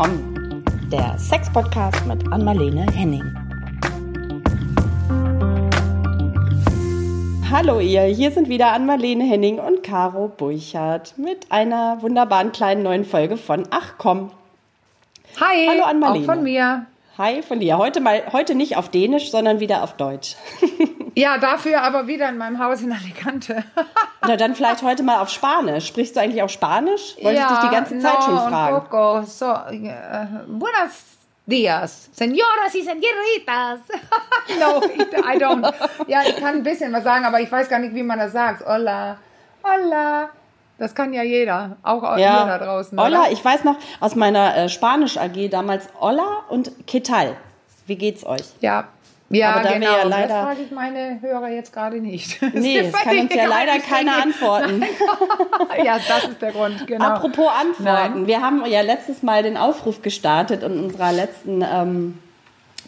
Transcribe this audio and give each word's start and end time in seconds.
komm, 0.00 0.62
der 0.92 1.18
Sex-Podcast 1.18 2.06
mit 2.06 2.32
Anmalene 2.32 2.86
Henning. 2.92 3.24
Hallo 7.50 7.80
ihr, 7.80 8.02
hier 8.02 8.30
sind 8.30 8.48
wieder 8.48 8.70
Anmalene 8.70 9.24
Henning 9.24 9.58
und 9.58 9.82
Caro 9.82 10.28
Burchardt 10.28 11.18
mit 11.18 11.50
einer 11.50 12.00
wunderbaren 12.00 12.52
kleinen 12.52 12.84
neuen 12.84 13.04
Folge 13.04 13.36
von 13.36 13.66
Ach 13.70 13.94
komm. 13.98 14.30
Hi, 15.40 15.66
Hallo 15.66 15.82
Anmalene. 15.82 16.20
auch 16.20 16.32
von 16.32 16.44
mir. 16.44 16.86
Hi 17.18 17.42
von 17.42 17.58
dir. 17.58 17.76
Heute 17.76 18.00
mal 18.00 18.22
heute 18.32 18.54
nicht 18.54 18.76
auf 18.76 18.90
Dänisch, 18.90 19.32
sondern 19.32 19.58
wieder 19.58 19.82
auf 19.82 19.96
Deutsch. 19.96 20.36
Ja, 21.18 21.36
dafür 21.36 21.82
aber 21.82 22.06
wieder 22.06 22.28
in 22.28 22.38
meinem 22.38 22.60
Haus 22.60 22.80
in 22.80 22.92
Alicante. 22.92 23.64
Na 24.22 24.36
dann 24.36 24.54
vielleicht 24.54 24.82
heute 24.82 25.02
mal 25.02 25.20
auf 25.20 25.30
Spanisch. 25.30 25.88
Sprichst 25.88 26.14
du 26.14 26.20
eigentlich 26.20 26.44
auch 26.44 26.48
Spanisch? 26.48 27.16
Wollte 27.20 27.40
ich 27.40 27.46
dich 27.46 27.58
die 27.58 27.74
ganze 27.74 27.98
Zeit 27.98 28.20
no, 28.20 28.24
schon 28.24 28.38
fragen. 28.38 28.76
poco. 28.88 29.22
So, 29.22 29.46
uh, 29.46 30.46
buenos 30.46 30.92
días, 31.44 32.08
señoras 32.12 32.72
y 32.72 32.82
señoritas. 32.84 33.80
no, 34.60 34.80
I 34.84 35.38
don't. 35.38 35.74
Ja, 36.06 36.22
ich 36.22 36.36
kann 36.36 36.58
ein 36.58 36.62
bisschen 36.62 36.92
was 36.92 37.02
sagen, 37.02 37.24
aber 37.24 37.40
ich 37.40 37.50
weiß 37.50 37.68
gar 37.68 37.80
nicht, 37.80 37.96
wie 37.96 38.04
man 38.04 38.20
das 38.20 38.30
sagt. 38.30 38.64
Hola, 38.64 39.16
hola. 39.64 40.28
Das 40.78 40.94
kann 40.94 41.12
ja 41.12 41.24
jeder, 41.24 41.78
auch 41.82 42.04
Ja, 42.16 42.44
ihr 42.44 42.46
da 42.46 42.58
draußen. 42.58 42.96
Hola, 42.96 43.22
oder? 43.22 43.32
ich 43.32 43.44
weiß 43.44 43.64
noch 43.64 43.74
aus 43.98 44.14
meiner 44.14 44.56
äh, 44.56 44.68
Spanisch 44.68 45.16
AG 45.16 45.48
damals 45.50 45.88
Hola 45.98 46.44
und 46.48 46.70
¿Qué 46.86 47.02
tal? 47.02 47.36
Wie 47.88 47.96
geht's 47.96 48.24
euch? 48.24 48.44
Ja, 48.60 48.84
ja, 49.30 49.52
Aber 49.52 49.62
da 49.62 49.68
wir 49.70 49.78
genau. 49.80 49.92
ja 49.92 50.02
das 50.02 50.10
leider- 50.10 50.42
frage 50.42 50.62
ich 50.62 50.70
meine 50.70 51.18
Hörer 51.20 51.48
jetzt 51.50 51.72
gerade 51.72 52.00
nicht. 52.00 52.40
Nee, 52.54 52.82
das 52.82 52.92
kann 52.92 53.18
uns 53.18 53.34
ja 53.34 53.46
leider 53.46 53.78
keiner 53.78 54.22
antworten. 54.22 54.82
ja, 55.84 55.98
das 55.98 56.24
ist 56.28 56.40
der 56.42 56.52
Grund, 56.52 56.86
genau. 56.86 57.04
Apropos 57.04 57.48
Antworten. 57.48 57.84
Nein. 58.20 58.26
Wir 58.26 58.40
haben 58.40 58.64
ja 58.66 58.80
letztes 58.80 59.22
Mal 59.22 59.42
den 59.42 59.56
Aufruf 59.56 60.02
gestartet 60.02 60.62
in 60.62 60.84
unserer 60.84 61.12
letzten 61.12 61.62
ähm, 61.62 62.18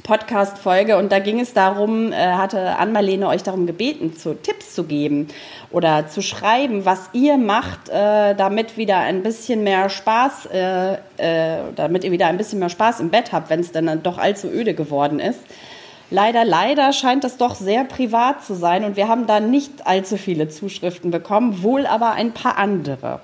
Podcast-Folge 0.03 0.97
und 0.97 1.13
da 1.13 1.19
ging 1.19 1.41
es 1.41 1.53
darum, 1.53 2.13
äh, 2.13 2.17
hatte 2.17 2.77
Anmalene 2.79 3.29
euch 3.29 3.43
darum 3.43 3.67
gebeten, 3.67 4.17
zu 4.17 4.35
Tipps 4.35 4.75
zu 4.75 4.85
geben 4.85 5.29
oder 5.71 6.09
zu 6.09 6.23
schreiben, 6.23 6.85
was 6.85 7.11
ihr 7.13 7.37
macht, 7.37 7.89
äh, 7.91 8.35
damit 8.35 8.77
wieder 8.77 8.99
ein 8.99 9.23
bisschen 9.23 9.63
mehr 9.63 9.89
Spaß, 9.91 10.47
äh, 10.47 10.93
äh, 11.19 11.59
damit 11.77 12.05
ihr 12.05 12.13
wieder 12.13 12.27
ein 12.29 12.39
bisschen 12.39 12.59
mehr 12.61 12.71
Spaß 12.71 13.01
im 13.01 13.11
Bett 13.11 13.33
habt, 13.33 13.51
wenn 13.51 13.61
es 13.61 13.73
dann 13.73 14.03
doch 14.03 14.19
allzu 14.19 14.49
öde 14.49 14.75
geworden 14.75 15.21
ist. 15.21 15.41
Leider, 16.11 16.45
leider 16.45 16.93
scheint 16.93 17.23
das 17.25 17.37
doch 17.37 17.55
sehr 17.55 17.85
privat 17.85 18.45
zu 18.45 18.55
sein 18.55 18.85
und 18.85 18.97
wir 18.97 19.07
haben 19.09 19.27
da 19.27 19.39
nicht 19.41 19.87
allzu 19.87 20.17
viele 20.17 20.49
Zuschriften 20.49 21.11
bekommen, 21.11 21.63
wohl 21.63 21.87
aber 21.87 22.13
ein 22.13 22.33
paar 22.33 22.59
andere. 22.59 23.21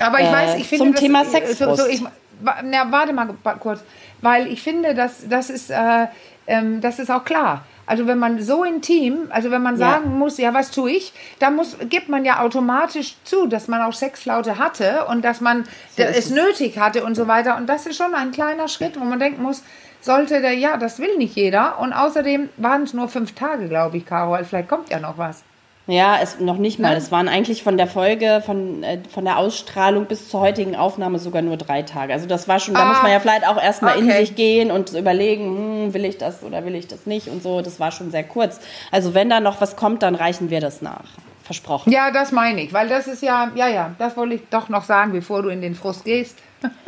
Aber 0.00 0.20
ich 0.20 0.26
Äh, 0.28 0.32
weiß, 0.32 0.54
ich 0.56 0.68
finde 0.68 0.84
zum 0.86 0.92
das, 0.94 1.00
Thema 1.00 1.24
so, 1.24 1.30
Sexfrust. 1.30 1.80
so, 1.82 1.86
ich, 1.88 2.02
wa- 2.40 2.56
na, 2.64 2.90
warte 2.90 3.12
mal 3.12 3.28
kurz, 3.60 3.80
weil 4.20 4.48
ich 4.48 4.62
finde, 4.62 4.94
dass 4.94 5.28
das 5.28 5.48
ist, 5.50 5.70
äh, 5.70 6.06
ähm, 6.48 6.80
das 6.80 6.98
ist 6.98 7.10
auch 7.10 7.24
klar. 7.24 7.64
Also 7.86 8.06
wenn 8.06 8.18
man 8.18 8.42
so 8.42 8.64
intim, 8.64 9.28
also 9.30 9.50
wenn 9.50 9.62
man 9.62 9.78
Ja. 9.78 9.92
sagen 9.92 10.18
muss, 10.18 10.36
ja, 10.38 10.52
was 10.52 10.70
tue 10.70 10.90
ich, 10.90 11.12
dann 11.38 11.56
muss, 11.56 11.76
gibt 11.88 12.08
man 12.10 12.24
ja 12.24 12.40
automatisch 12.40 13.14
zu, 13.24 13.46
dass 13.46 13.66
man 13.66 13.80
auch 13.80 13.94
Sexflaute 13.94 14.58
hatte 14.58 15.06
und 15.06 15.24
dass 15.24 15.40
man 15.40 15.64
So 15.96 16.02
es 16.02 16.16
es. 16.26 16.30
nötig 16.30 16.78
hatte 16.78 17.02
und 17.04 17.14
so 17.14 17.28
weiter. 17.28 17.56
Und 17.56 17.66
das 17.66 17.86
ist 17.86 17.96
schon 17.96 18.14
ein 18.14 18.30
kleiner 18.30 18.68
Schritt, 18.68 19.00
wo 19.00 19.04
man 19.04 19.18
denken 19.18 19.42
muss, 19.42 19.62
sollte 20.00 20.40
der, 20.40 20.54
ja, 20.54 20.76
das 20.76 20.98
will 20.98 21.16
nicht 21.16 21.36
jeder. 21.36 21.78
Und 21.80 21.92
außerdem 21.92 22.48
waren 22.56 22.82
es 22.82 22.94
nur 22.94 23.08
fünf 23.08 23.34
Tage, 23.34 23.68
glaube 23.68 23.96
ich, 23.96 24.06
Caro. 24.06 24.34
Also 24.34 24.48
Vielleicht 24.48 24.68
kommt 24.68 24.90
ja 24.90 25.00
noch 25.00 25.18
was. 25.18 25.42
Ja, 25.86 26.18
es 26.22 26.38
noch 26.38 26.58
nicht 26.58 26.78
mal. 26.78 26.90
Ne? 26.90 26.96
Es 26.96 27.10
waren 27.10 27.28
eigentlich 27.28 27.62
von 27.62 27.78
der 27.78 27.86
Folge, 27.86 28.42
von, 28.44 28.82
äh, 28.82 28.98
von 29.10 29.24
der 29.24 29.38
Ausstrahlung 29.38 30.04
bis 30.04 30.28
zur 30.28 30.40
heutigen 30.40 30.76
Aufnahme 30.76 31.18
sogar 31.18 31.40
nur 31.40 31.56
drei 31.56 31.80
Tage. 31.80 32.12
Also 32.12 32.26
das 32.26 32.46
war 32.46 32.60
schon, 32.60 32.74
da 32.74 32.80
Ah, 32.82 32.88
muss 32.88 33.02
man 33.02 33.10
ja 33.10 33.20
vielleicht 33.20 33.46
auch 33.48 33.56
erstmal 33.60 33.98
in 33.98 34.04
okay. 34.04 34.20
sich 34.20 34.34
gehen 34.34 34.70
und 34.70 34.92
überlegen, 34.92 35.46
hm, 35.86 35.94
will 35.94 36.04
ich 36.04 36.18
das 36.18 36.42
oder 36.42 36.66
will 36.66 36.74
ich 36.74 36.88
das 36.88 37.06
nicht 37.06 37.28
und 37.28 37.42
so. 37.42 37.62
Das 37.62 37.80
war 37.80 37.90
schon 37.90 38.10
sehr 38.10 38.24
kurz. 38.24 38.60
Also 38.92 39.14
wenn 39.14 39.30
da 39.30 39.40
noch 39.40 39.62
was 39.62 39.76
kommt, 39.76 40.02
dann 40.02 40.14
reichen 40.14 40.50
wir 40.50 40.60
das 40.60 40.82
nach. 40.82 41.04
Versprochen. 41.42 41.90
Ja, 41.90 42.10
das 42.10 42.32
meine 42.32 42.60
ich, 42.60 42.74
weil 42.74 42.88
das 42.90 43.06
ist 43.06 43.22
ja, 43.22 43.50
ja, 43.54 43.68
ja, 43.68 43.92
das 43.98 44.14
wollte 44.18 44.34
ich 44.34 44.42
doch 44.50 44.68
noch 44.68 44.84
sagen, 44.84 45.12
bevor 45.12 45.40
du 45.42 45.48
in 45.48 45.62
den 45.62 45.74
Frust 45.74 46.04
gehst. 46.04 46.36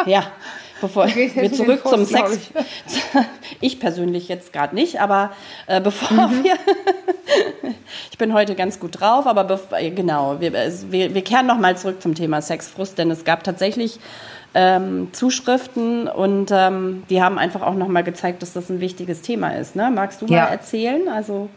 Ja, 0.04 0.24
bevor 0.80 1.06
wir 1.14 1.52
zurück 1.52 1.82
den 1.82 1.90
zum 1.90 2.04
Sex. 2.04 2.38
Ich. 3.60 3.78
persönlich 3.80 4.28
jetzt 4.28 4.52
gerade 4.52 4.74
nicht, 4.74 5.00
aber 5.00 5.30
äh, 5.66 5.80
bevor 5.80 6.28
Mhm. 6.28 6.44
wir. 6.44 6.54
ich 8.10 8.18
bin 8.18 8.32
heute 8.32 8.54
ganz 8.54 8.78
gut 8.80 9.00
drauf, 9.00 9.26
aber 9.26 9.58
äh, 9.72 9.90
genau, 9.90 10.40
wir, 10.40 10.54
es- 10.54 10.90
wir, 10.90 11.14
wir 11.14 11.22
kehren 11.22 11.46
nochmal 11.46 11.76
zurück 11.76 12.00
zum 12.00 12.14
Thema 12.14 12.40
Sexfrust, 12.42 12.98
denn 12.98 13.10
es 13.10 13.24
gab 13.24 13.44
tatsächlich 13.44 13.98
ähm, 14.54 15.08
Zuschriften 15.12 16.08
und 16.08 16.50
ähm, 16.52 17.04
die 17.10 17.22
haben 17.22 17.38
einfach 17.38 17.62
auch 17.62 17.74
nochmal 17.74 18.02
gezeigt, 18.04 18.42
dass 18.42 18.52
das 18.52 18.68
ein 18.68 18.80
wichtiges 18.80 19.22
Thema 19.22 19.50
ist. 19.56 19.76
Ne? 19.76 19.90
Magst 19.94 20.22
du 20.22 20.26
Ja. 20.26 20.44
mal 20.44 20.48
erzählen? 20.48 21.08
Also. 21.08 21.48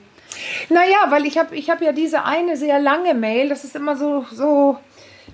Naja, 0.69 0.97
weil 1.09 1.25
ich 1.25 1.37
habe 1.37 1.55
ich 1.55 1.69
hab 1.69 1.81
ja 1.81 1.91
diese 1.91 2.23
eine 2.25 2.57
sehr 2.57 2.79
lange 2.79 3.13
Mail, 3.13 3.49
das 3.49 3.63
ist 3.63 3.75
immer 3.75 3.95
so, 3.95 4.25
so, 4.31 4.77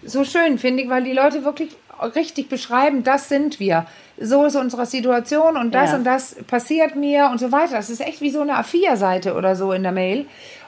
so 0.03 0.23
schön, 0.23 0.57
finde 0.57 0.83
ich, 0.83 0.89
weil 0.89 1.03
die 1.03 1.13
Leute 1.13 1.43
wirklich 1.45 1.69
richtig 2.01 2.49
beschreiben, 2.49 3.03
das 3.03 3.29
sind 3.29 3.59
wir. 3.59 3.85
So 4.19 4.45
ist 4.45 4.55
unsere 4.55 4.85
Situation 4.85 5.57
und 5.57 5.73
das 5.73 5.91
Ja. 5.91 5.95
und 5.97 6.03
das 6.03 6.35
passiert 6.47 6.95
mir 6.95 7.29
und 7.31 7.39
so 7.39 7.51
weiter. 7.51 7.75
Das 7.75 7.89
ist 7.89 8.01
echt 8.01 8.21
wie 8.21 8.31
so 8.31 8.41
eine 8.41 8.53
A4-Seite 8.53 9.33
oder 9.33 9.55
so 9.55 9.71
in 9.71 9.83
der 9.83 9.91
Mail. 9.91 10.25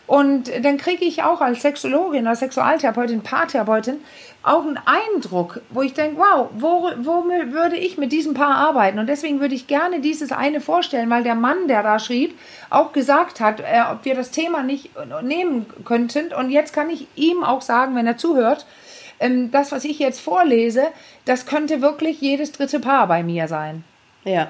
Und 0.07 0.51
dann 0.63 0.77
kriege 0.77 1.05
ich 1.05 1.23
auch 1.23 1.39
als 1.39 1.61
Sexologin, 1.61 2.27
als 2.27 2.39
Sexualtherapeutin, 2.39 3.21
Paartherapeutin 3.21 4.01
auch 4.43 4.65
einen 4.65 4.79
Eindruck, 4.85 5.61
wo 5.69 5.83
ich 5.83 5.93
denke, 5.93 6.19
wow, 6.19 6.49
wo, 6.53 6.89
wo 6.97 7.25
würde 7.25 7.77
ich 7.77 7.97
mit 7.97 8.11
diesem 8.11 8.33
Paar 8.33 8.55
arbeiten? 8.55 8.97
Und 8.99 9.07
deswegen 9.07 9.39
würde 9.39 9.53
ich 9.53 9.67
gerne 9.67 9.99
dieses 9.99 10.31
eine 10.31 10.59
vorstellen, 10.61 11.09
weil 11.09 11.23
der 11.23 11.35
Mann, 11.35 11.67
der 11.67 11.83
da 11.83 11.99
schrieb, 11.99 12.37
auch 12.69 12.91
gesagt 12.91 13.39
hat, 13.39 13.59
äh, 13.59 13.83
ob 13.91 14.03
wir 14.03 14.15
das 14.15 14.31
Thema 14.31 14.63
nicht 14.63 14.89
nehmen 15.21 15.67
könnten. 15.85 16.33
Und 16.33 16.49
jetzt 16.49 16.73
kann 16.73 16.89
ich 16.89 17.07
ihm 17.15 17.43
auch 17.43 17.61
sagen, 17.61 17.95
wenn 17.95 18.07
er 18.07 18.17
zuhört, 18.17 18.65
ähm, 19.21 19.51
das, 19.51 19.71
was 19.71 19.85
ich 19.85 19.99
jetzt 19.99 20.19
vorlese, 20.19 20.87
das 21.23 21.45
könnte 21.45 21.81
wirklich 21.81 22.19
jedes 22.19 22.51
dritte 22.51 22.79
Paar 22.81 23.07
bei 23.07 23.23
mir 23.23 23.47
sein 23.47 23.83
Ja. 24.25 24.47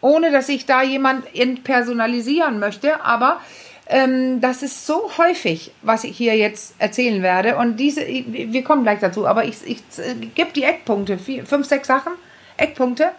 ohne 0.00 0.30
dass 0.30 0.48
ich 0.48 0.64
da 0.66 0.82
jemand 0.82 1.24
entpersonalisieren 1.36 2.58
möchte, 2.58 3.02
aber 3.04 3.40
ähm, 3.86 4.40
das 4.40 4.62
ist 4.62 4.86
so 4.86 5.10
häufig, 5.18 5.70
was 5.82 6.04
ich 6.04 6.16
hier 6.16 6.36
jetzt 6.36 6.74
erzählen 6.78 7.22
werde. 7.22 7.56
Und 7.56 7.76
diese, 7.76 8.00
wir 8.06 8.64
kommen 8.64 8.82
gleich 8.82 9.00
dazu, 9.00 9.26
aber 9.26 9.44
ich, 9.44 9.56
ich 9.66 9.78
äh, 9.98 10.14
gebe 10.34 10.52
die 10.52 10.64
Eckpunkte, 10.64 11.18
vier, 11.18 11.44
fünf, 11.44 11.66
sechs 11.66 11.88
Sachen, 11.88 12.12
Eckpunkte, 12.56 13.10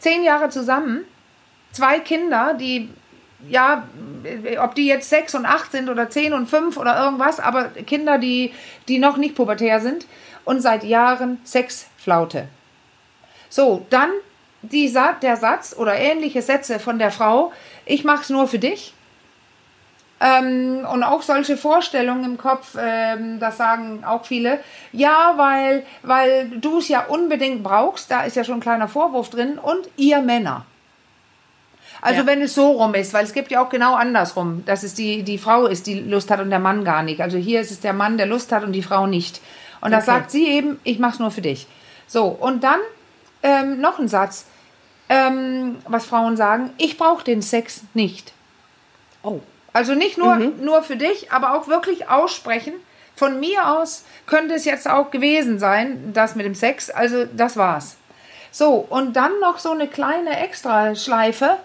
zehn 0.00 0.24
Jahre 0.24 0.48
zusammen, 0.48 1.04
zwei 1.70 2.00
Kinder, 2.00 2.54
die 2.54 2.88
ja, 3.48 3.86
ob 4.60 4.74
die 4.74 4.86
jetzt 4.86 5.10
sechs 5.10 5.34
und 5.34 5.46
acht 5.46 5.72
sind 5.72 5.88
oder 5.88 6.08
zehn 6.10 6.32
und 6.32 6.48
fünf 6.48 6.76
oder 6.76 7.02
irgendwas, 7.04 7.40
aber 7.40 7.64
Kinder, 7.86 8.18
die, 8.18 8.52
die 8.88 8.98
noch 8.98 9.16
nicht 9.16 9.34
pubertär 9.34 9.80
sind 9.80 10.06
und 10.44 10.60
seit 10.60 10.84
Jahren 10.84 11.40
Sexflaute. 11.44 12.48
So, 13.48 13.86
dann 13.90 14.10
die, 14.62 14.88
Sa- 14.88 15.14
der 15.20 15.36
Satz 15.36 15.74
oder 15.76 15.96
ähnliche 15.96 16.40
Sätze 16.40 16.78
von 16.78 16.98
der 16.98 17.10
Frau, 17.10 17.52
ich 17.84 18.04
mach's 18.04 18.30
nur 18.30 18.46
für 18.46 18.58
dich. 18.58 18.94
Ähm, 20.20 20.86
und 20.88 21.02
auch 21.02 21.22
solche 21.22 21.56
Vorstellungen 21.56 22.24
im 22.24 22.38
Kopf, 22.38 22.76
ähm, 22.80 23.40
das 23.40 23.56
sagen 23.56 24.04
auch 24.04 24.24
viele, 24.24 24.60
ja, 24.92 25.34
weil, 25.36 25.84
weil 26.04 26.48
du 26.48 26.78
es 26.78 26.86
ja 26.86 27.06
unbedingt 27.06 27.64
brauchst, 27.64 28.08
da 28.08 28.22
ist 28.22 28.36
ja 28.36 28.44
schon 28.44 28.58
ein 28.58 28.60
kleiner 28.60 28.86
Vorwurf 28.86 29.30
drin, 29.30 29.58
und 29.58 29.88
ihr 29.96 30.20
Männer. 30.20 30.64
Also 32.02 32.20
Ja. 32.22 32.26
wenn 32.26 32.42
es 32.42 32.54
so 32.54 32.72
rum 32.72 32.94
ist, 32.94 33.14
weil 33.14 33.24
es 33.24 33.32
gibt 33.32 33.50
ja 33.52 33.64
auch 33.64 33.68
genau 33.70 33.94
andersrum, 33.94 34.64
dass 34.66 34.82
es 34.82 34.92
die, 34.92 35.22
die 35.22 35.38
Frau 35.38 35.66
ist, 35.66 35.86
die 35.86 36.00
Lust 36.00 36.30
hat 36.30 36.40
und 36.40 36.50
der 36.50 36.58
Mann 36.58 36.84
gar 36.84 37.02
nicht. 37.02 37.20
Also 37.22 37.38
hier 37.38 37.60
ist 37.60 37.70
es 37.70 37.80
der 37.80 37.92
Mann, 37.92 38.18
der 38.18 38.26
Lust 38.26 38.50
hat 38.52 38.64
und 38.64 38.72
die 38.72 38.82
Frau 38.82 39.06
nicht. 39.06 39.40
Und 39.80 39.92
da 39.92 39.98
Okay. 39.98 40.06
sagt 40.06 40.30
sie 40.32 40.46
eben, 40.48 40.80
ich 40.84 40.98
mach's 40.98 41.20
nur 41.20 41.30
für 41.30 41.40
dich. 41.42 41.66
So, 42.08 42.26
und 42.26 42.62
dann 42.64 42.80
ähm, 43.44 43.80
noch 43.80 43.98
ein 44.00 44.08
Satz, 44.08 44.46
ähm, 45.08 45.76
was 45.86 46.04
Frauen 46.04 46.36
sagen, 46.36 46.70
ich 46.76 46.98
brauche 46.98 47.24
den 47.24 47.40
Sex 47.40 47.82
nicht. 47.94 48.32
Oh. 49.22 49.40
Also 49.72 49.94
nicht 49.94 50.18
nur, 50.18 50.36
nur 50.36 50.82
für 50.82 50.96
dich, 50.96 51.32
aber 51.32 51.54
auch 51.54 51.66
wirklich 51.68 52.08
aussprechen. 52.08 52.74
Von 53.14 53.40
mir 53.40 53.68
aus 53.68 54.04
könnte 54.26 54.54
es 54.54 54.64
jetzt 54.64 54.88
auch 54.88 55.10
gewesen 55.10 55.58
sein, 55.58 56.10
das 56.12 56.34
mit 56.34 56.46
dem 56.46 56.54
Sex. 56.54 56.90
Also 56.90 57.24
das 57.26 57.56
war's. 57.56 57.96
So, 58.50 58.74
und 58.88 59.14
dann 59.14 59.32
noch 59.40 59.58
so 59.58 59.70
eine 59.70 59.86
kleine 59.86 60.38
Extraschleife. 60.40 61.58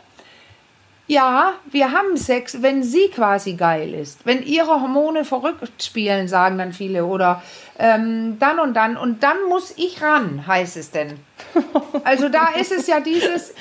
Ja, 1.10 1.54
wir 1.72 1.92
haben 1.94 2.18
Sex, 2.18 2.62
wenn 2.62 2.84
sie 2.84 3.08
quasi 3.10 3.54
geil 3.54 3.94
ist. 3.94 4.26
Wenn 4.26 4.44
ihre 4.44 4.82
Hormone 4.82 5.24
verrückt 5.24 5.82
spielen, 5.82 6.28
sagen 6.28 6.58
dann 6.58 6.74
viele. 6.74 7.06
Oder 7.06 7.42
ähm, 7.80 8.38
dann 8.40 8.60
und 8.60 8.74
dann. 8.74 8.98
Und 8.98 9.24
dann 9.24 9.38
muss 9.48 9.74
ich 9.78 10.02
ran, 10.02 10.46
heißt 10.46 10.76
es 10.78 10.92
denn. 10.92 11.20
Also 12.04 12.28
da 12.30 12.50
ist 12.60 12.72
es 12.74 12.88
ja 12.88 13.00
dieses, 13.00 13.54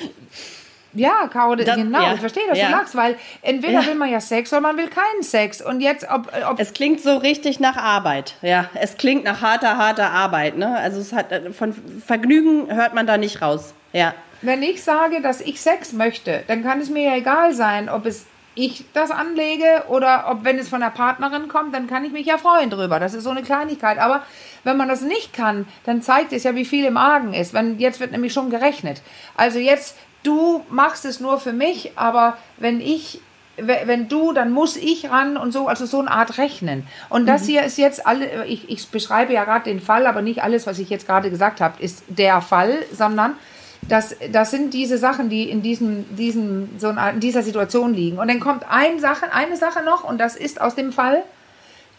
Ja, 0.93 1.27
Caro, 1.31 1.55
Das- 1.55 1.75
genau, 1.75 2.01
ja, 2.01 2.13
ich 2.15 2.19
verstehe, 2.19 2.43
dass 2.49 2.57
ja. 2.57 2.65
du 2.67 2.71
lachst, 2.71 2.95
weil 2.95 3.15
entweder 3.41 3.81
Ja. 3.81 3.85
will 3.85 3.95
man 3.95 4.09
ja 4.09 4.19
Sex 4.19 4.51
oder 4.51 4.61
man 4.61 4.75
will 4.77 4.87
keinen 4.89 5.21
Sex. 5.23 5.61
Und 5.61 5.79
jetzt, 5.81 6.05
ob, 6.09 6.31
ob 6.49 6.59
Es 6.59 6.73
klingt 6.73 7.01
so 7.01 7.15
richtig 7.17 7.59
nach 7.61 7.77
Arbeit. 7.77 8.35
Ja, 8.41 8.69
es 8.73 8.97
klingt 8.97 9.23
nach 9.23 9.41
harter, 9.41 9.77
harter 9.77 10.11
Arbeit. 10.11 10.57
Ne? 10.57 10.75
Also 10.77 10.99
es 10.99 11.13
hat 11.13 11.31
äh, 11.31 11.51
von 11.53 11.73
Vergnügen 12.05 12.73
hört 12.75 12.93
man 12.93 13.07
da 13.07 13.17
nicht 13.17 13.41
raus. 13.41 13.73
Ja. 13.93 14.13
Wenn 14.41 14.63
ich 14.63 14.83
sage, 14.83 15.21
dass 15.21 15.41
ich 15.41 15.61
Sex 15.61 15.93
möchte, 15.93 16.43
dann 16.47 16.63
kann 16.63 16.79
es 16.79 16.89
mir 16.89 17.03
ja 17.03 17.15
egal 17.15 17.53
sein, 17.53 17.89
ob 17.89 18.05
es 18.05 18.25
ich 18.57 18.85
das 18.93 19.11
anlege 19.11 19.83
oder 19.87 20.25
ob, 20.29 20.43
wenn 20.43 20.57
es 20.57 20.67
von 20.67 20.81
der 20.81 20.89
Partnerin 20.89 21.47
kommt, 21.47 21.75
dann 21.75 21.87
kann 21.87 22.03
ich 22.03 22.11
mich 22.11 22.25
ja 22.25 22.39
freuen 22.39 22.71
drüber. 22.71 22.99
Das 22.99 23.13
ist 23.13 23.23
so 23.23 23.29
eine 23.29 23.43
Kleinigkeit. 23.43 23.99
Aber 23.99 24.23
wenn 24.63 24.77
man 24.77 24.87
das 24.87 25.01
nicht 25.01 25.31
kann, 25.31 25.67
dann 25.85 26.01
zeigt 26.01 26.33
es 26.33 26.43
ja, 26.43 26.55
wie 26.55 26.65
viel 26.65 26.85
im 26.85 26.97
Argen 26.97 27.33
ist. 27.33 27.53
Wenn, 27.53 27.77
jetzt 27.77 27.99
wird 27.99 28.11
nämlich 28.11 28.33
schon 28.33 28.49
gerechnet. 28.49 29.01
Also 29.35 29.59
jetzt, 29.59 29.95
du 30.23 30.65
machst 30.69 31.05
es 31.05 31.19
nur 31.19 31.39
für 31.39 31.53
mich, 31.53 31.91
aber 31.95 32.37
wenn 32.57 32.81
ich 32.81 33.21
wenn 33.59 34.07
du, 34.07 34.33
dann 34.33 34.51
muss 34.51 34.77
ich 34.77 35.09
ran 35.09 35.35
und 35.35 35.51
so, 35.51 35.67
also 35.67 35.87
so 35.87 35.99
eine 35.99 36.11
Art 36.11 36.37
Rechnen. 36.37 36.85
Und 37.09 37.25
das 37.25 37.41
mhm. 37.41 37.45
hier 37.47 37.63
ist 37.63 37.79
jetzt 37.79 38.05
alle, 38.05 38.45
ich, 38.45 38.69
ich 38.69 38.87
beschreibe 38.89 39.33
ja 39.33 39.45
gerade 39.45 39.63
den 39.63 39.81
Fall, 39.81 40.05
aber 40.05 40.21
nicht 40.21 40.43
alles, 40.43 40.67
was 40.67 40.77
ich 40.77 40.91
jetzt 40.91 41.07
gerade 41.07 41.31
gesagt 41.31 41.59
habe, 41.59 41.81
ist 41.81 42.03
der 42.07 42.41
Fall, 42.41 42.77
sondern 42.93 43.33
das, 43.81 44.15
das 44.31 44.51
sind 44.51 44.73
diese 44.73 44.97
Sachen, 44.97 45.29
die 45.29 45.49
in 45.49 45.61
diesem, 45.61 46.15
diesem, 46.15 46.69
so 46.77 46.89
in 46.89 47.19
dieser 47.19 47.43
Situation 47.43 47.93
liegen. 47.93 48.19
Und 48.19 48.27
dann 48.27 48.39
kommt 48.39 48.65
ein 48.69 48.99
Sache, 48.99 49.31
eine 49.31 49.55
Sache 49.55 49.83
noch, 49.83 50.03
und 50.03 50.17
das 50.17 50.35
ist 50.35 50.59
aus 50.59 50.75
dem 50.75 50.91
Fall 50.91 51.23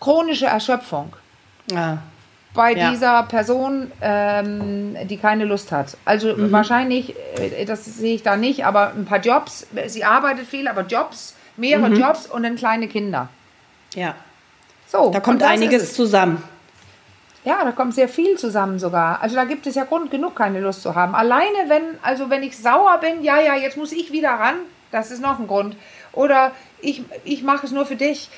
chronische 0.01 0.47
Erschöpfung. 0.47 1.13
Ah. 1.75 1.99
Bei 2.55 2.73
ja. 2.73 2.91
dieser 2.91 3.23
Person, 3.25 3.93
ähm, 4.01 4.97
die 5.05 5.17
keine 5.17 5.45
Lust 5.45 5.71
hat. 5.71 5.97
Also 6.05 6.35
mhm. 6.35 6.51
wahrscheinlich, 6.51 7.15
äh, 7.37 7.65
das 7.65 7.85
sehe 7.85 8.15
ich 8.15 8.23
da 8.23 8.37
nicht, 8.37 8.65
aber 8.65 8.93
ein 8.95 9.05
paar 9.05 9.21
Jobs. 9.21 9.67
Sie 9.87 10.05
arbeitet 10.05 10.47
viel, 10.47 10.67
aber 10.67 10.83
Jobs, 10.83 11.35
mehrere 11.57 11.91
mhm. 11.91 12.01
Jobs 12.01 12.27
und 12.27 12.43
dann 12.43 12.57
kleine 12.57 12.89
Kinder. 12.89 13.29
Ja. 13.95 14.15
So. 14.87 15.11
Da 15.11 15.21
kommt 15.21 15.43
einiges 15.43 15.95
zusammen. 15.95 16.43
Ja, 17.45 17.65
da 17.65 17.73
kommt 17.73 17.95
sehr 17.95 18.09
viel 18.09 18.37
zusammen 18.37 18.79
sogar. 18.79 19.23
Also 19.23 19.37
da 19.37 19.45
gibt 19.45 19.67
es 19.67 19.75
ja 19.75 19.85
Grund 19.85 20.11
genug, 20.11 20.37
keine 20.37 20.61
Lust 20.61 20.83
zu 20.83 20.95
haben. 20.95 21.15
Alleine 21.15 21.69
wenn, 21.69 21.83
also 22.03 22.31
wenn 22.31 22.43
ich 22.43 22.59
sauer 22.59 22.99
bin, 22.99 23.23
ja, 23.23 23.41
ja, 23.41 23.55
jetzt 23.55 23.77
muss 23.77 23.93
ich 23.93 24.13
wieder 24.13 24.31
ran, 24.31 24.57
das 24.91 25.11
ist 25.11 25.23
noch 25.23 25.39
ein 25.39 25.47
Grund. 25.47 25.77
Oder 26.13 26.53
ich, 26.81 27.03
ich 27.25 27.43
mache 27.43 27.67
es 27.67 27.73
nur 27.73 27.87
für 27.87 27.97
dich. 27.97 28.29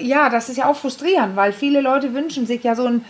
Ja, 0.00 0.30
das 0.30 0.48
ist 0.48 0.56
ja 0.56 0.66
auch 0.66 0.76
frustrierend, 0.76 1.36
weil 1.36 1.52
viele 1.52 1.80
Leute 1.80 2.14
wünschen 2.14 2.46
sich 2.46 2.64
ja 2.64 2.74
so 2.74 2.86
einen, 2.86 3.04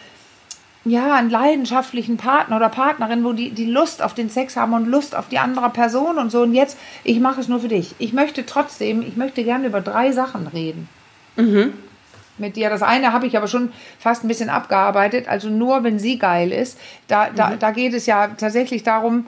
ja, 0.84 1.14
einen 1.14 1.30
leidenschaftlichen 1.30 2.16
Partner 2.16 2.56
oder 2.56 2.68
Partnerin, 2.68 3.24
wo 3.24 3.32
die, 3.32 3.50
die 3.50 3.66
Lust 3.66 4.02
auf 4.02 4.12
den 4.12 4.28
Sex 4.28 4.56
haben 4.56 4.74
und 4.74 4.86
Lust 4.86 5.14
auf 5.14 5.28
die 5.28 5.38
andere 5.38 5.70
Person 5.70 6.18
und 6.18 6.30
so. 6.30 6.42
Und 6.42 6.54
jetzt, 6.54 6.76
ich 7.04 7.20
mache 7.20 7.40
es 7.40 7.48
nur 7.48 7.60
für 7.60 7.68
dich. 7.68 7.94
Ich 7.98 8.12
möchte 8.12 8.44
trotzdem, 8.44 9.02
ich 9.02 9.16
möchte 9.16 9.44
gerne 9.44 9.68
über 9.68 9.80
drei 9.80 10.12
Sachen 10.12 10.46
reden. 10.48 10.88
Mhm 11.36 11.72
mit 12.40 12.56
dir. 12.56 12.70
Das 12.70 12.82
eine 12.82 13.12
habe 13.12 13.26
ich 13.26 13.36
aber 13.36 13.46
schon 13.46 13.72
fast 13.98 14.24
ein 14.24 14.28
bisschen 14.28 14.50
abgearbeitet. 14.50 15.28
Also 15.28 15.48
nur, 15.48 15.84
wenn 15.84 15.98
sie 15.98 16.18
geil 16.18 16.52
ist. 16.52 16.78
Da, 17.06 17.30
da, 17.30 17.50
mhm. 17.50 17.58
da 17.58 17.70
geht 17.70 17.94
es 17.94 18.06
ja 18.06 18.28
tatsächlich 18.28 18.82
darum, 18.82 19.26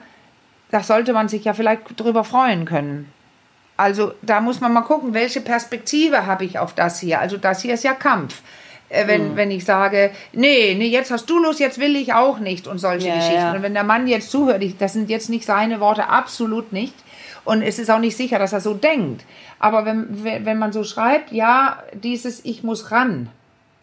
da 0.71 0.83
sollte 0.83 1.13
man 1.13 1.29
sich 1.29 1.45
ja 1.45 1.55
vielleicht 1.55 1.99
drüber 1.99 2.25
freuen 2.25 2.65
können. 2.65 3.13
Also 3.77 4.13
da 4.23 4.41
muss 4.41 4.61
man 4.61 4.73
mal 4.73 4.83
gucken, 4.83 5.15
welche 5.15 5.41
Perspektive 5.41 6.27
habe 6.27 6.45
ich 6.45 6.59
auf 6.59 6.75
das 6.75 7.01
hier. 7.01 7.21
Also 7.21 7.37
das 7.37 7.63
hier 7.63 7.75
ist 7.75 7.85
ja 7.85 7.95
Kampf. 7.95 8.43
Äh, 8.91 9.07
wenn, 9.07 9.33
mhm. 9.33 9.37
wenn 9.37 9.51
ich 9.51 9.65
sage, 9.65 10.11
nee, 10.33 10.75
nee, 10.77 10.89
jetzt 10.89 11.11
hast 11.11 11.31
du 11.31 11.39
Lust, 11.39 11.61
jetzt 11.61 11.79
will 11.79 11.97
ich 11.97 12.13
auch 12.13 12.41
nicht 12.41 12.67
und 12.67 12.79
solche 12.79 13.09
ja, 13.09 13.15
Geschichten. 13.15 13.37
Ja. 13.37 13.53
Und 13.53 13.63
wenn 13.63 13.73
der 13.73 13.85
Mann 13.85 14.07
jetzt 14.07 14.31
zuhört, 14.31 14.63
ich, 14.63 14.77
das 14.77 14.93
sind 14.93 15.09
jetzt 15.09 15.31
nicht 15.31 15.47
seine 15.47 15.81
Worte, 15.81 16.09
absolut 16.09 16.73
nicht. 16.73 16.95
Und 17.51 17.63
es 17.63 17.81
ist 17.81 17.91
auch 17.91 17.99
nicht 17.99 18.17
sicher, 18.17 18.39
dass 18.39 18.53
er 18.53 18.61
so 18.61 18.75
denkt. 18.75 19.25
Aber 19.59 19.85
wenn, 19.85 20.23
wenn 20.23 20.57
man 20.57 20.73
so 20.73 20.85
schreibt, 20.85 21.33
ja, 21.33 21.83
dieses 21.95 22.45
Ich 22.45 22.63
muss 22.63 22.93
ran. 22.93 23.29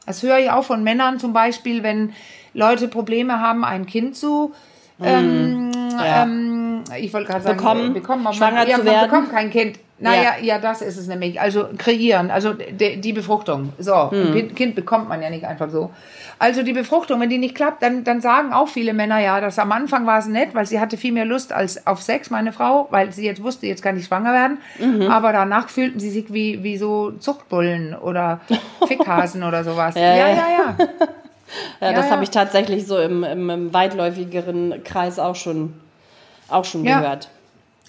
Das 0.06 0.24
höre 0.24 0.40
ich 0.40 0.50
auch 0.50 0.64
von 0.64 0.84
Männern 0.84 1.20
zum 1.20 1.34
Beispiel, 1.34 1.84
wenn 1.84 2.14
Leute 2.54 2.88
Probleme 2.88 3.42
haben, 3.42 3.66
ein 3.66 3.86
Kind 3.86 4.16
zu 4.16 4.54
ähm, 5.02 5.72
ja. 5.92 6.24
ähm, 6.24 6.84
ich 6.98 7.14
wollte 7.14 7.30
gerade 7.30 7.44
sagen, 7.44 7.58
bekommen, 7.58 7.94
bekommen 7.94 8.34
schwanger 8.34 8.60
man, 8.60 8.70
ja, 8.70 8.78
zu 8.78 8.86
werden. 8.86 9.10
Bekommt 9.10 9.32
kein 9.32 9.50
Kind. 9.50 9.80
Naja, 10.00 10.36
ja. 10.40 10.44
ja, 10.44 10.60
das 10.60 10.82
ist 10.82 10.98
es 10.98 11.08
nämlich. 11.08 11.42
Also 11.42 11.70
kreieren, 11.78 12.30
also 12.30 12.54
die, 12.54 13.02
die 13.02 13.14
Befruchtung. 13.14 13.74
So, 13.80 14.12
hm. 14.12 14.34
ein 14.34 14.56
kind 14.56 14.76
bekommt 14.76 15.10
man 15.10 15.22
ja 15.24 15.30
nicht 15.30 15.46
einfach 15.46 15.70
so. 15.70 15.92
Also 16.40 16.62
die 16.62 16.74
Befruchtung, 16.74 17.20
wenn 17.20 17.30
die 17.30 17.40
nicht 17.40 17.56
klappt, 17.56 17.82
dann, 17.82 18.04
dann 18.04 18.22
sagen 18.22 18.54
auch 18.54 18.68
viele 18.68 18.94
Männer, 18.94 19.20
ja, 19.20 19.42
dass 19.42 19.58
am 19.58 19.72
Anfang 19.72 20.06
war 20.06 20.20
es 20.20 20.28
nett, 20.28 20.54
weil 20.54 20.68
sie 20.68 20.80
hatte 20.80 20.96
viel 20.96 21.12
mehr 21.12 21.26
Lust 21.26 21.52
als 21.52 21.88
auf 21.88 22.02
Sex, 22.04 22.30
meine 22.30 22.52
Frau, 22.52 22.88
weil 22.92 23.12
sie 23.12 23.26
jetzt 23.26 23.42
wusste, 23.42 23.66
jetzt 23.66 23.82
kann 23.82 23.98
ich 23.98 24.06
schwanger 24.06 24.34
werden. 24.34 24.60
Mhm. 24.78 25.10
Aber 25.10 25.34
danach 25.34 25.70
fühlten 25.70 26.00
sie 26.00 26.12
sich 26.12 26.32
wie, 26.32 26.62
wie 26.62 26.78
so 26.78 27.12
Zuchtbullen 27.12 27.96
oder 27.96 28.40
Fickhasen 28.88 29.44
oder 29.44 29.64
sowas. 29.64 29.96
Ja, 29.96 30.16
ja, 30.16 30.16
ja. 30.16 30.36
ja. 30.36 30.76
ja, 30.78 30.78
ja 31.82 31.94
das 31.96 32.12
habe 32.12 32.24
ich 32.24 32.30
tatsächlich 32.30 32.86
so 32.86 33.00
im, 33.00 33.24
im, 33.24 33.50
im 33.50 33.74
weitläufigeren 33.74 34.84
Kreis 34.84 35.18
auch 35.18 35.36
schon, 35.36 35.74
auch 36.50 36.66
schon 36.66 36.84
gehört. 36.84 37.30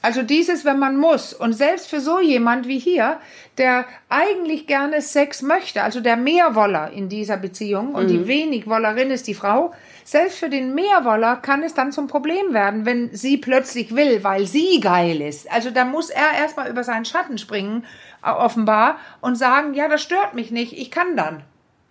Also 0.00 0.22
dieses, 0.22 0.64
wenn 0.64 0.78
man 0.78 0.96
muss. 0.96 1.32
Und 1.32 1.52
selbst 1.52 1.88
für 1.88 2.00
so 2.00 2.20
jemand 2.20 2.68
wie 2.68 2.78
hier, 2.78 3.18
der 3.56 3.84
eigentlich 4.08 4.66
gerne 4.66 5.02
Sex 5.02 5.42
möchte, 5.42 5.82
also 5.82 6.00
der 6.00 6.16
Mehrwoller 6.16 6.90
in 6.92 7.08
dieser 7.08 7.36
Beziehung 7.36 7.94
und 7.94 8.04
mhm. 8.04 8.08
die 8.08 8.28
Wenigwollerin 8.28 9.10
ist 9.10 9.26
die 9.26 9.34
Frau, 9.34 9.72
selbst 10.04 10.38
für 10.38 10.48
den 10.48 10.74
Mehrwoller 10.74 11.36
kann 11.36 11.62
es 11.62 11.74
dann 11.74 11.92
zum 11.92 12.06
Problem 12.06 12.54
werden, 12.54 12.86
wenn 12.86 13.14
sie 13.14 13.36
plötzlich 13.36 13.94
will, 13.94 14.24
weil 14.24 14.46
sie 14.46 14.80
geil 14.80 15.20
ist. 15.20 15.50
Also 15.50 15.70
da 15.70 15.84
muss 15.84 16.10
er 16.10 16.38
erstmal 16.38 16.70
über 16.70 16.84
seinen 16.84 17.04
Schatten 17.04 17.36
springen, 17.36 17.84
offenbar, 18.22 18.98
und 19.20 19.36
sagen, 19.36 19.74
ja, 19.74 19.88
das 19.88 20.02
stört 20.02 20.34
mich 20.34 20.50
nicht, 20.50 20.72
ich 20.72 20.90
kann 20.90 21.16
dann. 21.16 21.42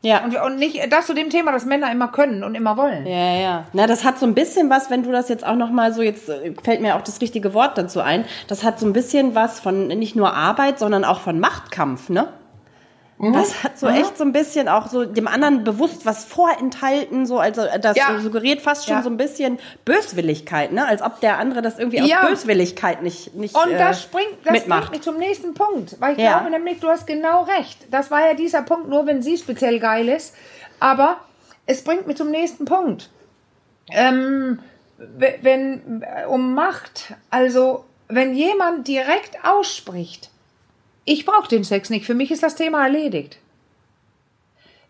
Ja. 0.01 0.23
Und, 0.23 0.35
und 0.35 0.57
nicht 0.57 0.79
das 0.91 1.07
zu 1.07 1.13
dem 1.13 1.29
Thema, 1.29 1.51
das 1.51 1.65
Männer 1.65 1.91
immer 1.91 2.07
können 2.09 2.43
und 2.43 2.55
immer 2.55 2.77
wollen. 2.77 3.05
Ja, 3.05 3.33
ja. 3.35 3.65
Na, 3.73 3.87
das 3.87 4.03
hat 4.03 4.19
so 4.19 4.25
ein 4.25 4.35
bisschen 4.35 4.69
was, 4.69 4.89
wenn 4.89 5.03
du 5.03 5.11
das 5.11 5.27
jetzt 5.27 5.45
auch 5.45 5.55
nochmal 5.55 5.93
so, 5.93 6.01
jetzt 6.01 6.29
äh, 6.29 6.53
fällt 6.63 6.81
mir 6.81 6.95
auch 6.95 7.01
das 7.01 7.19
richtige 7.19 7.53
Wort 7.53 7.77
dazu 7.77 8.01
ein, 8.01 8.25
das 8.47 8.63
hat 8.63 8.79
so 8.79 8.85
ein 8.85 8.93
bisschen 8.93 9.33
was 9.33 9.59
von 9.59 9.87
nicht 9.87 10.15
nur 10.15 10.33
Arbeit, 10.33 10.79
sondern 10.79 11.03
auch 11.03 11.19
von 11.19 11.39
Machtkampf, 11.39 12.09
ne? 12.09 12.27
Mhm. 13.19 13.33
Das 13.33 13.63
hat 13.63 13.79
so 13.79 13.87
mhm. 13.87 13.95
echt 13.95 14.17
so 14.17 14.23
ein 14.23 14.31
bisschen 14.31 14.67
auch 14.67 14.87
so 14.87 15.05
dem 15.05 15.27
anderen 15.27 15.63
bewusst 15.63 16.05
was 16.05 16.23
vorenthalten, 16.25 17.25
so 17.25 17.39
also 17.39 17.61
äh, 17.61 17.79
das 17.79 17.97
ja. 17.97 18.19
suggeriert 18.19 18.61
fast 18.61 18.85
schon 18.85 18.97
ja. 18.97 19.01
so 19.01 19.09
ein 19.09 19.17
bisschen 19.17 19.57
Böswilligkeit, 19.85 20.71
ne? 20.71 20.85
Als 20.87 21.01
ob 21.01 21.19
der 21.19 21.39
andere 21.39 21.63
das 21.63 21.79
irgendwie 21.79 22.01
aus 22.01 22.09
ja. 22.09 22.27
Böswilligkeit 22.27 23.01
nicht 23.01 23.33
nicht 23.33 23.55
Und 23.55 23.73
das 23.73 23.99
äh, 23.99 24.03
springt 24.03 24.37
das 24.43 24.53
mitmacht. 24.53 24.81
bringt 24.81 24.91
mich 24.91 25.01
zum 25.01 25.17
nächsten 25.17 25.53
Punkt, 25.55 25.99
weil 25.99 26.11
ich 26.11 26.17
glaube 26.17 26.51
nämlich, 26.51 26.79
du 26.79 26.89
hast 26.89 27.07
genau 27.07 27.43
recht. 27.43 27.87
Das 27.89 28.11
war 28.11 28.27
ja 28.27 28.33
dieser 28.35 28.61
Punkt, 28.61 28.87
nur 28.87 29.07
wenn 29.07 29.23
sie 29.23 29.37
speziell 29.37 29.79
geil 29.79 30.09
ist, 30.09 30.35
aber 30.79 31.17
es 31.65 31.83
bringt 31.83 32.05
mich 32.05 32.17
zum 32.17 32.29
nächsten 32.29 32.65
Punkt. 32.65 33.09
Ähm, 33.89 34.59
wenn 34.97 36.03
um 36.27 36.53
Macht, 36.53 37.13
also 37.29 37.85
wenn 38.07 38.35
jemand 38.35 38.87
direkt 38.87 39.43
ausspricht, 39.43 40.29
ich 41.07 41.25
brauche 41.25 41.47
den 41.47 41.63
Sex 41.63 41.89
nicht. 41.89 42.05
Für 42.05 42.13
mich 42.13 42.31
ist 42.31 42.43
das 42.43 42.55
Thema 42.55 42.83
erledigt. 42.83 43.37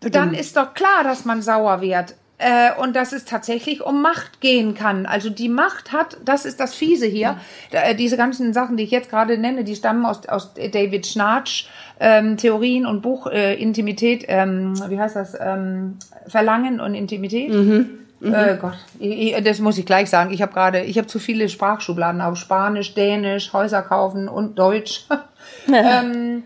Dann 0.00 0.34
ist 0.34 0.56
doch 0.56 0.74
klar, 0.74 1.04
dass 1.04 1.24
man 1.24 1.42
sauer 1.42 1.80
wird. 1.80 2.14
Äh, 2.40 2.70
und 2.80 2.94
dass 2.94 3.12
es 3.12 3.24
tatsächlich 3.24 3.82
um 3.82 4.00
Macht 4.00 4.40
gehen 4.40 4.74
kann. 4.74 5.06
Also 5.06 5.28
die 5.28 5.48
Macht 5.48 5.92
hat, 5.92 6.18
das 6.24 6.44
ist 6.44 6.60
das 6.60 6.72
Fiese 6.72 7.06
hier. 7.06 7.36
Äh, 7.72 7.96
diese 7.96 8.16
ganzen 8.16 8.52
Sachen, 8.52 8.76
die 8.76 8.84
ich 8.84 8.92
jetzt 8.92 9.10
gerade 9.10 9.36
nenne, 9.38 9.64
die 9.64 9.74
stammen 9.74 10.06
aus, 10.06 10.28
aus 10.28 10.54
David 10.54 11.04
Schnarch, 11.04 11.68
ähm, 11.98 12.36
Theorien 12.36 12.86
und 12.86 13.02
Buch 13.02 13.26
äh, 13.26 13.54
Intimität, 13.54 14.24
ähm, 14.28 14.74
wie 14.88 15.00
heißt 15.00 15.16
das? 15.16 15.36
Ähm, 15.40 15.96
Verlangen 16.28 16.78
und 16.80 16.94
Intimität. 16.94 17.52
Mhm. 17.52 17.90
Mhm. 18.20 18.34
Äh, 18.34 18.56
Gott, 18.60 18.78
ich, 19.00 19.34
ich, 19.34 19.44
das 19.44 19.58
muss 19.58 19.76
ich 19.78 19.86
gleich 19.86 20.08
sagen. 20.08 20.32
Ich 20.32 20.40
habe 20.40 20.52
gerade, 20.52 20.82
ich 20.82 20.96
habe 20.96 21.08
zu 21.08 21.18
viele 21.18 21.48
Sprachschubladen 21.48 22.20
auf 22.20 22.36
Spanisch, 22.36 22.94
Dänisch, 22.94 23.52
Häuser 23.52 23.82
kaufen 23.82 24.28
und 24.28 24.58
Deutsch. 24.58 25.06
ähm, 25.72 26.42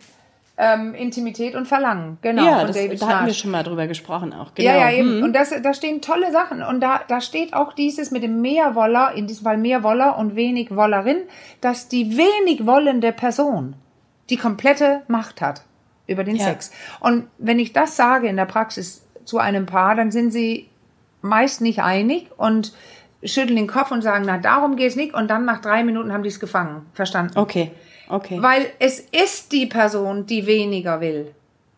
ähm, 0.59 0.95
Intimität 0.95 1.55
und 1.55 1.67
Verlangen, 1.67 2.19
genau. 2.21 2.45
Ja, 2.45 2.65
das, 2.65 2.77
David 2.77 3.01
da 3.01 3.09
hatten 3.09 3.27
wir 3.27 3.35
schon 3.35 3.51
mal 3.51 3.63
drüber 3.63 3.87
gesprochen 3.87 4.33
auch. 4.33 4.55
Genau. 4.55 4.69
Ja, 4.69 4.91
ja, 4.91 4.99
eben. 4.99 5.19
Mhm. 5.19 5.25
Und 5.25 5.33
das, 5.33 5.51
da 5.63 5.75
stehen 5.75 6.03
tolle 6.03 6.31
Sachen. 6.31 6.63
Und 6.63 6.81
da, 6.81 7.01
da 7.09 7.21
steht 7.21 7.55
auch 7.55 7.73
dieses 7.73 8.11
mit 8.11 8.23
dem 8.23 8.41
Mehrwoller, 8.43 9.13
in 9.15 9.27
diesem 9.27 9.45
Fall 9.45 9.57
Mehrwoller 9.57 10.19
und 10.19 10.37
wenig 10.37 10.75
Wollerin, 10.75 11.19
dass 11.61 11.89
die 11.89 12.17
wenig 12.17 12.67
wollende 12.67 13.13
Person 13.13 13.75
die 14.31 14.37
komplette 14.37 15.03
Macht 15.09 15.41
hat 15.41 15.63
über 16.07 16.23
den 16.23 16.37
ja. 16.37 16.45
Sex. 16.45 16.71
Und 17.01 17.29
wenn 17.39 17.59
ich 17.59 17.73
das 17.73 17.97
sage 17.97 18.29
in 18.29 18.37
der 18.37 18.45
Praxis 18.45 19.07
zu 19.25 19.39
einem 19.39 19.67
Paar, 19.67 19.95
dann 19.95 20.11
sind 20.11 20.33
sie 20.33 20.69
meist 21.23 21.61
nicht 21.61 21.83
einig 21.83 22.29
und 22.37 22.73
schütteln 23.25 23.57
den 23.57 23.67
Kopf 23.69 23.91
und 23.91 24.03
sagen, 24.03 24.25
na, 24.27 24.39
darum 24.39 24.77
geht's 24.77 24.97
nicht. 24.97 25.15
Und 25.15 25.29
dann 25.29 25.45
nach 25.45 25.61
drei 25.61 25.85
Minuten 25.85 26.13
haben 26.13 26.23
die 26.23 26.29
es 26.29 26.41
gefangen. 26.41 26.87
Verstanden? 26.93 27.39
Okay. 27.39 27.71
Okay. 28.13 28.43
Weil 28.43 28.67
es 28.79 29.01
ist 29.01 29.53
die 29.53 29.65
Person, 29.65 30.27
die 30.27 30.47
weniger 30.47 31.01
will. 31.01 31.35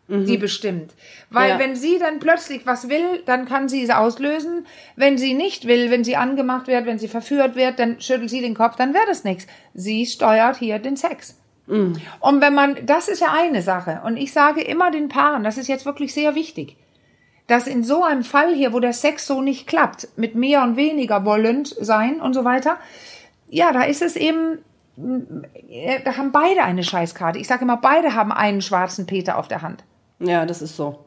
Mhm. 0.09 0.27
Die 0.27 0.37
bestimmt. 0.37 0.93
Weil 1.31 1.51
ja. 1.51 1.59
wenn 1.61 1.77
sie 1.77 2.01
dann 2.01 2.19
plötzlich 2.19 2.67
was 2.67 2.89
will, 2.89 3.23
dann 3.25 3.47
kann 3.47 3.69
sie 3.69 3.85
es 3.85 3.91
auslösen. 3.91 4.67
Wenn 4.97 5.17
sie 5.17 5.33
nicht 5.33 5.69
will, 5.69 5.93
wenn 5.93 6.03
sie 6.03 6.17
angemacht 6.17 6.67
wird, 6.67 6.87
wenn 6.87 6.99
sie 6.99 7.07
verführt 7.07 7.55
wird, 7.55 7.79
dann 7.79 8.01
schüttelt 8.01 8.31
sie 8.31 8.41
den 8.41 8.55
Kopf, 8.55 8.75
dann 8.75 8.95
wird 8.95 9.09
es 9.09 9.23
nichts. 9.23 9.47
Sie 9.75 10.05
steuert 10.07 10.57
hier 10.57 10.81
den 10.81 10.97
Sex. 10.97 11.39
Mhm. 11.69 12.01
Und 12.19 12.41
wenn 12.41 12.53
man, 12.53 12.85
das 12.85 13.07
ist 13.07 13.21
ja 13.21 13.33
eine 13.33 13.63
Sache. 13.63 14.03
Und 14.05 14.17
ich 14.17 14.33
sage 14.33 14.61
immer 14.61 14.91
den 14.91 15.09
Paaren, 15.09 15.45
das 15.45 15.57
ist 15.57 15.69
jetzt 15.69 15.87
wirklich 15.87 16.13
sehr 16.13 16.35
wichtig, 16.35 16.77
dass 17.47 17.69
in 17.69 17.85
so 17.85 18.03
einem 18.03 18.25
Fall 18.25 18.53
hier, 18.53 18.73
wo 18.73 18.81
der 18.81 18.93
Sex 18.93 19.29
so 19.29 19.41
nicht 19.41 19.69
klappt, 19.69 20.09
mit 20.17 20.35
mehr 20.35 20.65
und 20.65 20.77
weniger 20.77 21.25
wollend 21.25 21.69
sein 21.69 22.21
und 22.21 22.35
so 22.35 22.45
weiter, 22.45 22.77
ja, 23.49 23.73
da 23.73 23.85
ist 23.85 24.03
es 24.03 24.17
eben, 24.17 24.59
haben 24.97 26.33
beide 26.33 26.63
eine 26.63 26.83
Scheißkarte. 26.83 27.39
Ich 27.39 27.49
sage 27.49 27.63
immer, 27.63 27.77
beide 27.77 28.15
haben 28.15 28.33
einen 28.33 28.63
schwarzen 28.63 29.07
Peter 29.07 29.39
auf 29.39 29.49
der 29.49 29.63
Hand. 29.63 29.85
Ja, 30.21 30.47
das 30.47 30.63
ist 30.63 30.77
so. 30.77 31.05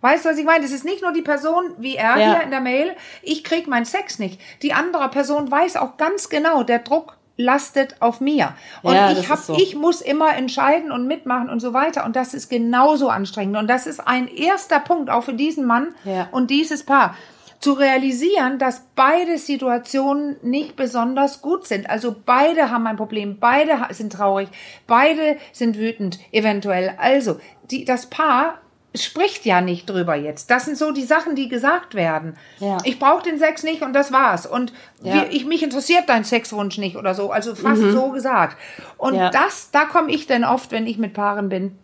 Weißt 0.00 0.24
du, 0.24 0.30
was 0.30 0.38
ich 0.38 0.44
meine? 0.46 0.62
Das 0.62 0.72
ist 0.72 0.84
nicht 0.84 1.02
nur 1.02 1.12
die 1.12 1.22
Person 1.22 1.64
wie 1.78 1.96
er 1.96 2.16
Ja. 2.18 2.34
hier 2.34 2.42
in 2.42 2.50
der 2.50 2.60
Mail, 2.60 2.96
ich 3.22 3.44
krieg 3.44 3.68
meinen 3.68 3.84
Sex 3.84 4.18
nicht. 4.18 4.40
Die 4.62 4.72
andere 4.72 5.08
Person 5.10 5.50
weiß 5.50 5.76
auch 5.76 5.96
ganz 5.98 6.28
genau, 6.30 6.62
der 6.62 6.78
Druck 6.78 7.16
lastet 7.36 7.96
auf 8.00 8.20
mir. 8.20 8.54
Und 8.82 8.94
Ja, 8.94 9.12
ich 9.12 9.28
hab, 9.30 9.38
so. 9.38 9.54
ich 9.56 9.74
muss 9.74 10.00
immer 10.00 10.34
entscheiden 10.36 10.90
und 10.92 11.06
mitmachen 11.06 11.48
und 11.48 11.60
so 11.60 11.72
weiter. 11.72 12.04
Und 12.04 12.16
das 12.16 12.34
ist 12.34 12.48
genauso 12.50 13.08
anstrengend. 13.08 13.56
Und 13.56 13.66
das 13.68 13.86
ist 13.86 14.00
ein 14.06 14.28
erster 14.28 14.78
Punkt 14.80 15.08
auch 15.10 15.24
für 15.24 15.32
diesen 15.34 15.64
Mann 15.66 15.94
Ja. 16.04 16.28
und 16.32 16.50
dieses 16.50 16.84
Paar. 16.84 17.14
Zu 17.60 17.74
realisieren, 17.74 18.58
dass 18.58 18.86
beide 18.96 19.36
Situationen 19.36 20.36
nicht 20.42 20.76
besonders 20.76 21.42
gut 21.42 21.66
sind. 21.66 21.90
Also 21.90 22.16
beide 22.24 22.70
haben 22.70 22.86
ein 22.86 22.96
Problem, 22.96 23.38
beide 23.38 23.78
sind 23.90 24.12
traurig, 24.14 24.48
beide 24.86 25.36
sind 25.52 25.76
wütend, 25.76 26.18
eventuell. 26.32 26.94
Also, 26.98 27.38
die, 27.70 27.84
das 27.84 28.06
Paar 28.06 28.54
spricht 28.94 29.44
ja 29.44 29.60
nicht 29.60 29.88
drüber 29.88 30.14
jetzt. 30.16 30.50
Das 30.50 30.64
sind 30.64 30.76
so 30.76 30.90
die 30.90 31.04
Sachen, 31.04 31.36
die 31.36 31.48
gesagt 31.48 31.94
werden. 31.94 32.36
Ja. 32.58 32.78
Ich 32.84 32.98
brauche 32.98 33.22
den 33.22 33.38
Sex 33.38 33.62
nicht 33.62 33.82
und 33.82 33.92
das 33.92 34.10
war's. 34.10 34.46
Und 34.46 34.72
Ja. 35.02 35.14
wir, 35.14 35.30
ich, 35.30 35.44
mich 35.44 35.62
interessiert 35.62 36.04
dein 36.08 36.24
Sexwunsch 36.24 36.76
nicht 36.78 36.96
oder 36.96 37.14
so. 37.14 37.30
Also 37.30 37.54
fast 37.54 37.82
so 37.82 38.08
gesagt. 38.10 38.56
Und 38.96 39.12
Mhm. 39.12 39.20
Ja. 39.20 39.30
das, 39.30 39.70
da 39.70 39.84
komme 39.84 40.10
ich 40.10 40.26
dann 40.26 40.44
oft, 40.44 40.72
wenn 40.72 40.86
ich 40.88 40.98
mit 40.98 41.12
Paaren 41.14 41.48
bin, 41.50 41.78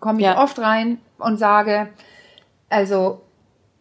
komme 0.00 0.20
ich 0.20 0.26
Ja. 0.26 0.40
oft 0.40 0.58
rein 0.60 0.98
und 1.18 1.38
sage, 1.38 1.88
also 2.68 3.22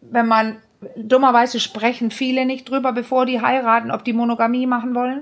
wenn 0.02 0.28
man 0.28 0.58
dummerweise 0.96 1.60
sprechen 1.60 2.12
viele 2.12 2.46
nicht 2.46 2.70
drüber, 2.70 2.92
bevor 2.94 3.25
die 3.25 3.42
heiraten, 3.42 3.92
ob 3.92 4.04
die 4.04 4.13
Monogamie 4.13 4.68
machen 4.68 4.96
wollen. 4.96 5.22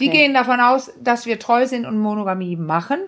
Die 0.00 0.08
gehen 0.10 0.32
davon 0.34 0.60
aus, 0.60 0.90
dass 1.02 1.26
wir 1.26 1.38
treu 1.38 1.66
sind 1.66 1.84
und 1.86 1.98
Monogamie 1.98 2.56
machen. 2.56 3.00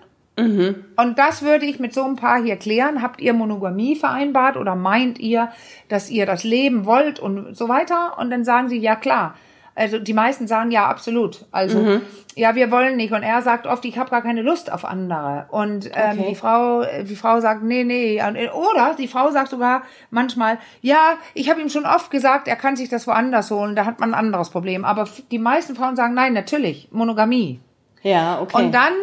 Und 0.95 1.17
das 1.19 1.41
würde 1.41 1.65
ich 1.65 1.79
mit 1.79 1.93
so 1.93 2.03
einem 2.03 2.15
Paar 2.15 2.41
hier 2.41 2.55
klären. 2.55 3.01
Habt 3.01 3.21
ihr 3.21 3.33
Monogamie 3.33 3.95
vereinbart 3.95 4.55
oder 4.55 4.75
meint 4.75 5.19
ihr, 5.19 5.49
dass 5.89 6.09
ihr 6.09 6.25
das 6.25 6.43
Leben 6.43 6.85
wollt 6.85 7.19
und 7.19 7.55
so 7.55 7.67
weiter? 7.69 8.17
Und 8.17 8.29
dann 8.31 8.43
sagen 8.43 8.69
sie, 8.69 8.77
ja 8.77 8.95
klar. 8.95 9.35
Also 9.73 9.99
die 9.99 10.13
meisten 10.13 10.47
sagen 10.47 10.69
ja 10.71 10.87
absolut. 10.87 11.45
Also 11.51 11.99
ja, 12.35 12.55
wir 12.55 12.71
wollen 12.71 12.97
nicht. 12.97 13.13
Und 13.13 13.23
er 13.23 13.41
sagt 13.41 13.67
oft, 13.67 13.85
ich 13.85 13.97
habe 13.97 14.09
gar 14.09 14.21
keine 14.21 14.41
Lust 14.41 14.71
auf 14.71 14.83
andere. 14.85 15.45
Und 15.49 15.85
ähm, 15.93 16.19
Okay. 16.19 16.25
die 16.29 16.35
Frau, 16.35 16.83
die 17.03 17.15
Frau 17.15 17.39
sagt, 17.39 17.63
nee, 17.63 17.83
nee. 17.83 18.17
Äh, 18.17 18.49
Oder 18.49 18.95
die 18.97 19.07
Frau 19.07 19.31
sagt 19.31 19.49
sogar 19.49 19.83
manchmal, 20.09 20.57
ja, 20.81 21.13
ich 21.33 21.49
habe 21.49 21.61
ihm 21.61 21.69
schon 21.69 21.85
oft 21.85 22.11
gesagt, 22.11 22.47
er 22.47 22.57
kann 22.57 22.75
sich 22.75 22.89
das 22.89 23.07
woanders 23.07 23.49
holen. 23.49 23.75
Da 23.75 23.85
hat 23.85 23.99
man 23.99 24.13
ein 24.13 24.19
anderes 24.25 24.49
Problem. 24.49 24.83
Aber 24.83 25.07
die 25.31 25.39
meisten 25.39 25.75
Frauen 25.75 25.95
sagen, 25.95 26.13
nein, 26.13 26.33
natürlich, 26.33 26.89
Monogamie. 26.91 27.59
Ja, 28.03 28.41
okay. 28.41 28.63
Und 28.65 28.73
dann 28.73 28.93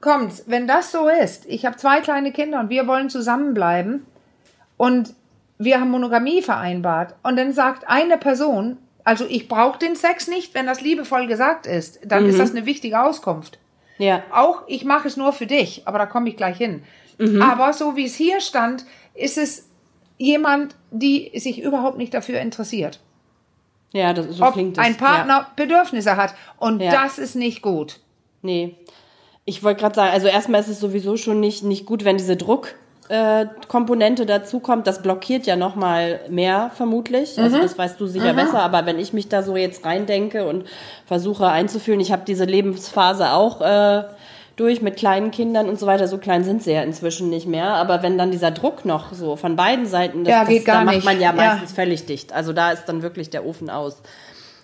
kommt's, 0.00 0.44
wenn 0.46 0.66
das 0.66 0.92
so 0.92 1.08
ist, 1.08 1.46
ich 1.46 1.66
habe 1.66 1.76
zwei 1.76 2.00
kleine 2.00 2.32
Kinder 2.32 2.60
und 2.60 2.70
wir 2.70 2.86
wollen 2.86 3.10
zusammenbleiben 3.10 4.06
und 4.76 5.14
wir 5.58 5.80
haben 5.80 5.90
Monogamie 5.90 6.42
vereinbart 6.42 7.14
und 7.22 7.36
dann 7.38 7.52
sagt 7.52 7.88
eine 7.88 8.18
Person, 8.18 8.78
also 9.04 9.26
ich 9.28 9.48
brauche 9.48 9.78
den 9.78 9.96
Sex 9.96 10.28
nicht, 10.28 10.54
wenn 10.54 10.66
das 10.66 10.80
liebevoll 10.80 11.26
gesagt 11.26 11.66
ist, 11.66 12.00
dann 12.04 12.26
ist 12.26 12.38
das 12.38 12.50
eine 12.52 12.66
wichtige 12.66 13.02
Auskunft. 13.02 13.58
ja. 13.98 14.22
Auch 14.32 14.62
ich 14.66 14.84
mache 14.84 15.08
es 15.08 15.16
nur 15.16 15.32
für 15.32 15.46
dich, 15.46 15.82
aber 15.86 15.98
da 15.98 16.06
komme 16.06 16.28
ich 16.28 16.36
gleich 16.36 16.56
hin. 16.56 16.82
Aber 17.40 17.72
so 17.72 17.94
wie 17.96 18.06
es 18.06 18.14
hier 18.16 18.40
stand, 18.40 18.84
ist 19.14 19.38
es 19.38 19.68
jemand, 20.18 20.74
die 20.90 21.30
sich 21.38 21.60
überhaupt 21.62 21.96
nicht 21.98 22.12
dafür 22.14 22.40
interessiert. 22.40 23.00
Ja, 23.92 24.12
das, 24.12 24.26
so 24.36 24.44
Ob 24.44 24.54
klingt 24.54 24.78
es. 24.78 24.84
ein 24.84 24.96
Partner 24.96 25.46
Bedürfnisse 25.54 26.16
hat. 26.16 26.34
Und 26.58 26.80
Ja. 26.80 26.90
das 26.90 27.18
ist 27.18 27.34
nicht 27.36 27.60
gut. 27.62 28.00
Nee. 28.40 28.74
Ich 29.44 29.62
wollte 29.62 29.80
gerade 29.80 29.94
sagen, 29.94 30.12
also 30.12 30.26
erstmal 30.28 30.60
ist 30.62 30.68
es 30.68 30.80
sowieso 30.80 31.16
schon 31.16 31.40
nicht, 31.40 31.62
nicht 31.62 31.84
gut, 31.86 32.04
wenn 32.04 32.16
diese 32.16 32.36
Druckkomponente 32.36 32.81
Komponente 33.68 34.24
dazukommt. 34.26 34.86
Das 34.86 35.02
blockiert 35.02 35.46
ja 35.46 35.56
noch 35.56 35.74
mal 35.76 36.20
mehr 36.30 36.70
vermutlich. 36.74 37.38
Also 37.38 37.58
das 37.58 37.76
weißt 37.76 38.00
du 38.00 38.06
sicher 38.06 38.32
besser. 38.34 38.60
Aber 38.62 38.86
wenn 38.86 38.98
ich 38.98 39.12
mich 39.12 39.28
da 39.28 39.42
so 39.42 39.56
jetzt 39.56 39.84
reindenke 39.84 40.46
und 40.46 40.64
versuche 41.06 41.46
einzufühlen, 41.48 42.00
ich 42.00 42.12
habe 42.12 42.22
diese 42.26 42.44
Lebensphase 42.44 43.32
auch 43.32 43.60
äh, 43.60 44.04
durch 44.56 44.82
mit 44.82 44.96
kleinen 44.96 45.30
Kindern 45.30 45.68
und 45.68 45.78
so 45.78 45.86
weiter. 45.86 46.08
So 46.08 46.18
klein 46.18 46.44
sind 46.44 46.62
sie 46.62 46.72
ja 46.72 46.82
inzwischen 46.82 47.28
nicht 47.30 47.46
mehr. 47.46 47.68
Aber 47.74 48.02
wenn 48.02 48.16
dann 48.18 48.30
dieser 48.30 48.50
Druck 48.50 48.84
noch 48.84 49.12
so 49.12 49.36
von 49.36 49.56
beiden 49.56 49.86
Seiten, 49.86 50.24
das, 50.24 50.32
Ja, 50.32 50.40
das, 50.40 50.48
geht 50.48 50.64
gar 50.64 50.78
da 50.78 50.84
macht 50.84 50.94
nicht. 50.96 51.04
man 51.04 51.16
ja 51.20 51.30
Ja. 51.30 51.32
meistens 51.32 51.72
völlig 51.72 52.06
dicht. 52.06 52.32
Also 52.32 52.52
da 52.52 52.70
ist 52.70 52.84
dann 52.86 53.02
wirklich 53.02 53.30
der 53.30 53.44
Ofen 53.46 53.68
aus. 53.70 54.02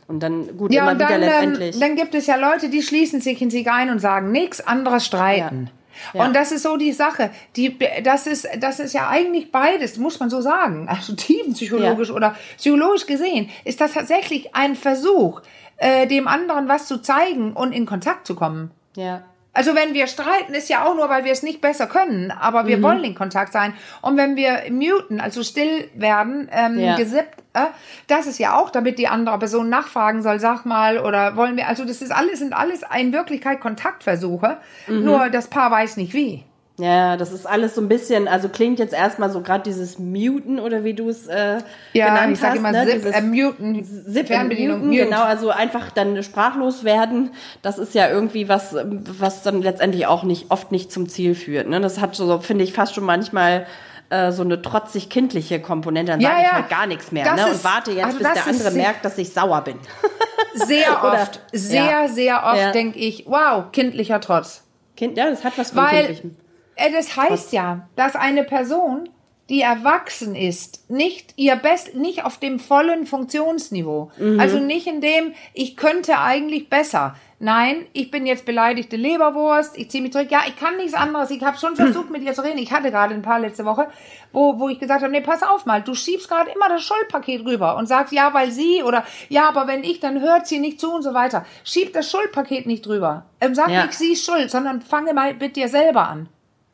Und 0.07 0.23
dann, 0.23 0.57
gut, 0.57 0.73
Ja, 0.73 0.83
immer 0.83 0.93
und 0.93 0.99
wieder 0.99 1.09
dann, 1.11 1.23
ähm, 1.23 1.29
letztendlich. 1.29 1.79
dann 1.81 1.97
gibt 1.97 2.15
es 2.15 2.27
ja 2.27 2.37
Leute, 2.37 2.71
die 2.71 2.81
schließen 2.83 3.21
sich 3.21 3.43
in 3.43 3.51
sich 3.51 3.71
ein 3.71 3.91
und 3.91 3.99
sagen, 3.99 4.33
nichts 4.33 4.67
anderes 4.67 5.05
streiten. 5.05 5.67
Ja. 5.67 5.73
Und 6.15 6.35
das 6.35 6.53
ist 6.53 6.63
so 6.63 6.77
die 6.77 6.93
Sache. 6.93 7.31
Die, 7.57 7.77
das, 8.03 8.27
ist, 8.27 8.49
das 8.61 8.81
ist 8.81 8.93
ja 8.95 9.09
eigentlich 9.09 9.51
beides, 9.53 9.97
muss 9.97 10.21
man 10.21 10.31
so 10.31 10.41
sagen. 10.41 10.89
Also 10.89 11.15
tiefenpsychologisch 11.15 12.09
Ja. 12.09 12.15
oder 12.15 12.35
psychologisch 12.57 13.07
gesehen 13.07 13.51
ist 13.65 13.81
das 13.81 13.93
tatsächlich 13.93 14.55
ein 14.55 14.75
Versuch, 14.77 15.41
äh, 15.77 16.07
dem 16.07 16.27
anderen 16.29 16.69
was 16.69 16.87
zu 16.87 16.99
zeigen 17.03 17.53
und 17.53 17.73
in 17.73 17.87
Kontakt 17.87 18.27
zu 18.27 18.35
kommen. 18.35 18.71
ja. 18.97 19.23
Also 19.55 19.75
wenn 19.75 19.93
wir 19.95 20.07
streiten, 20.07 20.55
ist 20.55 20.69
ja 20.69 20.85
auch 20.85 20.95
nur, 20.95 21.09
weil 21.09 21.25
wir 21.25 21.33
es 21.33 21.43
nicht 21.43 21.61
besser 21.61 21.87
können, 21.87 22.31
aber 22.31 22.63
Mhm. 22.63 22.67
wir 22.69 22.83
wollen 22.83 23.03
in 23.03 23.15
Kontakt 23.15 23.53
sein. 23.53 23.73
Und 24.03 24.17
wenn 24.17 24.37
wir 24.37 24.63
muten, 24.71 25.21
also 25.21 25.43
still 25.43 25.89
werden, 25.95 26.49
ähm, 26.53 26.79
Ja. 26.79 26.97
gesippt, 26.97 27.41
äh, 27.55 27.67
das 28.07 28.27
ist 28.27 28.39
ja 28.39 28.57
auch, 28.57 28.71
damit 28.71 28.99
die 28.99 29.09
andere 29.09 29.39
Person 29.39 29.69
nachfragen 29.69 30.23
soll, 30.23 30.39
sag 30.39 30.65
mal, 30.65 30.99
oder 30.99 31.35
wollen 31.37 31.57
wir, 31.57 31.67
also 31.67 31.85
das 31.85 32.03
ist 32.03 32.13
alles, 32.13 32.39
sind 32.39 32.53
alles 32.53 32.83
in 32.97 33.13
Wirklichkeit 33.13 33.61
Kontaktversuche, 33.61 34.59
Mhm. 34.87 35.05
nur 35.05 35.29
das 35.31 35.49
Paar 35.49 35.71
weiß 35.71 35.97
nicht 35.97 36.15
wie. 36.15 36.45
Ja, 36.79 37.17
das 37.17 37.33
ist 37.33 37.45
alles 37.45 37.75
so 37.75 37.81
ein 37.81 37.89
bisschen, 37.89 38.29
also 38.29 38.49
klingt 38.49 38.79
jetzt 38.79 38.95
erstmal 38.95 39.31
so 39.31 39.41
gerade 39.41 39.65
dieses 39.65 39.99
Muten 39.99 40.61
oder 40.61 40.85
wie 40.85 40.95
du 40.95 41.09
es 41.09 41.27
äh, 41.27 41.59
Ja, 41.93 42.07
genannt 42.09 42.33
ich 42.35 42.39
sage 42.39 42.53
hast. 42.53 42.59
immer 42.59 42.73
ne? 42.73 42.87
Zip, 42.87 43.05
äh, 43.15 43.21
muten, 43.21 43.85
Zip 43.85 44.29
Fernbedienung, 44.29 44.79
muten, 44.79 44.91
mute. 44.91 45.05
genau, 45.07 45.23
also 45.25 45.51
einfach 45.51 45.91
dann 45.91 46.23
sprachlos 46.23 46.85
werden, 46.85 47.33
das 47.63 47.79
ist 47.79 47.95
ja 47.95 48.09
irgendwie 48.09 48.49
was, 48.49 48.77
was 49.19 49.43
dann 49.43 49.61
letztendlich 49.61 50.07
auch 50.07 50.23
nicht, 50.23 50.53
oft 50.53 50.71
nicht 50.71 50.93
zum 50.93 51.09
Ziel 51.09 51.35
führt. 51.35 51.69
Ne? 51.69 51.81
Das 51.81 52.01
hat 52.01 52.15
so, 52.15 52.39
finde 52.39 52.63
ich, 52.63 52.73
fast 52.73 52.95
schon 52.95 53.05
manchmal 53.05 53.67
äh, 54.11 54.31
so 54.31 54.43
eine 54.43 54.63
trotzig-kindliche 54.63 55.61
Komponente. 55.61 56.13
Dann 56.13 56.21
Ja, 56.21 56.29
sage 56.29 56.41
ich 56.43 56.47
ja. 56.47 56.53
halt 56.55 56.69
gar 56.71 56.87
nichts 56.87 57.11
mehr 57.11 57.35
ne? 57.35 57.47
und 57.49 57.65
warte 57.65 57.91
jetzt, 57.91 58.05
also 58.05 58.19
bis 58.19 58.33
der 58.33 58.47
andere 58.47 58.71
merkt, 58.71 59.05
dass 59.05 59.19
ich 59.19 59.33
sauer 59.33 59.63
bin. 59.63 59.77
Sehr 60.55 61.05
oft, 61.05 61.41
sehr, 61.53 61.85
Ja. 61.85 62.09
sehr 62.09 62.43
oft 62.45 62.75
denke 62.75 62.99
ich, 62.99 63.25
wow, 63.27 63.65
kindlicher 63.71 64.21
Trotz. 64.21 64.65
Kind, 64.97 65.17
ja, 65.17 65.29
das 65.31 65.45
hat 65.45 65.53
was 65.57 65.71
von 65.71 65.83
Weil 65.85 66.07
Kindlichem. 66.07 66.37
Äh, 66.79 66.91
das 66.93 67.17
heißt 67.17 67.53
ja, 67.53 67.89
dass 67.97 68.17
eine 68.17 68.45
Person, 68.45 69.09
die 69.51 69.61
erwachsen 69.63 70.35
ist, 70.35 70.91
nicht 70.91 71.33
ihr 71.37 71.57
Best, 71.57 71.95
nicht 71.95 72.25
auf 72.25 72.39
dem 72.39 72.59
vollen 72.59 73.07
Funktionsniveau, 73.07 74.11
Mhm. 74.19 74.41
also 74.41 74.59
nicht 74.59 74.87
in 74.87 75.01
dem, 75.01 75.33
ich 75.55 75.77
könnte 75.77 76.19
eigentlich 76.19 76.69
besser. 76.69 77.15
Nein, 77.41 77.87
ich 77.93 78.11
bin 78.11 78.27
jetzt 78.27 78.45
beleidigte 78.45 78.97
Leberwurst, 78.97 79.79
ich 79.79 79.89
ziehe 79.93 80.03
mich 80.03 80.13
zurück. 80.13 80.27
Ja, 80.29 80.41
ich 80.49 80.57
kann 80.57 80.77
nichts 80.77 80.93
anderes. 80.95 81.31
Ich 81.31 81.41
habe 81.45 81.57
schon 81.57 81.77
versucht, 81.77 82.11
mit 82.11 82.23
ihr 82.23 82.33
zu 82.35 82.43
reden. 82.43 82.59
Ich 82.59 82.73
hatte 82.73 82.91
gerade 82.91 83.15
ein 83.15 83.23
paar 83.23 83.39
letzte 83.39 83.65
Woche, 83.65 83.87
wo, 84.33 84.59
wo 84.59 84.69
ich 84.69 84.81
gesagt 84.81 85.03
habe, 85.03 85.13
nee, 85.13 85.21
pass 85.21 85.45
auf 85.45 85.65
mal, 85.65 85.81
du 85.81 85.95
schiebst 85.95 86.29
gerade 86.29 86.51
immer 86.51 86.69
das 86.69 86.83
Schuldpaket 86.83 87.45
rüber 87.47 87.77
und 87.77 87.87
sagst, 87.87 88.13
ja, 88.13 88.35
weil 88.35 88.51
sie 88.51 88.83
oder 88.83 89.05
ja, 89.29 89.49
aber 89.49 89.69
wenn 89.69 89.85
ich, 89.85 90.01
dann 90.01 90.21
hört 90.21 90.49
sie 90.49 90.59
nicht 90.59 90.81
zu 90.81 90.93
und 90.93 91.03
so 91.03 91.15
weiter. 91.15 91.47
Schieb 91.63 91.93
das 91.93 92.11
Schuldpaket 92.11 92.67
nicht 92.67 92.85
drüber. 92.85 93.25
Ähm, 93.41 93.55
sag 93.55 93.71
Ja. 93.71 93.83
nicht, 93.87 93.95
sie 93.97 94.13
ist 94.15 94.25
schuld, 94.27 94.51
sondern 94.51 94.83
fange 94.83 95.15
mal 95.15 95.33
mit 95.35 95.55
dir 95.55 95.69
selber 95.69 96.09
an. 96.09 96.29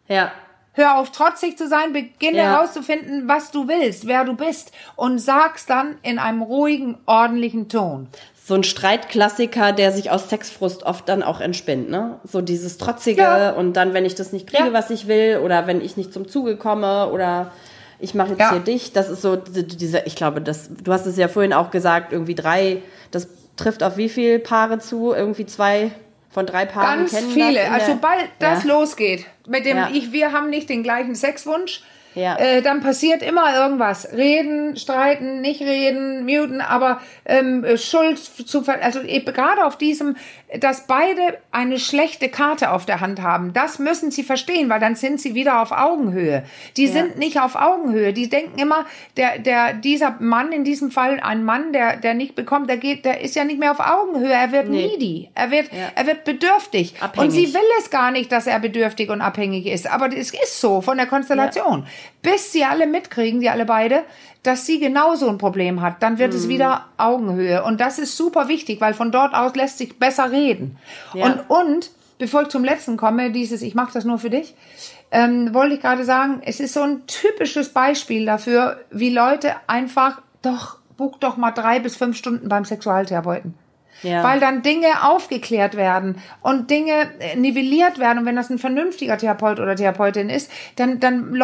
Ja, 0.09 0.33
Hör 0.77 0.99
auf, 0.99 1.13
trotzig 1.13 1.57
zu 1.57 1.69
sein, 1.69 1.93
beginne 1.93 2.39
Ja. 2.39 2.45
herauszufinden, 2.57 3.29
was 3.29 3.53
du 3.53 3.69
willst, 3.69 4.09
wer 4.09 4.25
du 4.25 4.35
bist 4.35 4.73
und 4.97 5.21
sag's 5.21 5.67
dann 5.67 5.99
in 6.03 6.19
einem 6.19 6.43
ruhigen, 6.43 6.99
ordentlichen 7.07 7.69
Ton. 7.69 8.09
so 8.47 8.55
ein 8.57 8.65
Streitklassiker, 8.65 9.73
der 9.73 9.91
sich 9.93 10.11
aus 10.11 10.29
Sexfrust 10.29 10.83
oft 10.83 11.09
dann 11.09 11.23
auch 11.23 11.41
entspinnt, 11.41 11.89
ne? 11.89 12.19
So 12.25 12.41
dieses 12.43 12.77
Trotzige 12.77 13.23
Ja. 13.23 13.51
und 13.53 13.73
dann, 13.75 13.95
wenn 13.95 14.05
ich 14.05 14.17
das 14.17 14.33
nicht 14.33 14.47
kriege, 14.49 14.65
Ja. 14.67 14.73
was 14.75 14.91
ich 14.91 15.07
will, 15.07 15.41
oder 15.43 15.67
wenn 15.67 15.81
ich 15.81 15.97
nicht 15.97 16.13
zum 16.13 16.29
Zuge 16.29 16.57
komme, 16.59 17.09
oder 17.11 17.53
ich 18.01 18.15
mache 18.15 18.31
jetzt 18.31 18.41
Ja. 18.41 18.51
hier 18.51 18.61
dich, 18.61 18.93
das 18.93 19.09
ist 19.09 19.23
so 19.23 19.37
diese- 19.37 20.01
ich 20.05 20.15
glaube, 20.17 20.43
das, 20.43 20.69
du 20.83 20.93
hast 20.93 21.07
es 21.07 21.17
ja 21.17 21.29
vorhin 21.29 21.53
auch 21.55 21.71
gesagt, 21.71 22.13
irgendwie 22.13 22.35
drei, 22.35 22.83
das 23.13 23.29
trifft 23.57 23.83
auf 23.83 23.97
wie 23.97 24.09
viele 24.11 24.41
Paare 24.41 24.79
zu? 24.81 25.15
Irgendwie 25.15 25.47
zwei 25.47 25.93
von 26.35 26.45
drei 26.47 26.67
Paaren 26.67 26.99
Ganz 27.01 27.13
kennen 27.13 27.31
viele. 27.31 27.61
das 27.63 27.71
Also 27.71 27.93
sobald 27.93 28.29
das 28.41 28.65
Ja. 28.65 28.69
losgeht, 28.71 29.25
mit 29.47 29.65
dem 29.65 29.77
Ja. 29.79 29.89
ich, 29.93 30.13
wir 30.13 30.33
haben 30.33 30.51
nicht 30.51 30.69
den 30.69 30.83
gleichen 30.83 31.15
Sexwunsch, 31.15 31.83
Ja. 32.15 32.37
Äh, 32.37 32.63
dann 32.63 32.81
passiert 32.81 33.23
immer 33.23 33.55
irgendwas. 33.55 34.13
Reden, 34.13 34.77
streiten, 34.77 35.41
nicht 35.41 35.61
reden, 35.61 36.25
muten, 36.25 36.61
aber 36.61 37.01
ähm, 37.25 37.65
Schuld 37.77 38.19
zu 38.19 38.63
ver 38.63 38.83
also 38.83 39.01
eben 39.03 39.33
gerade 39.35 39.65
auf 39.65 39.77
diesem, 39.79 40.17
dass 40.59 40.87
beide 40.87 41.39
eine 41.51 41.79
schlechte 41.79 42.29
Karte 42.29 42.71
auf 42.71 42.87
der 42.87 43.01
Hand 43.01 43.21
haben. 43.23 43.53
Das 43.53 43.79
müssen 43.79 44.11
sie 44.11 44.23
verstehen, 44.23 44.69
weil 44.69 44.81
dann 44.81 44.95
sind 44.95 45.21
sie 45.21 45.35
wieder 45.35 45.61
auf 45.61 45.73
Augenhöhe. 45.73 46.45
Die 46.77 46.87
sind 46.87 47.19
nicht 47.19 47.41
auf 47.41 47.57
Augenhöhe. 47.57 48.13
Die 48.13 48.29
denken 48.29 48.59
immer, 48.59 48.87
der, 49.17 49.39
der, 49.39 49.73
dieser 49.75 50.17
Mann 50.21 50.53
in 50.53 50.65
diesem 50.65 50.91
Fall, 50.91 51.19
ein 51.21 51.45
Mann, 51.45 51.73
der, 51.73 51.97
der 51.97 52.15
nicht 52.15 52.35
bekommt, 52.37 52.69
der 52.71 52.77
geht, 52.77 53.05
der 53.05 53.21
ist 53.21 53.35
ja 53.35 53.45
nicht 53.45 53.59
mehr 53.59 53.73
auf 53.73 53.81
Augenhöhe. 53.81 54.33
Er 54.33 54.53
wird 54.53 54.69
Nee. 54.69 54.87
needy. 54.89 55.31
Er 55.35 55.51
wird, 55.51 55.73
Ja. 55.73 55.91
er 55.95 56.07
wird 56.07 56.25
bedürftig. 56.25 56.95
Und 56.95 57.03
Abhängig. 57.03 57.33
sie 57.33 57.55
will 57.55 57.61
es 57.81 57.91
gar 57.91 58.11
nicht, 58.11 58.31
dass 58.31 58.47
er 58.47 58.61
bedürftig 58.61 59.11
und 59.11 59.21
abhängig 59.21 59.67
ist. 59.67 59.91
Aber 59.91 60.07
es 60.17 60.31
ist 60.33 60.61
so 60.61 60.81
von 60.81 60.97
der 60.97 61.07
Konstellation. 61.07 61.87
Bis 62.23 62.53
sie 62.53 62.65
alle 62.65 62.87
mitkriegen, 62.87 63.41
die 63.41 63.51
alle 63.51 63.65
beide, 63.65 64.03
dass 64.43 64.67
sie 64.67 64.79
genauso 64.79 65.29
ein 65.29 65.39
Problem 65.39 65.81
hat. 65.81 66.03
Dann 66.03 66.19
wird 66.19 66.33
Mhm. 66.33 66.39
es 66.39 66.49
wieder 66.49 66.87
Augenhöhe. 66.97 67.63
Und 67.65 67.81
das 67.81 67.99
ist 67.99 68.17
super 68.17 68.49
wichtig, 68.49 68.81
weil 68.81 68.95
von 68.95 69.11
dort 69.13 69.35
aus 69.35 69.55
lässt 69.55 69.79
sich 69.79 69.99
besser 69.99 70.31
reden. 70.31 70.77
Ja. 71.15 71.27
Und, 71.27 71.51
und, 71.51 71.91
bevor 72.19 72.43
ich 72.43 72.49
zum 72.49 72.65
letzten 72.65 72.97
komme, 72.97 73.31
dieses, 73.31 73.63
ich 73.63 73.75
mache 73.75 73.93
das 73.93 74.05
nur 74.05 74.19
für 74.19 74.31
dich, 74.31 74.55
ähm, 75.11 75.55
wollte 75.55 75.75
ich 75.77 75.81
gerade 75.81 76.05
sagen, 76.05 76.43
es 76.45 76.61
ist 76.61 76.75
so 76.75 76.83
ein 76.83 77.07
typisches 77.07 77.71
Beispiel 77.71 78.27
dafür, 78.27 78.81
wie 78.91 79.11
Leute 79.11 79.53
einfach, 79.67 80.21
doch, 80.43 80.79
buch 80.97 81.19
doch 81.19 81.37
mal 81.37 81.53
drei 81.53 81.79
bis 81.81 81.97
fünf 81.97 82.17
Stunden 82.17 82.49
beim 82.49 82.65
Sexualtherapeuten. 82.65 83.55
Ja. 84.05 84.23
Weil 84.23 84.39
dann 84.39 84.63
Dinge 84.63 84.87
aufgeklärt 85.03 85.77
werden 85.77 86.19
und 86.43 86.71
Dinge 86.71 87.11
äh, 87.19 87.37
nivelliert 87.37 87.99
werden. 87.99 88.21
Und 88.21 88.27
wenn 88.27 88.37
das 88.37 88.51
ein 88.51 88.59
vernünftiger 88.59 89.19
Therapeut 89.19 89.59
oder 89.59 89.75
Therapeutin 89.75 90.29
ist, 90.31 90.51
dann, 90.77 91.01
dann 91.01 91.37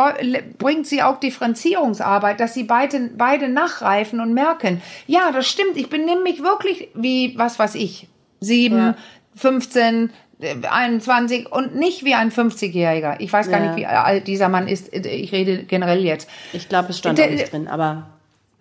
bringt 0.58 0.86
sie 0.86 1.02
auch 1.02 1.18
Differenzierungsarbeit, 1.18 2.38
dass 2.40 2.54
sie 2.54 2.64
beide, 2.64 3.10
beide 3.16 3.48
nachreifen 3.48 4.20
und 4.20 4.32
merken, 4.34 4.80
ja, 5.06 5.32
das 5.32 5.48
stimmt, 5.48 5.76
ich 5.76 5.88
benehme 5.90 6.22
mich 6.22 6.42
wirklich 6.42 6.88
wie, 6.94 7.34
was 7.36 7.58
weiß 7.58 7.74
ich, 7.74 8.08
sieben, 8.40 8.76
Ja. 8.78 8.94
15, 9.36 10.10
äh, 10.40 10.54
21 10.68 11.50
und 11.52 11.74
nicht 11.76 12.04
wie 12.04 12.14
ein 12.14 12.30
50-Jähriger. 12.30 13.16
Ich 13.20 13.32
weiß 13.32 13.48
gar 13.50 13.60
Ja. 13.60 13.66
nicht, 13.66 13.76
wie 13.76 13.86
alt 13.86 14.26
dieser 14.26 14.48
Mann 14.48 14.68
ist. 14.68 14.94
Ich 14.94 15.32
rede 15.32 15.64
generell 15.64 16.04
jetzt. 16.04 16.28
Ich 16.52 16.68
glaube, 16.68 16.90
es 16.90 16.98
stand 16.98 17.18
Der- 17.18 17.26
auch 17.26 17.30
nicht 17.30 17.52
drin, 17.52 17.68
aber 17.68 18.06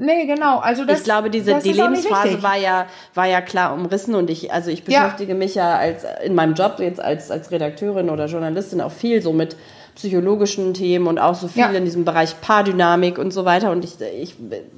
Nee, 0.01 0.25
genau. 0.27 0.59
Also 0.59 0.85
das, 0.85 0.99
ich 0.99 1.03
glaube, 1.03 1.29
diese 1.29 1.59
die 1.59 1.73
Lebensphase 1.73 2.41
war 2.41 2.55
ja 2.57 2.87
war 3.13 3.25
ja 3.27 3.41
klar 3.41 3.73
umrissen 3.73 4.15
und 4.15 4.29
ich 4.29 4.51
also 4.51 4.71
ich 4.71 4.87
Ja. 4.87 5.03
beschäftige 5.03 5.35
mich 5.35 5.55
ja 5.55 5.75
als 5.75 6.05
in 6.23 6.35
meinem 6.35 6.53
Job 6.53 6.75
jetzt 6.79 7.01
als 7.01 7.29
als 7.29 7.51
Redakteurin 7.51 8.09
oder 8.09 8.27
Journalistin 8.27 8.79
auch 8.79 8.93
viel 8.93 9.21
so 9.21 9.33
mit 9.33 9.57
psychologischen 9.99 10.73
Themen 10.73 11.07
und 11.07 11.19
auch 11.19 11.35
so 11.35 11.49
viel 11.49 11.61
Ja. 11.63 11.69
in 11.71 11.83
diesem 11.83 12.05
Bereich 12.05 12.39
Paardynamik 12.39 13.17
und 13.17 13.31
so 13.33 13.43
weiter 13.43 13.69
und 13.71 13.83
ich 13.83 13.95
ich 13.99 14.33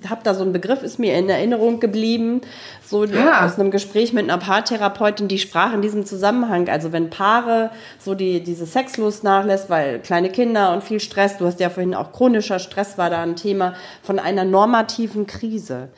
habe 0.09 0.21
da 0.23 0.33
so 0.33 0.41
einen 0.41 0.51
Begriff 0.51 0.81
ist 0.81 0.97
mir 0.97 1.15
in 1.15 1.29
Erinnerung 1.29 1.79
geblieben 1.79 2.41
so 2.83 3.03
Ah. 3.03 3.45
aus 3.45 3.59
einem 3.59 3.69
Gespräch 3.69 4.13
mit 4.13 4.23
einer 4.23 4.39
Paartherapeutin 4.39 5.27
die 5.27 5.37
sprach 5.37 5.73
in 5.73 5.83
diesem 5.83 6.07
Zusammenhang 6.07 6.67
also 6.69 6.91
wenn 6.91 7.11
Paare 7.11 7.69
so 7.99 8.15
die 8.15 8.41
diese 8.43 8.65
Sexlust 8.65 9.23
nachlässt 9.23 9.69
weil 9.69 9.99
kleine 9.99 10.29
Kinder 10.29 10.73
und 10.73 10.83
viel 10.83 10.99
Stress 10.99 11.37
du 11.37 11.45
hast 11.45 11.59
ja 11.59 11.69
vorhin 11.69 11.93
auch 11.93 12.11
chronischer 12.13 12.57
Stress 12.57 12.97
war 12.97 13.11
da 13.11 13.21
ein 13.21 13.35
Thema 13.35 13.75
von 14.01 14.17
einer 14.17 14.43
normativen 14.43 15.27
Krise 15.27 15.89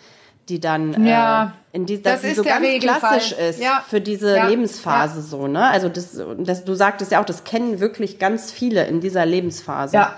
die 0.50 0.60
dann 0.60 1.06
Ja, 1.06 1.54
äh, 1.72 1.76
in 1.78 1.86
die, 1.86 2.02
das 2.02 2.14
dass 2.14 2.22
sie 2.24 2.28
ist 2.30 2.38
so 2.38 2.44
ganz 2.44 2.66
Regelfall. 2.66 3.00
klassisch 3.00 3.32
ist 3.32 3.62
Ja. 3.62 3.84
für 3.88 4.02
diese 4.02 4.36
Ja. 4.36 4.48
Lebensphase 4.48 5.22
so 5.22 5.48
ne 5.48 5.64
also 5.70 5.90
das, 5.90 6.20
das 6.40 6.66
du 6.66 6.74
sagtest 6.74 7.12
ja 7.12 7.22
auch 7.22 7.26
das 7.26 7.44
kennen 7.44 7.80
wirklich 7.80 8.20
ganz 8.20 8.52
viele 8.52 8.86
in 8.86 9.00
dieser 9.02 9.26
Lebensphase 9.26 9.96
Ja. 9.98 10.18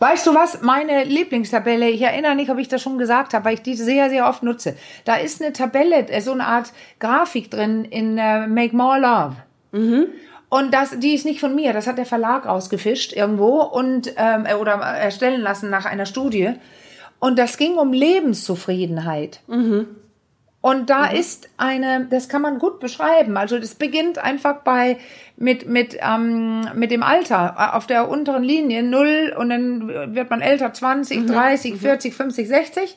Weißt 0.00 0.28
du 0.28 0.32
was? 0.32 0.62
Meine 0.62 1.02
Lieblingstabelle, 1.02 1.88
ich 1.90 2.00
erinnere 2.02 2.36
nicht, 2.36 2.50
ob 2.52 2.58
ich 2.58 2.68
das 2.68 2.80
schon 2.80 2.98
gesagt 2.98 3.34
habe, 3.34 3.44
weil 3.46 3.54
ich 3.54 3.62
die 3.62 3.74
sehr, 3.74 4.08
sehr 4.10 4.28
oft 4.28 4.44
nutze. 4.44 4.76
Da 5.04 5.16
ist 5.16 5.42
eine 5.42 5.52
Tabelle, 5.52 6.08
äh, 6.08 6.20
so 6.20 6.30
eine 6.30 6.46
Art 6.46 6.72
Grafik 7.00 7.50
drin 7.50 7.84
in 7.84 8.16
äh, 8.16 8.46
Make 8.46 8.76
More 8.76 9.00
Love. 9.00 9.34
Und 10.50 10.72
das, 10.72 11.00
die 11.00 11.14
ist 11.14 11.24
nicht 11.26 11.40
von 11.40 11.54
mir, 11.56 11.72
das 11.72 11.88
hat 11.88 11.98
der 11.98 12.06
Verlag 12.06 12.46
rausgefischt 12.46 13.12
irgendwo 13.12 13.60
und 13.60 14.12
ähm, 14.16 14.46
äh, 14.46 14.54
oder 14.54 14.74
erstellen 14.74 15.40
lassen 15.40 15.68
nach 15.68 15.84
einer 15.84 16.06
Studie. 16.06 16.52
Und 17.20 17.38
das 17.38 17.56
ging 17.56 17.76
um 17.76 17.92
Lebenszufriedenheit. 17.92 19.40
Und 20.60 20.90
da 20.90 21.06
ist 21.06 21.48
eine, 21.56 22.06
das 22.10 22.28
kann 22.28 22.42
man 22.42 22.58
gut 22.58 22.80
beschreiben. 22.80 23.36
Also 23.36 23.58
das 23.58 23.76
beginnt 23.76 24.18
einfach 24.18 24.62
bei 24.64 24.98
mit 25.36 25.68
mit 25.68 25.96
ähm, 26.00 26.68
mit 26.74 26.90
dem 26.90 27.04
Alter 27.04 27.76
auf 27.76 27.86
der 27.86 28.08
unteren 28.08 28.42
Linie 28.42 28.82
null 28.82 29.32
und 29.38 29.50
dann 29.50 30.14
wird 30.14 30.30
man 30.30 30.40
älter 30.40 30.72
20, 30.72 31.26
30, 31.26 31.76
40, 31.76 32.14
50, 32.14 32.48
60. 32.48 32.96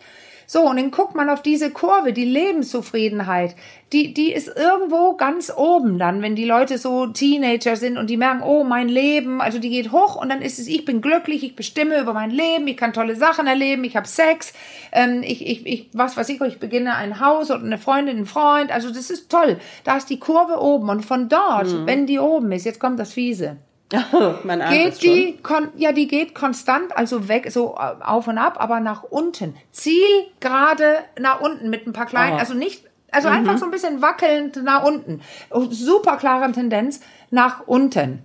So, 0.53 0.63
und 0.63 0.75
dann 0.75 0.91
guckt 0.91 1.15
man 1.15 1.29
auf 1.29 1.41
diese 1.41 1.71
Kurve, 1.71 2.11
die 2.11 2.25
Lebenszufriedenheit, 2.25 3.55
die, 3.93 4.13
die 4.13 4.33
ist 4.33 4.49
irgendwo 4.49 5.13
ganz 5.13 5.49
oben 5.55 5.97
dann, 5.97 6.21
wenn 6.21 6.35
die 6.35 6.43
Leute 6.43 6.77
so 6.77 7.07
Teenager 7.07 7.77
sind 7.77 7.97
und 7.97 8.09
die 8.09 8.17
merken, 8.17 8.43
oh, 8.43 8.65
mein 8.65 8.89
Leben, 8.89 9.39
also 9.39 9.59
die 9.59 9.69
geht 9.69 9.93
hoch 9.93 10.17
und 10.17 10.27
dann 10.27 10.41
ist 10.41 10.59
es, 10.59 10.67
ich 10.67 10.83
bin 10.83 10.99
glücklich, 10.99 11.45
ich 11.45 11.55
bestimme 11.55 12.01
über 12.01 12.11
mein 12.11 12.31
Leben, 12.31 12.67
ich 12.67 12.75
kann 12.75 12.91
tolle 12.91 13.15
Sachen 13.15 13.47
erleben, 13.47 13.85
ich 13.85 13.95
habe 13.95 14.09
Sex, 14.09 14.51
ähm, 14.91 15.23
ich, 15.23 15.47
ich, 15.47 15.65
ich, 15.65 15.89
was 15.93 16.17
weiß 16.17 16.27
ich, 16.27 16.41
ich 16.41 16.59
beginne 16.59 16.97
ein 16.97 17.21
Haus 17.21 17.49
oder 17.49 17.63
eine 17.63 17.77
Freundin, 17.77 18.17
einen 18.17 18.25
Freund, 18.25 18.73
also 18.73 18.89
das 18.89 19.09
ist 19.09 19.31
toll. 19.31 19.57
Da 19.85 19.95
ist 19.95 20.09
die 20.09 20.19
Kurve 20.19 20.61
oben 20.61 20.89
und 20.89 21.05
von 21.05 21.29
dort, 21.29 21.85
wenn 21.85 22.07
die 22.07 22.19
oben 22.19 22.51
ist, 22.51 22.65
jetzt 22.65 22.81
kommt 22.81 22.99
das 22.99 23.13
Fiese 23.13 23.55
Man 24.43 24.61
ahnt 24.61 24.71
geht 24.71 25.03
die, 25.03 25.37
ja, 25.77 25.91
die 25.91 26.07
geht 26.07 26.33
konstant, 26.35 26.95
also 26.95 27.27
weg, 27.27 27.51
so 27.51 27.75
äh, 27.77 28.03
auf 28.03 28.27
und 28.27 28.37
ab, 28.37 28.55
aber 28.59 28.79
nach 28.79 29.03
unten. 29.03 29.55
Ziel 29.71 30.05
gerade 30.39 30.99
nach 31.19 31.41
unten 31.41 31.69
mit 31.69 31.85
ein 31.87 31.93
paar 31.93 32.05
kleinen, 32.05 32.35
Oh. 32.35 32.39
also 32.39 32.53
nicht, 32.53 32.83
also 33.11 33.27
Mhm. 33.29 33.35
einfach 33.35 33.57
so 33.57 33.65
ein 33.65 33.71
bisschen 33.71 34.01
wackelnd 34.01 34.63
nach 34.63 34.83
unten. 34.83 35.21
Und 35.49 35.73
Super 35.73 36.17
klare 36.17 36.51
Tendenz 36.51 37.01
nach 37.31 37.67
unten. 37.67 38.23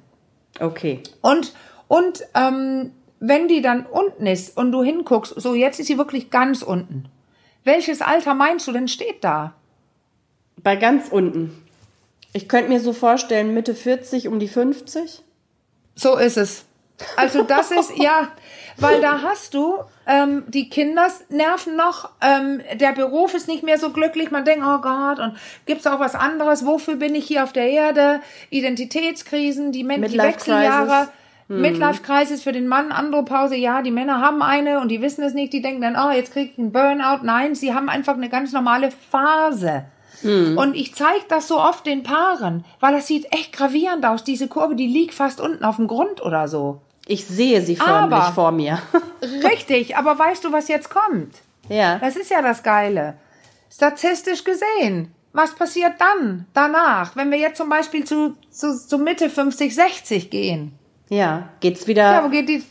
okay 0.61 1.03
Und, 1.21 1.53
und 1.89 2.25
ähm, 2.35 2.93
wenn 3.19 3.49
die 3.49 3.63
dann 3.63 3.87
unten 3.87 4.27
ist 4.27 4.57
und 4.57 4.73
du 4.73 4.83
hinguckst, 4.83 5.35
so 5.41 5.55
jetzt 5.55 5.81
ist 5.81 5.87
sie 5.87 5.99
wirklich 5.99 6.31
ganz 6.31 6.63
unten. 6.63 7.09
Welches 7.65 8.03
Alter 8.03 8.35
meinst 8.35 8.67
du 8.69 8.73
denn 8.73 8.89
steht 8.89 9.25
da? 9.25 9.55
bei 10.63 10.75
ganz 10.77 11.09
unten 11.11 11.63
ich 12.33 12.49
könnte 12.49 12.71
mir 12.71 12.81
so 12.81 12.93
vorstellen 12.93 13.55
Mitte 13.55 13.75
40 13.75 14.27
um 14.29 14.39
die 14.39 14.49
50 14.49 15.23
So 15.97 16.17
ist 16.17 16.37
es. 16.37 16.65
Also 17.17 17.43
das 17.43 17.71
ist, 17.71 17.97
ja, 17.97 18.29
weil 18.79 19.01
da 19.01 19.23
hast 19.23 19.55
du, 19.55 19.81
ähm, 20.07 20.45
die 20.47 20.69
Kinder 20.69 21.09
nerven 21.29 21.77
noch, 21.77 22.11
ähm, 22.23 22.63
der 22.75 22.93
Beruf 22.93 23.35
ist 23.35 23.49
nicht 23.49 23.63
mehr 23.63 23.79
so 23.79 23.91
glücklich, 23.91 24.31
man 24.31 24.45
denkt, 24.45 24.65
oh 24.67 24.79
Gott, 24.79 25.19
und 25.19 25.37
gibt's 25.67 25.87
auch 25.87 26.01
was 26.01 26.15
anderes, 26.15 26.65
wofür 26.65 26.97
bin 26.97 27.15
ich 27.15 27.27
hier 27.27 27.43
auf 27.43 27.53
der 27.53 27.69
Erde? 27.69 28.21
Identitätskrisen, 28.51 29.73
die, 29.73 29.85
Men 29.85 30.03
die 30.03 30.19
Wechseljahre. 30.19 30.87
Crisis. 30.87 31.13
Midlife 31.49 32.03
Crisis 32.03 32.43
für 32.43 32.51
den 32.51 32.67
Mann, 32.67 32.91
Andropause, 32.91 33.55
ja, 33.55 33.81
die 33.81 33.93
Männer 33.93 34.21
haben 34.21 34.43
eine 34.43 34.81
und 34.81 34.89
die 34.89 35.01
wissen 35.01 35.23
es 35.23 35.33
nicht, 35.33 35.53
die 35.53 35.63
denken 35.63 35.81
dann, 35.81 35.97
oh, 35.97 36.11
jetzt 36.11 36.33
krieg 36.33 36.53
ich 36.53 36.59
einen 36.59 36.73
Burnout. 36.73 37.23
Nein, 37.23 37.55
sie 37.55 37.73
haben 37.73 37.89
einfach 37.89 38.15
eine 38.15 38.29
ganz 38.29 38.53
normale 38.53 38.91
Phase. 38.91 39.85
Und 40.23 40.75
ich 40.75 40.95
zeige 40.95 41.25
das 41.29 41.49
so 41.49 41.61
oft 41.61 41.85
den 41.87 42.03
Paaren, 42.03 42.65
weil 42.81 42.95
das 42.95 43.07
sieht 43.07 43.33
echt 43.33 43.53
gravierend 43.53 44.05
aus. 44.07 44.25
Diese 44.25 44.49
Kurve, 44.49 44.75
die 44.75 44.87
liegt 44.87 45.15
fast 45.15 45.41
unten 45.41 45.65
auf 45.65 45.77
dem 45.77 45.87
Grund 45.89 46.23
oder 46.23 46.49
so. 46.49 46.81
ich 47.07 47.25
sehe 47.27 47.61
sie 47.63 47.77
förmlich 47.77 48.19
Aber- 48.19 48.33
vor 48.33 48.51
mir 48.53 48.81
Richtig, 49.45 49.97
aber 49.97 50.19
weißt 50.19 50.45
du, 50.45 50.53
was 50.53 50.69
jetzt 50.69 50.91
kommt? 50.91 51.35
ja 51.69 51.99
Das 51.99 52.17
ist 52.17 52.31
ja 52.31 52.43
das 52.43 52.63
Geile. 52.63 53.15
Statistisch 53.73 54.43
gesehen, 54.45 55.13
was 55.33 55.55
passiert 55.55 55.95
dann, 55.99 56.47
danach, 56.55 57.15
wenn 57.17 57.31
wir 57.31 57.39
jetzt 57.39 57.59
zum 57.59 57.69
Beispiel 57.69 58.05
zu, 58.05 58.37
zu, 58.51 58.75
zu 58.87 58.99
Mitte 58.99 59.29
50, 59.29 59.75
60 59.75 60.31
gehen? 60.31 60.73
ja 61.09 61.51
geht's 61.61 61.83
Ja, 61.83 61.87
wieder 61.89 62.25
wo 62.25 62.29
geht 62.31 62.49
die 62.49 62.65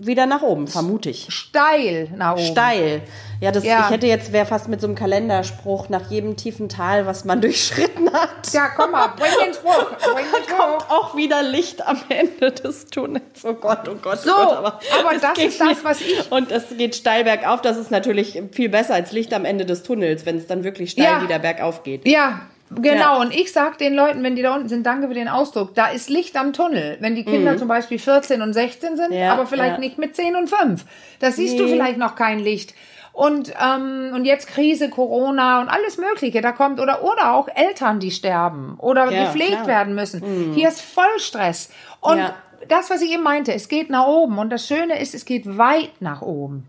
wieder 0.00 0.26
nach 0.26 0.42
oben 0.42 0.68
vermute 0.68 1.10
ich 1.10 1.26
steil 1.30 2.08
nach 2.16 2.34
oben? 2.34 2.44
steil. 2.46 3.02
Ja, 3.40 3.50
das, 3.52 3.64
Ja. 3.64 3.80
ich 3.84 3.90
hätte 3.90 4.06
jetzt, 4.06 4.32
wäre 4.32 4.46
fast 4.46 4.68
mit 4.68 4.80
so 4.80 4.86
einem 4.86 4.94
Kalenderspruch 4.96 5.88
nach 5.88 6.10
jedem 6.10 6.36
tiefen 6.36 6.68
Tal, 6.68 7.04
was 7.06 7.24
man 7.24 7.40
durchschritten 7.42 8.12
hat. 8.12 8.52
Ja, 8.52 8.68
komm 8.76 8.92
mal, 8.92 9.08
bring 9.16 9.30
den 9.44 9.54
Spruch, 9.54 9.90
bring 9.98 10.24
den 10.24 10.44
Spruch. 10.48 10.88
Auch 10.88 11.16
wieder 11.16 11.42
Licht 11.42 11.86
am 11.86 11.98
Ende 12.08 12.52
des 12.52 12.86
Tunnels. 12.86 13.44
Oh 13.44 13.54
Gott, 13.54 13.88
oh 13.88 13.96
Gott, 14.00 14.20
So, 14.20 14.30
oh 14.32 14.62
Gott. 14.62 14.74
aber 15.00 15.14
es 15.16 15.20
das 15.22 15.38
ist 15.38 15.60
das, 15.60 15.84
was 15.84 16.00
ich- 16.00 16.30
Und 16.30 16.50
es 16.52 16.64
geht 16.76 16.94
steil 16.94 17.24
bergauf. 17.24 17.60
Das 17.60 17.76
ist 17.76 17.90
natürlich 17.90 18.40
viel 18.52 18.68
besser 18.68 18.94
als 18.94 19.12
Licht 19.12 19.34
am 19.34 19.44
Ende 19.44 19.66
des 19.66 19.82
Tunnels, 19.82 20.24
wenn 20.26 20.36
es 20.38 20.46
dann 20.46 20.62
wirklich 20.64 20.92
steil 20.92 21.04
Ja. 21.04 21.22
wieder 21.22 21.38
bergauf 21.40 21.82
geht. 21.82 22.06
Ja, 22.08 22.40
genau. 22.70 23.16
Ja. 23.16 23.16
Und 23.20 23.34
ich 23.34 23.52
sag 23.52 23.78
den 23.78 23.94
Leuten, 23.94 24.22
wenn 24.22 24.36
die 24.36 24.42
da 24.42 24.54
unten 24.54 24.68
sind, 24.68 24.84
danke 24.86 25.08
für 25.08 25.14
den 25.14 25.28
Ausdruck, 25.28 25.74
da 25.74 25.86
ist 25.88 26.08
Licht 26.10 26.36
am 26.36 26.52
Tunnel. 26.52 26.96
Wenn 27.00 27.14
die 27.14 27.24
Kinder 27.24 27.56
zum 27.56 27.68
Beispiel 27.68 27.98
14 27.98 28.42
und 28.42 28.52
16 28.52 28.96
sind, 28.96 29.10
Mhm. 29.10 29.16
Ja, 29.16 29.32
aber 29.32 29.46
vielleicht 29.46 29.74
ja. 29.74 29.78
nicht 29.80 29.98
mit 29.98 30.14
10 30.16 30.36
und 30.36 30.48
5. 30.48 30.84
Da 31.20 31.30
siehst 31.30 31.58
du 31.58 31.64
Nee. 31.64 31.72
vielleicht 31.72 31.98
noch 31.98 32.14
kein 32.14 32.38
Licht. 32.38 32.74
Und, 33.12 33.52
ähm, 33.60 34.12
und 34.14 34.24
jetzt 34.26 34.46
Krise, 34.46 34.90
Corona 34.90 35.60
und 35.60 35.68
alles 35.68 35.96
Mögliche, 35.98 36.40
da 36.40 36.52
kommt, 36.52 36.78
oder, 36.78 37.02
oder 37.02 37.32
auch 37.34 37.48
Eltern, 37.52 37.98
die 37.98 38.12
sterben 38.12 38.76
oder 38.78 39.08
gepflegt. 39.08 39.62
Mhm. 39.62 39.66
werden 39.66 39.94
müssen. 39.94 40.52
Hier 40.54 40.68
ist 40.68 40.80
voll 40.80 41.18
Stress. 41.18 41.70
Und 42.00 42.20
das, 42.68 42.90
was 42.90 43.02
ich 43.02 43.12
eben 43.12 43.22
meinte, 43.24 43.52
es 43.52 43.68
geht 43.68 43.90
nach 43.90 44.06
oben 44.06 44.38
und 44.38 44.50
das 44.50 44.66
Schöne 44.68 45.00
ist, 45.00 45.14
es 45.14 45.24
geht 45.24 45.58
weit 45.58 46.00
nach 46.00 46.22
oben. 46.22 46.68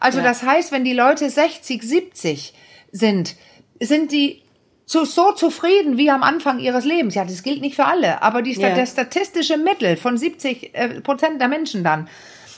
Also 0.00 0.20
das 0.20 0.42
heißt, 0.42 0.72
wenn 0.72 0.84
die 0.84 0.92
Leute 0.94 1.28
60, 1.30 1.82
70 1.82 2.54
sind, 2.92 3.36
sind 3.80 4.10
die 4.12 4.42
so, 4.90 5.04
so 5.04 5.32
zufrieden 5.32 5.98
wie 5.98 6.10
am 6.10 6.22
Anfang 6.22 6.60
ihres 6.60 6.86
Lebens. 6.86 7.14
Ja, 7.14 7.24
das 7.24 7.42
gilt 7.42 7.60
nicht 7.60 7.76
für 7.76 7.84
alle, 7.84 8.22
aber 8.22 8.40
die, 8.40 8.52
Ja. 8.54 8.70
das 8.74 8.92
statistische 8.92 9.58
Mittel 9.58 9.98
von 9.98 10.16
70 10.16 10.74
äh, 10.74 11.00
Prozent 11.02 11.40
der 11.42 11.48
Menschen 11.48 11.84
dann, 11.84 12.08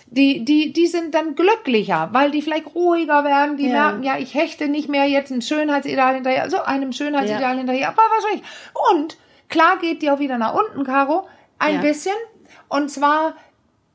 die, 0.06 0.44
die, 0.44 0.72
die 0.72 0.86
sind 0.86 1.12
dann 1.14 1.34
glücklicher, 1.34 2.08
weil 2.12 2.30
die 2.30 2.40
vielleicht 2.40 2.72
ruhiger 2.74 3.24
werden, 3.24 3.56
die 3.56 3.66
Ja. 3.66 3.72
merken, 3.90 4.02
ja, 4.04 4.16
ich 4.16 4.34
hechte 4.34 4.68
nicht 4.68 4.88
mehr 4.88 5.06
jetzt 5.06 5.32
ein 5.32 5.42
Schönheitsideal 5.42 6.14
hinterher, 6.14 6.48
so 6.48 6.62
einem 6.62 6.92
Schönheitsideal 6.92 7.40
Ja. 7.52 7.58
hinterher, 7.58 7.88
aber 7.88 8.02
was 8.16 8.24
weiß 8.24 8.34
ich. 8.36 8.42
Und 8.92 9.16
klar 9.48 9.78
geht 9.80 10.00
die 10.02 10.10
auch 10.10 10.20
wieder 10.20 10.38
nach 10.38 10.54
unten, 10.54 10.84
Caro, 10.84 11.26
ein 11.58 11.80
bisschen, 11.80 12.14
und 12.68 12.90
zwar 12.92 13.34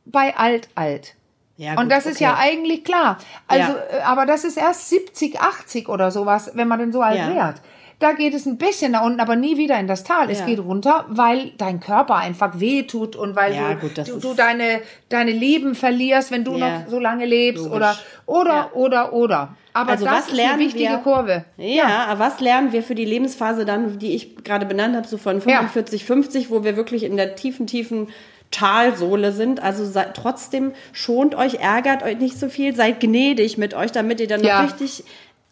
bei 0.06 0.36
alt, 0.36 0.68
alt. 0.76 1.16
Ja, 1.58 1.72
Und 1.76 1.84
gut, 1.84 1.92
das 1.94 2.06
ist 2.06 2.16
okay. 2.18 2.26
ja 2.26 2.36
eigentlich 2.38 2.84
klar. 2.84 3.18
Also, 3.48 3.72
Ja. 3.72 4.00
äh, 4.00 4.02
aber 4.02 4.26
das 4.26 4.44
ist 4.44 4.58
erst 4.58 4.90
70, 4.90 5.40
80 5.40 5.88
oder 5.88 6.12
sowas, 6.12 6.52
wenn 6.54 6.68
man 6.68 6.80
denn 6.80 6.92
so 6.92 7.02
alt 7.02 7.18
wird. 7.34 7.56
Da 8.00 8.12
geht 8.14 8.34
es 8.34 8.46
ein 8.46 8.58
bisschen 8.58 8.92
nach 8.92 9.04
unten, 9.06 9.20
aber 9.22 9.36
nie 9.36 9.58
wieder 9.58 9.80
in 9.80 9.88
das 9.88 10.04
Tal. 10.04 10.30
Es 10.30 10.40
Ja. 10.40 10.46
geht 10.46 10.60
runter, 10.60 11.06
weil 11.08 11.52
dein 11.58 11.80
Körper 11.80 12.16
einfach 12.16 12.60
wehtut 12.60 13.16
und 13.16 13.36
weil 13.36 13.56
Ja, 13.56 13.74
du, 13.74 13.80
gut, 13.88 13.98
du, 13.98 14.20
du 14.20 14.34
deine, 14.34 14.82
deine 15.10 15.32
Lieben 15.32 15.76
verlierst, 15.76 16.30
wenn 16.32 16.44
du 16.44 16.58
Ja. 16.58 16.80
noch 16.82 16.88
so 16.90 17.00
lange 17.00 17.26
lebst 17.26 17.64
Logisch. 17.64 17.76
oder, 17.78 17.98
oder, 18.26 18.54
Ja. 18.54 18.70
oder, 18.74 19.14
oder. 19.14 19.56
Aber 19.74 19.92
Also 19.92 20.06
das 20.06 20.14
was 20.14 20.20
ist 20.26 20.30
eine 20.34 20.38
lernen 20.42 20.60
wichtige 20.60 20.90
wir- 20.90 20.98
Kurve. 20.98 21.46
Ja, 21.58 22.06
aber 22.10 22.20
was 22.20 22.40
lernen 22.40 22.72
wir 22.72 22.82
für 22.84 22.96
die 22.96 23.06
Lebensphase 23.06 23.66
dann, 23.66 24.00
die 24.00 24.14
ich 24.16 24.38
gerade 24.44 24.66
benannt 24.66 24.96
habe, 24.96 25.08
so 25.08 25.18
von 25.18 25.42
45, 25.42 26.06
50, 26.06 26.50
wo 26.50 26.64
wir 26.64 26.76
wirklich 26.78 27.04
in 27.04 27.18
der 27.18 27.36
tiefen, 27.36 27.68
tiefen 27.68 28.08
Talsohle 28.52 29.32
sind. 29.32 29.62
Also 29.62 29.84
seid, 29.86 30.16
trotzdem 30.16 30.72
schont 30.94 31.36
euch, 31.36 31.56
ärgert 31.56 32.04
euch 32.04 32.18
nicht 32.20 32.40
so 32.40 32.48
viel, 32.48 32.76
seid 32.76 33.00
gnädig 33.00 33.58
mit 33.58 33.74
euch, 33.74 33.92
damit 33.92 34.22
ihr 34.22 34.28
dann 34.28 34.44
Ja. 34.44 34.62
noch 34.62 34.70
richtig 34.70 35.04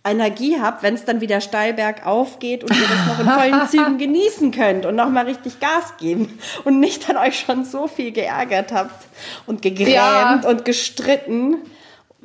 Energie 0.06 0.58
habt, 0.62 0.84
wenn 0.84 0.96
es 0.96 1.06
dann 1.06 1.22
wieder 1.22 1.40
steil 1.40 1.74
bergauf 1.74 2.40
geht 2.40 2.64
und 2.64 2.72
ihr 2.76 2.86
das 2.88 3.08
noch 3.08 3.20
in 3.20 3.30
vollen 3.30 3.68
Zügen 3.70 3.98
genießen 3.98 4.52
könnt 4.52 4.86
und 4.86 4.96
nochmal 4.96 5.26
richtig 5.26 5.60
Gas 5.62 5.96
geben 5.98 6.38
und 6.66 6.80
nicht 6.80 7.08
dann 7.08 7.18
euch 7.18 7.40
schon 7.40 7.64
so 7.64 7.88
viel 7.88 8.12
geärgert 8.12 8.74
habt 8.74 9.06
und 9.46 9.62
gegrämt 9.62 9.90
Ja. 9.94 10.42
und 10.46 10.66
gestritten. 10.66 11.58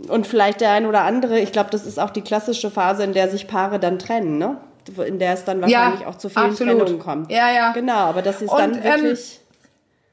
Und 0.09 0.27
vielleicht 0.27 0.61
der 0.61 0.73
ein 0.73 0.87
oder 0.87 1.03
andere, 1.03 1.39
ich 1.41 1.53
glaube, 1.53 1.71
das 1.71 1.87
ist 1.87 1.99
auch 2.01 2.11
die 2.11 2.23
klassische 2.23 2.71
Phase, 2.71 3.03
in 3.05 3.13
der 3.13 3.29
sich 3.29 3.47
Paare 3.49 3.79
dann 3.81 3.99
trennen, 3.99 4.39
ne? 4.39 4.57
In 5.07 5.19
der 5.19 5.35
es 5.35 5.45
dann 5.45 5.61
wahrscheinlich 5.61 6.07
auch 6.07 6.15
zu 6.17 6.31
vielen 6.31 6.47
absolut. 6.51 6.79
Trennungen 6.79 6.99
kommt. 6.99 7.31
Ja, 7.31 7.51
ja. 7.53 7.73
Genau, 7.73 7.93
aber 7.95 8.23
das 8.23 8.41
ist 8.41 8.51
Und, 8.51 8.59
dann 8.59 8.75
ähm, 8.77 8.83
wirklich. 8.85 9.41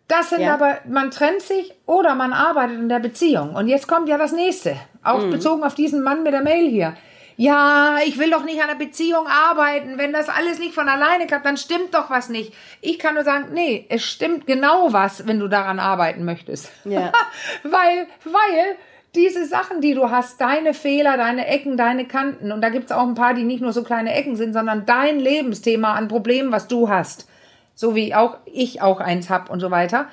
Das 0.08 0.30
sind 0.30 0.42
Ja. 0.42 0.54
aber, 0.54 0.78
man 0.88 1.10
trennt 1.12 1.42
sich 1.42 1.74
oder 1.88 2.14
man 2.14 2.34
arbeitet 2.34 2.78
in 2.78 2.90
der 2.90 3.00
Beziehung. 3.00 3.56
Und 3.56 3.68
jetzt 3.70 3.88
kommt 3.88 4.08
ja 4.10 4.18
das 4.18 4.34
nächste. 4.34 4.76
Auch 5.04 5.20
Mhm. 5.22 5.32
bezogen 5.32 5.64
auf 5.64 5.76
diesen 5.76 6.04
Mann 6.04 6.24
mit 6.24 6.34
der 6.34 6.42
Mail 6.42 6.70
hier. 6.70 6.94
Ja, 7.38 7.98
ich 8.06 8.18
will 8.18 8.32
doch 8.32 8.44
nicht 8.46 8.62
an 8.62 8.68
der 8.68 8.86
Beziehung 8.86 9.28
arbeiten. 9.28 9.98
Wenn 9.98 10.14
das 10.14 10.30
alles 10.30 10.60
nicht 10.60 10.74
von 10.74 10.88
alleine 10.88 11.28
klappt, 11.28 11.46
dann 11.46 11.58
stimmt 11.58 11.94
doch 11.94 12.10
was 12.10 12.30
nicht. 12.30 12.54
Ich 12.82 12.98
kann 12.98 13.16
nur 13.16 13.24
sagen, 13.24 13.48
nee, 13.54 13.86
es 13.90 14.04
stimmt 14.04 14.48
genau 14.48 14.94
was, 14.94 15.28
wenn 15.28 15.40
du 15.40 15.48
daran 15.48 15.80
arbeiten 15.80 16.24
möchtest. 16.24 16.72
Ja. 16.86 17.12
weil, 17.64 18.08
weil 18.24 18.78
diese 19.16 19.46
Sachen, 19.46 19.82
die 19.82 19.94
du 19.94 20.12
hast, 20.12 20.40
deine 20.40 20.74
Fehler, 20.74 21.18
deine 21.18 21.48
Ecken, 21.48 21.78
deine 21.78 22.06
Kanten, 22.06 22.52
und 22.52 22.62
da 22.62 22.70
gibt's 22.70 22.92
auch 22.92 23.08
ein 23.08 23.16
paar, 23.16 23.34
die 23.34 23.44
nicht 23.44 23.62
nur 23.62 23.74
so 23.74 23.84
kleine 23.84 24.14
Ecken 24.14 24.36
sind, 24.36 24.54
sondern 24.54 24.86
dein 24.86 25.20
Lebensthema 25.20 25.94
an 25.94 26.08
Problemen, 26.08 26.52
was 26.52 26.68
du 26.68 26.90
hast 26.90 27.28
so 27.76 27.94
wie 27.94 28.16
auch 28.16 28.38
ich 28.46 28.82
auch 28.82 29.00
eins 29.00 29.30
hab 29.30 29.50
und 29.50 29.60
so 29.60 29.70
weiter. 29.70 30.08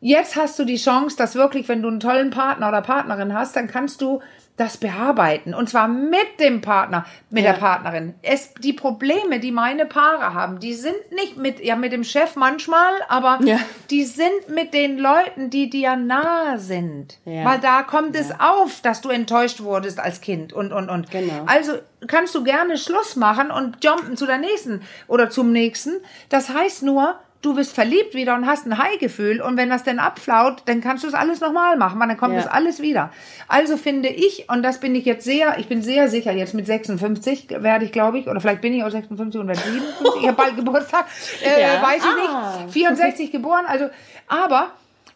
Jetzt 0.00 0.36
hast 0.36 0.58
du 0.58 0.64
die 0.64 0.76
Chance, 0.76 1.16
dass 1.16 1.34
wirklich, 1.34 1.68
wenn 1.68 1.80
du 1.80 1.88
einen 1.88 2.00
tollen 2.00 2.30
Partner 2.30 2.68
oder 2.68 2.82
Partnerin 2.82 3.32
hast, 3.32 3.56
dann 3.56 3.68
kannst 3.68 4.02
du 4.02 4.20
das 4.56 4.76
bearbeiten. 4.76 5.52
Und 5.52 5.68
zwar 5.68 5.88
mit 5.88 6.38
dem 6.38 6.60
Partner, 6.60 7.04
mit 7.30 7.42
Ja. 7.44 7.52
der 7.52 7.58
Partnerin. 7.58 8.14
Es, 8.22 8.54
die 8.54 8.72
Probleme, 8.72 9.40
die 9.40 9.50
meine 9.50 9.84
Paare 9.84 10.32
haben, 10.32 10.60
die 10.60 10.74
sind 10.74 10.94
nicht 11.10 11.36
mit, 11.36 11.58
ja, 11.64 11.74
mit 11.74 11.92
dem 11.92 12.04
Chef 12.04 12.36
manchmal, 12.36 12.92
aber 13.08 13.40
Ja. 13.42 13.58
die 13.90 14.04
sind 14.04 14.48
mit 14.48 14.72
den 14.72 14.98
Leuten, 14.98 15.50
die 15.50 15.68
dir 15.70 15.96
nahe 15.96 16.58
sind. 16.58 17.18
Ja. 17.24 17.44
Weil 17.44 17.58
da 17.58 17.82
kommt 17.82 18.14
es 18.14 18.30
auf, 18.38 18.80
dass 18.80 19.00
du 19.00 19.08
enttäuscht 19.08 19.60
wurdest 19.60 19.98
als 19.98 20.20
Kind 20.20 20.52
und, 20.52 20.72
und, 20.72 20.88
und. 20.88 21.10
Genau. 21.10 21.44
Also 21.46 21.72
kannst 22.06 22.34
du 22.36 22.44
gerne 22.44 22.78
Schluss 22.78 23.16
machen 23.16 23.50
und 23.50 23.82
jumpen 23.84 24.16
zu 24.16 24.24
der 24.26 24.38
nächsten 24.38 24.82
oder 25.08 25.30
zum 25.30 25.50
nächsten. 25.50 25.94
Das 26.28 26.50
heißt 26.50 26.84
nur, 26.84 27.18
du 27.44 27.54
bist 27.54 27.74
verliebt 27.74 28.14
wieder 28.14 28.34
und 28.34 28.46
hast 28.46 28.66
ein 28.66 28.78
High-Gefühl 28.78 29.40
und 29.40 29.56
wenn 29.56 29.68
das 29.70 29.82
dann 29.84 29.98
abflaut, 29.98 30.62
dann 30.66 30.80
kannst 30.80 31.04
du 31.04 31.08
es 31.08 31.14
alles 31.14 31.40
nochmal 31.40 31.76
machen, 31.76 32.00
weil 32.00 32.08
dann 32.08 32.16
kommt 32.16 32.34
Ja. 32.34 32.40
es 32.40 32.46
alles 32.46 32.80
wieder. 32.80 33.10
Also 33.48 33.76
finde 33.76 34.08
ich, 34.08 34.48
und 34.48 34.62
das 34.62 34.80
bin 34.80 34.94
ich 34.94 35.04
jetzt 35.04 35.24
sehr, 35.24 35.58
ich 35.58 35.68
bin 35.68 35.82
sehr 35.82 36.08
sicher, 36.08 36.32
jetzt 36.32 36.54
mit 36.54 36.66
56 36.66 37.48
werde 37.58 37.84
ich, 37.84 37.92
glaube 37.92 38.18
ich, 38.18 38.28
oder 38.28 38.40
vielleicht 38.40 38.60
bin 38.60 38.72
ich 38.74 38.82
auch 38.84 38.90
56 38.90 39.40
und 39.40 39.48
werde 39.48 39.60
57, 39.60 40.22
ich 40.22 40.26
habe 40.28 40.36
bald 40.36 40.56
Geburtstag, 40.56 41.06
äh, 41.44 41.60
Ja. 41.60 41.82
weiß 41.82 42.02
ich 42.04 42.10
Ah. 42.10 42.60
nicht, 42.64 42.72
64 42.72 43.30
geboren, 43.32 43.64
also, 43.66 43.86
aber 44.28 44.70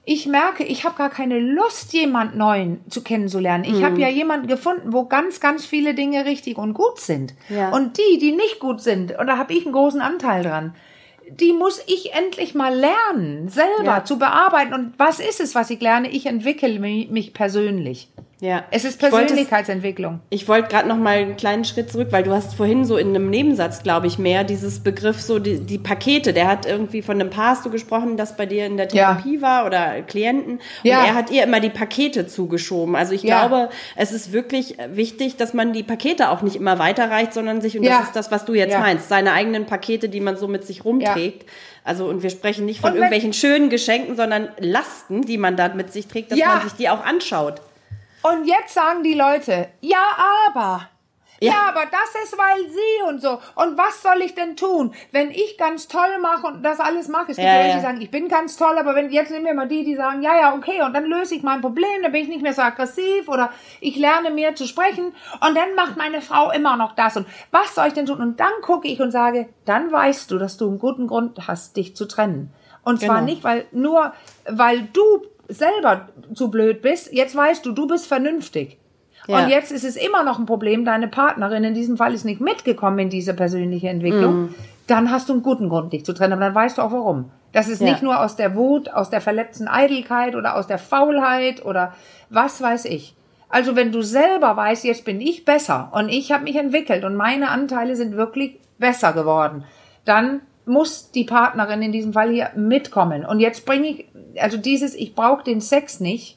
ich 0.04 0.26
merke, 0.26 0.64
ich 0.64 0.84
habe 0.84 0.96
gar 0.96 1.10
keine 1.10 1.38
Lust, 1.38 1.92
jemand 1.92 2.34
Neuen 2.34 2.80
zu 2.88 3.02
kennenzulernen. 3.02 3.64
Ich 3.64 3.80
Mhm. 3.80 3.84
habe 3.84 4.00
ja 4.00 4.08
jemanden 4.08 4.46
gefunden, 4.46 4.92
wo 4.92 5.04
ganz, 5.04 5.38
ganz 5.40 5.66
viele 5.66 5.92
Dinge 5.94 6.24
richtig 6.24 6.56
und 6.56 6.72
gut 6.72 6.98
sind. 6.98 7.34
Ja. 7.50 7.70
Und 7.70 7.98
die, 7.98 8.18
die 8.18 8.32
nicht 8.32 8.58
gut 8.58 8.80
sind, 8.80 9.18
und 9.18 9.26
da 9.26 9.36
habe 9.36 9.52
ich 9.52 9.64
einen 9.66 9.74
großen 9.74 10.00
Anteil 10.00 10.42
dran, 10.42 10.74
die 11.30 11.52
muss 11.52 11.82
ich 11.86 12.12
endlich 12.14 12.54
mal 12.54 12.74
lernen, 12.74 13.48
selber 13.48 13.84
Ja. 13.84 14.04
zu 14.04 14.18
bearbeiten. 14.18 14.72
Und 14.74 14.94
was 14.98 15.20
ist 15.20 15.40
es, 15.40 15.54
was 15.54 15.70
ich 15.70 15.80
lerne? 15.80 16.10
Ich 16.10 16.26
entwickle 16.26 16.78
mi- 16.78 17.08
mich 17.10 17.32
persönlich. 17.34 18.08
Ja. 18.40 18.64
Es 18.70 18.84
ist 18.84 19.00
Persönlichkeitsentwicklung. 19.00 20.20
Ich 20.30 20.46
wollte 20.48 20.68
gerade 20.68 20.86
noch 20.88 20.96
mal 20.96 21.16
einen 21.16 21.36
kleinen 21.36 21.64
Schritt 21.64 21.90
zurück, 21.90 22.08
weil 22.10 22.22
du 22.22 22.30
hast 22.32 22.54
vorhin 22.54 22.84
so 22.84 22.96
in 22.96 23.08
einem 23.08 23.30
Nebensatz, 23.30 23.82
glaube 23.82 24.06
ich, 24.06 24.18
mehr 24.18 24.44
dieses 24.44 24.80
Begriff 24.80 25.20
so 25.20 25.38
die, 25.38 25.58
die 25.60 25.78
Pakete. 25.78 26.32
Der 26.32 26.46
hat 26.46 26.64
irgendwie 26.66 27.02
von 27.02 27.20
einem 27.20 27.30
Paar 27.30 27.50
hast 27.50 27.66
du 27.66 27.70
gesprochen, 27.70 28.16
das 28.16 28.36
bei 28.36 28.46
dir 28.46 28.66
in 28.66 28.76
der 28.76 28.86
Ja. 28.88 29.14
Therapie 29.14 29.42
war 29.42 29.66
oder 29.66 30.02
Klienten. 30.02 30.52
Und 30.54 30.60
Ja. 30.84 31.04
er 31.04 31.14
hat 31.14 31.30
ihr 31.30 31.42
immer 31.42 31.60
die 31.60 31.70
Pakete 31.70 32.26
zugeschoben. 32.28 32.94
Also 32.94 33.12
ich 33.12 33.22
Ja. 33.24 33.46
glaube, 33.48 33.70
es 33.96 34.12
ist 34.12 34.32
wirklich 34.32 34.76
wichtig, 34.88 35.36
dass 35.36 35.52
man 35.54 35.72
die 35.72 35.82
Pakete 35.82 36.30
auch 36.30 36.42
nicht 36.42 36.56
immer 36.56 36.78
weiterreicht, 36.78 37.32
sondern 37.34 37.60
sich, 37.60 37.76
und 37.76 37.82
Ja. 37.84 37.98
das 37.98 38.06
ist 38.08 38.16
das, 38.16 38.30
was 38.30 38.44
du 38.44 38.54
jetzt 38.54 38.72
Ja. 38.72 38.80
meinst, 38.80 39.08
seine 39.08 39.32
eigenen 39.32 39.66
Pakete, 39.66 40.08
die 40.08 40.20
man 40.20 40.36
so 40.36 40.46
mit 40.46 40.64
sich 40.64 40.84
rumträgt. 40.84 41.44
Also, 41.84 42.06
und 42.06 42.22
wir 42.22 42.30
sprechen 42.30 42.66
nicht 42.66 42.80
von 42.80 42.90
Und 42.90 42.96
irgendwelchen 42.96 43.32
schönen 43.32 43.70
Geschenken, 43.70 44.14
sondern 44.14 44.48
Lasten, 44.60 45.22
die 45.22 45.38
man 45.38 45.56
da 45.56 45.68
mit 45.70 45.90
sich 45.92 46.06
trägt, 46.06 46.30
dass 46.32 46.38
Ja. 46.38 46.48
man 46.48 46.62
sich 46.62 46.74
die 46.74 46.88
auch 46.90 47.02
anschaut. 47.04 47.62
Und 48.22 48.44
jetzt 48.46 48.74
sagen 48.74 49.02
die 49.02 49.14
Leute, 49.14 49.68
ja, 49.80 50.04
aber. 50.48 50.88
Ja. 51.40 51.52
Ja. 51.52 51.68
aber 51.68 51.82
das 51.86 52.24
ist, 52.24 52.36
weil 52.36 52.68
sie 52.68 53.08
und 53.08 53.22
so. 53.22 53.38
Und 53.54 53.78
was 53.78 54.02
soll 54.02 54.22
ich 54.22 54.34
denn 54.34 54.56
tun, 54.56 54.92
wenn 55.12 55.30
ich 55.30 55.56
ganz 55.56 55.86
toll 55.86 56.18
mache 56.20 56.48
und 56.48 56.64
das 56.64 56.80
alles 56.80 57.06
mache? 57.06 57.30
Es 57.30 57.36
gibt 57.36 57.46
Ja, 57.46 57.54
welche, 57.54 57.68
ja. 57.68 57.76
die 57.76 57.80
sagen, 57.82 58.00
ich 58.00 58.10
bin 58.10 58.26
ganz 58.26 58.56
toll, 58.56 58.76
aber 58.76 58.96
wenn, 58.96 59.08
jetzt 59.12 59.30
nehmen 59.30 59.44
wir 59.46 59.54
mal 59.54 59.68
die, 59.68 59.84
die 59.84 59.94
sagen, 59.94 60.20
ja, 60.20 60.36
ja, 60.36 60.54
okay, 60.56 60.82
und 60.82 60.92
dann 60.94 61.04
löse 61.04 61.36
ich 61.36 61.44
mein 61.44 61.60
Problem, 61.60 62.02
dann 62.02 62.10
bin 62.10 62.22
ich 62.22 62.28
nicht 62.28 62.42
mehr 62.42 62.54
so 62.54 62.62
aggressiv 62.62 63.28
oder 63.28 63.52
ich 63.80 63.94
lerne 63.94 64.32
mehr 64.32 64.56
zu 64.56 64.66
sprechen 64.66 65.14
und 65.40 65.54
dann 65.56 65.76
macht 65.76 65.96
meine 65.96 66.22
Frau 66.22 66.50
immer 66.50 66.76
noch 66.76 66.96
das 66.96 67.16
und 67.16 67.24
was 67.52 67.72
soll 67.72 67.86
ich 67.86 67.92
denn 67.94 68.06
tun? 68.06 68.20
Und 68.20 68.40
dann 68.40 68.50
gucke 68.62 68.88
ich 68.88 69.00
und 69.00 69.12
sage, 69.12 69.48
dann 69.64 69.92
weißt 69.92 70.28
du, 70.32 70.38
dass 70.38 70.56
du 70.56 70.66
einen 70.66 70.80
guten 70.80 71.06
Grund 71.06 71.46
hast, 71.46 71.76
dich 71.76 71.94
zu 71.94 72.08
trennen. 72.08 72.52
Und 72.82 72.98
zwar 73.00 73.16
Genau. 73.20 73.26
nicht, 73.26 73.44
weil, 73.44 73.66
nur, 73.70 74.12
weil 74.48 74.82
du 74.92 75.22
selber 75.48 76.08
zu 76.34 76.50
blöd 76.50 76.82
bist. 76.82 77.12
Jetzt 77.12 77.34
weißt 77.34 77.64
du, 77.64 77.72
du 77.72 77.86
bist 77.86 78.06
vernünftig. 78.06 78.78
Ja. 79.26 79.38
Und 79.42 79.48
jetzt 79.50 79.72
ist 79.72 79.84
es 79.84 79.96
immer 79.96 80.24
noch 80.24 80.38
ein 80.38 80.46
Problem, 80.46 80.84
deine 80.84 81.08
Partnerin 81.08 81.64
in 81.64 81.74
diesem 81.74 81.96
Fall 81.96 82.14
ist 82.14 82.24
nicht 82.24 82.40
mitgekommen 82.40 82.98
in 82.98 83.10
diese 83.10 83.34
persönliche 83.34 83.88
Entwicklung. 83.88 84.34
Mhm. 84.42 84.54
Dann 84.86 85.10
hast 85.10 85.28
du 85.28 85.34
einen 85.34 85.42
guten 85.42 85.68
Grund, 85.68 85.92
dich 85.92 86.04
zu 86.04 86.14
trennen, 86.14 86.32
aber 86.32 86.46
dann 86.46 86.54
weißt 86.54 86.78
du 86.78 86.82
auch 86.82 86.92
warum. 86.92 87.30
Das 87.52 87.68
ist 87.68 87.80
Ja. 87.82 87.90
nicht 87.90 88.02
nur 88.02 88.20
aus 88.20 88.36
der 88.36 88.54
Wut, 88.54 88.90
aus 88.90 89.10
der 89.10 89.20
verletzten 89.20 89.68
Eitelkeit 89.68 90.34
oder 90.34 90.56
aus 90.56 90.66
der 90.66 90.78
Faulheit 90.78 91.64
oder 91.64 91.94
was 92.30 92.62
weiß 92.62 92.86
ich. 92.86 93.14
Also 93.50 93.76
wenn 93.76 93.92
du 93.92 94.02
selber 94.02 94.56
weißt, 94.56 94.84
jetzt 94.84 95.04
bin 95.04 95.20
ich 95.20 95.44
besser 95.44 95.90
und 95.92 96.08
ich 96.10 96.32
habe 96.32 96.44
mich 96.44 96.56
entwickelt 96.56 97.04
und 97.04 97.14
meine 97.14 97.50
Anteile 97.50 97.96
sind 97.96 98.16
wirklich 98.16 98.58
besser 98.78 99.12
geworden, 99.12 99.64
dann 100.04 100.40
muss 100.68 101.10
die 101.10 101.24
Partnerin 101.24 101.82
in 101.82 101.92
diesem 101.92 102.12
Fall 102.12 102.30
hier 102.30 102.50
mitkommen. 102.54 103.24
Und 103.24 103.40
jetzt 103.40 103.64
bringe 103.66 103.88
ich, 103.88 104.04
also 104.40 104.56
dieses, 104.56 104.94
ich 104.94 105.14
brauche 105.14 105.42
den 105.42 105.60
Sex 105.60 105.98
nicht, 106.00 106.36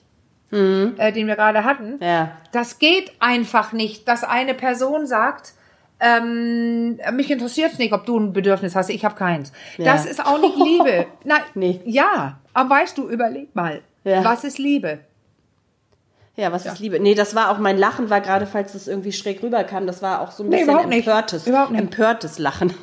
äh, 0.52 1.12
den 1.14 1.28
wir 1.28 1.36
gerade 1.36 1.64
hatten, 1.64 1.98
Ja. 2.02 2.32
das 2.52 2.80
geht 2.80 3.12
einfach 3.20 3.72
nicht, 3.74 4.08
dass 4.08 4.24
eine 4.24 4.54
Person 4.54 5.06
sagt, 5.06 5.54
ähm, 6.00 7.00
mich 7.14 7.30
interessiert 7.32 7.74
es 7.74 7.78
nicht, 7.78 7.94
ob 7.94 8.06
du 8.06 8.18
ein 8.20 8.34
Bedürfnis 8.34 8.76
hast, 8.76 8.90
ich 8.90 9.06
habe 9.06 9.16
keins. 9.16 9.52
Ja. 9.78 9.86
Das 9.94 10.06
ist 10.06 10.26
auch 10.26 10.42
nicht 10.42 10.58
Liebe. 10.58 11.06
Nein, 11.24 11.42
Nee. 11.54 11.80
ja, 11.86 12.40
aber 12.54 12.70
weißt 12.72 12.98
du, 12.98 13.08
überleg 13.08 13.56
mal, 13.56 13.82
Ja. 14.04 14.24
was 14.26 14.44
ist 14.44 14.58
Liebe? 14.58 15.00
Ja, 16.38 16.52
was 16.54 16.66
ist 16.66 16.80
Liebe? 16.80 17.00
Nee, 17.00 17.14
das 17.14 17.36
war 17.36 17.52
auch 17.52 17.58
mein 17.58 17.78
Lachen, 17.78 18.10
war 18.10 18.22
gerade, 18.22 18.46
falls 18.48 18.74
es 18.74 18.88
irgendwie 18.88 19.12
schräg 19.12 19.44
rüberkam, 19.44 19.86
das 19.86 20.02
war 20.02 20.22
auch 20.22 20.32
so 20.32 20.44
ein 20.44 20.50
Nee, 20.50 20.64
bisschen 20.66 20.88
nicht. 20.90 21.00
empörtes, 21.08 21.46
empörtes 21.46 22.40
Lachen. 22.40 22.74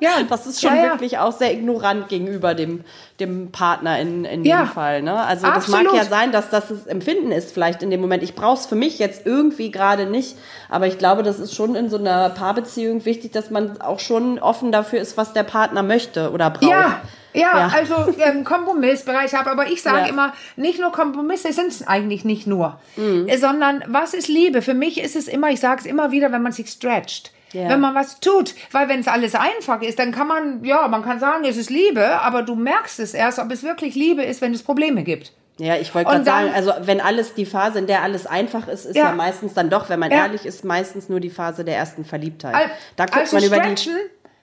Ja. 0.00 0.10
Das 0.30 0.46
ist 0.46 0.60
schon 0.60 0.74
Ja, 0.76 0.84
ja. 0.86 0.92
wirklich 0.92 1.18
auch 1.18 1.32
sehr 1.32 1.52
ignorant 1.52 2.08
gegenüber 2.08 2.54
dem, 2.54 2.84
dem 3.20 3.52
Partner 3.52 3.98
in, 4.00 4.24
in 4.24 4.44
Ja. 4.44 4.62
dem 4.64 4.68
Fall. 4.68 5.02
Ne? 5.02 5.14
Also 5.14 5.46
das 5.46 5.68
mag 5.68 5.80
Absolut. 5.82 5.94
ja 6.02 6.04
sein, 6.08 6.32
dass 6.32 6.50
das 6.50 6.68
das 6.68 6.86
Empfinden 6.86 7.30
ist 7.32 7.52
vielleicht 7.52 7.82
in 7.82 7.90
dem 7.90 8.00
Moment. 8.00 8.22
Ich 8.22 8.34
brauche 8.34 8.58
es 8.58 8.66
für 8.66 8.74
mich 8.74 8.98
jetzt 8.98 9.26
irgendwie 9.26 9.70
gerade 9.70 10.06
nicht. 10.06 10.36
Aber 10.68 10.86
ich 10.86 10.98
glaube, 10.98 11.22
das 11.22 11.38
ist 11.38 11.54
schon 11.54 11.74
in 11.74 11.88
so 11.90 11.98
einer 11.98 12.30
Paarbeziehung 12.30 13.04
wichtig, 13.04 13.32
dass 13.32 13.50
man 13.50 13.80
auch 13.80 14.00
schon 14.00 14.38
offen 14.38 14.72
dafür 14.72 15.00
ist, 15.00 15.16
was 15.16 15.32
der 15.32 15.42
Partner 15.44 15.82
möchte 15.82 16.30
oder 16.32 16.50
braucht. 16.50 16.62
Ja, 16.70 17.00
ja, 17.32 17.40
Ja. 17.58 17.72
also 17.74 17.94
ähm, 18.18 18.42
Kompromissbereich 18.44 19.34
habe, 19.34 19.50
aber 19.50 19.68
ich 19.68 19.82
sage 19.82 20.00
Ja. 20.00 20.06
immer, 20.06 20.32
nicht 20.56 20.80
nur 20.80 20.90
Kompromisse 20.92 21.52
sind 21.52 21.68
es 21.68 21.86
eigentlich 21.86 22.24
nicht 22.24 22.46
nur, 22.46 22.78
Mhm. 22.96 23.28
sondern 23.38 23.84
was 23.86 24.14
ist 24.14 24.28
Liebe? 24.28 24.62
Für 24.62 24.74
mich 24.74 25.00
ist 25.00 25.14
es 25.16 25.28
immer, 25.28 25.50
ich 25.50 25.60
sage 25.60 25.80
es 25.80 25.86
immer 25.86 26.10
wieder, 26.10 26.32
wenn 26.32 26.42
man 26.42 26.52
sich 26.52 26.68
stretcht. 26.70 27.32
Ja. 27.52 27.68
Wenn 27.68 27.80
man 27.80 27.94
was 27.94 28.20
tut, 28.20 28.54
weil 28.70 28.88
wenn 28.88 29.00
es 29.00 29.08
alles 29.08 29.34
einfach 29.34 29.82
ist, 29.82 29.98
dann 29.98 30.12
kann 30.12 30.28
man, 30.28 30.62
ja, 30.64 30.86
man 30.88 31.02
kann 31.02 31.18
sagen, 31.18 31.44
es 31.44 31.56
ist 31.56 31.68
Liebe, 31.70 32.20
aber 32.20 32.42
du 32.42 32.54
merkst 32.54 33.00
es 33.00 33.12
erst, 33.14 33.38
ob 33.40 33.50
es 33.50 33.62
wirklich 33.64 33.94
Liebe 33.96 34.22
ist, 34.22 34.40
wenn 34.40 34.54
es 34.54 34.62
Probleme 34.62 35.02
gibt. 35.02 35.32
Ja, 35.58 35.76
ich 35.76 35.94
wollte 35.94 36.10
gerade 36.10 36.24
sagen, 36.24 36.50
also 36.54 36.72
wenn 36.82 37.00
alles 37.00 37.34
die 37.34 37.44
Phase, 37.44 37.80
in 37.80 37.86
der 37.86 38.02
alles 38.02 38.26
einfach 38.26 38.66
ist, 38.68 38.86
ist 38.86 38.96
ja, 38.96 39.06
Ja. 39.10 39.12
meistens 39.12 39.52
dann 39.52 39.68
doch, 39.68 39.88
wenn 39.90 39.98
man 39.98 40.10
Ja. 40.10 40.18
ehrlich 40.24 40.46
ist, 40.46 40.64
meistens 40.64 41.08
nur 41.08 41.20
die 41.20 41.28
Phase 41.28 41.64
der 41.64 41.76
ersten 41.76 42.04
Verliebtheit. 42.04 42.54
Al- 42.54 42.70
da 42.96 43.04
guckt 43.04 43.18
also 43.18 43.36
man 43.36 43.44
über 43.44 43.58
die. 43.60 43.90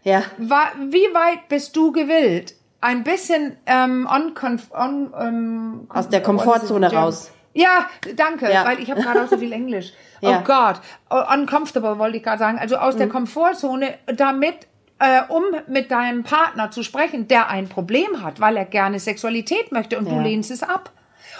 Ja, 0.03 0.21
wa- 0.37 0.71
wie 0.89 1.07
weit 1.13 1.47
bist 1.49 1.75
du 1.75 1.91
gewillt, 1.91 2.53
ein 2.81 3.03
bisschen 3.03 3.57
ähm, 3.65 4.07
unconf 4.13 4.67
on, 4.71 5.11
ähm, 5.19 5.87
Aus 5.89 6.07
der 6.09 6.21
Komfortzone 6.21 6.91
raus. 6.93 7.31
Ja, 7.57 7.87
danke, 8.15 8.51
Ja. 8.51 8.65
weil 8.65 8.79
ich 8.79 8.89
habe 8.91 9.01
gerade 9.01 9.23
auch 9.23 9.27
so 9.27 9.37
viel 9.37 9.51
Englisch. 9.51 9.91
Ja. 10.19 10.39
Oh 10.39 10.43
Gott, 10.43 10.81
oh, 11.11 11.21
uncomfortable 11.31 11.99
wollte 11.99 12.17
ich 12.17 12.23
gerade 12.23 12.39
sagen. 12.39 12.57
Also 12.57 12.77
aus 12.77 12.95
Mhm. 12.95 12.99
der 12.99 13.09
Komfortzone, 13.09 13.93
damit, 14.07 14.55
äh, 14.97 15.21
um 15.29 15.43
mit 15.67 15.91
deinem 15.91 16.23
Partner 16.23 16.71
zu 16.71 16.81
sprechen, 16.81 17.27
der 17.27 17.49
ein 17.51 17.69
Problem 17.69 18.23
hat, 18.23 18.39
weil 18.39 18.57
er 18.57 18.65
gerne 18.65 18.99
Sexualität 18.99 19.71
möchte 19.71 19.95
und 19.99 20.09
du 20.09 20.15
Ja. 20.15 20.21
lehnst 20.23 20.49
es 20.49 20.63
ab. 20.63 20.89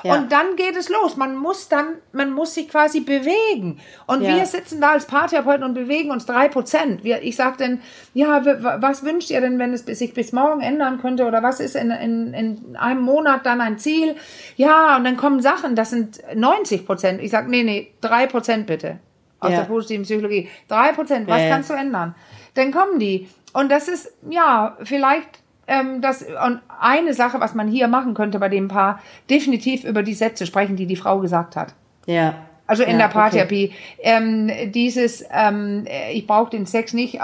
Ja. 0.03 0.15
Und 0.15 0.31
dann 0.31 0.55
geht 0.55 0.75
es 0.75 0.89
los. 0.89 1.15
Man 1.17 1.35
muss 1.35 1.69
dann, 1.69 1.95
man 2.11 2.31
muss 2.31 2.53
sich 2.53 2.69
quasi 2.69 2.99
bewegen. 3.01 3.79
Und 4.05 4.21
Ja. 4.21 4.35
wir 4.35 4.45
sitzen 4.45 4.79
da 4.81 4.91
als 4.91 5.05
Paartherapeuten 5.05 5.63
und 5.63 5.73
bewegen 5.73 6.11
uns 6.11 6.25
drei 6.25 6.49
Prozent. 6.49 7.03
Ich 7.03 7.35
sage 7.35 7.55
dann, 7.57 7.81
ja, 8.13 8.43
was 8.81 9.03
wünscht 9.03 9.29
ihr 9.31 9.41
denn, 9.41 9.59
wenn 9.59 9.73
es 9.73 9.85
sich 9.85 10.13
bis 10.13 10.31
morgen 10.33 10.61
ändern 10.61 10.99
könnte? 11.01 11.25
Oder 11.25 11.41
was 11.43 11.59
ist 11.59 11.75
in, 11.75 11.91
in, 11.91 12.33
in 12.33 12.75
einem 12.75 13.01
Monat 13.01 13.45
dann 13.45 13.61
ein 13.61 13.79
Ziel? 13.79 14.15
Ja, 14.55 14.97
und 14.97 15.03
dann 15.03 15.17
kommen 15.17 15.41
Sachen, 15.41 15.75
das 15.75 15.89
sind 15.89 16.19
90 16.35 16.85
Prozent. 16.85 17.21
Ich 17.21 17.31
sage, 17.31 17.49
nee, 17.49 17.63
nee, 17.63 17.91
drei 18.01 18.27
Prozent 18.27 18.67
bitte. 18.67 18.99
Aus 19.39 19.51
Ja. 19.51 19.57
der 19.59 19.65
positiven 19.65 20.03
Psychologie. 20.03 20.49
Drei 20.67 20.93
Prozent, 20.93 21.27
was 21.27 21.41
kannst 21.49 21.69
du 21.69 21.73
ändern? 21.75 22.15
Dann 22.55 22.71
kommen 22.71 22.99
die. 22.99 23.29
Und 23.53 23.71
das 23.71 23.87
ist, 23.87 24.11
ja, 24.29 24.77
vielleicht 24.83 25.27
ähm, 25.67 26.01
das, 26.01 26.23
und 26.23 26.61
eine 26.79 27.13
Sache, 27.13 27.39
was 27.39 27.53
man 27.53 27.67
hier 27.67 27.87
machen 27.87 28.13
könnte 28.13 28.39
bei 28.39 28.49
dem 28.49 28.67
Paar, 28.67 28.99
definitiv 29.29 29.83
über 29.83 30.03
die 30.03 30.13
Sätze 30.13 30.45
sprechen, 30.45 30.75
die 30.75 30.85
die 30.85 30.95
Frau 30.95 31.19
gesagt 31.19 31.55
hat. 31.55 31.73
ja. 32.05 32.33
Also 32.69 32.83
in 32.83 32.91
Ja, 32.91 32.97
der 32.97 33.05
okay. 33.05 33.13
Paartherapie. 33.13 33.73
Ähm, 33.99 34.51
dieses, 34.73 35.23
ähm, 35.31 35.85
äh, 35.87 36.11
ich 36.11 36.27
brauche 36.27 36.49
den 36.49 36.65
Sex 36.65 36.91
nicht, 36.91 37.15
äh, 37.15 37.21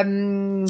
ähm, 0.00 0.66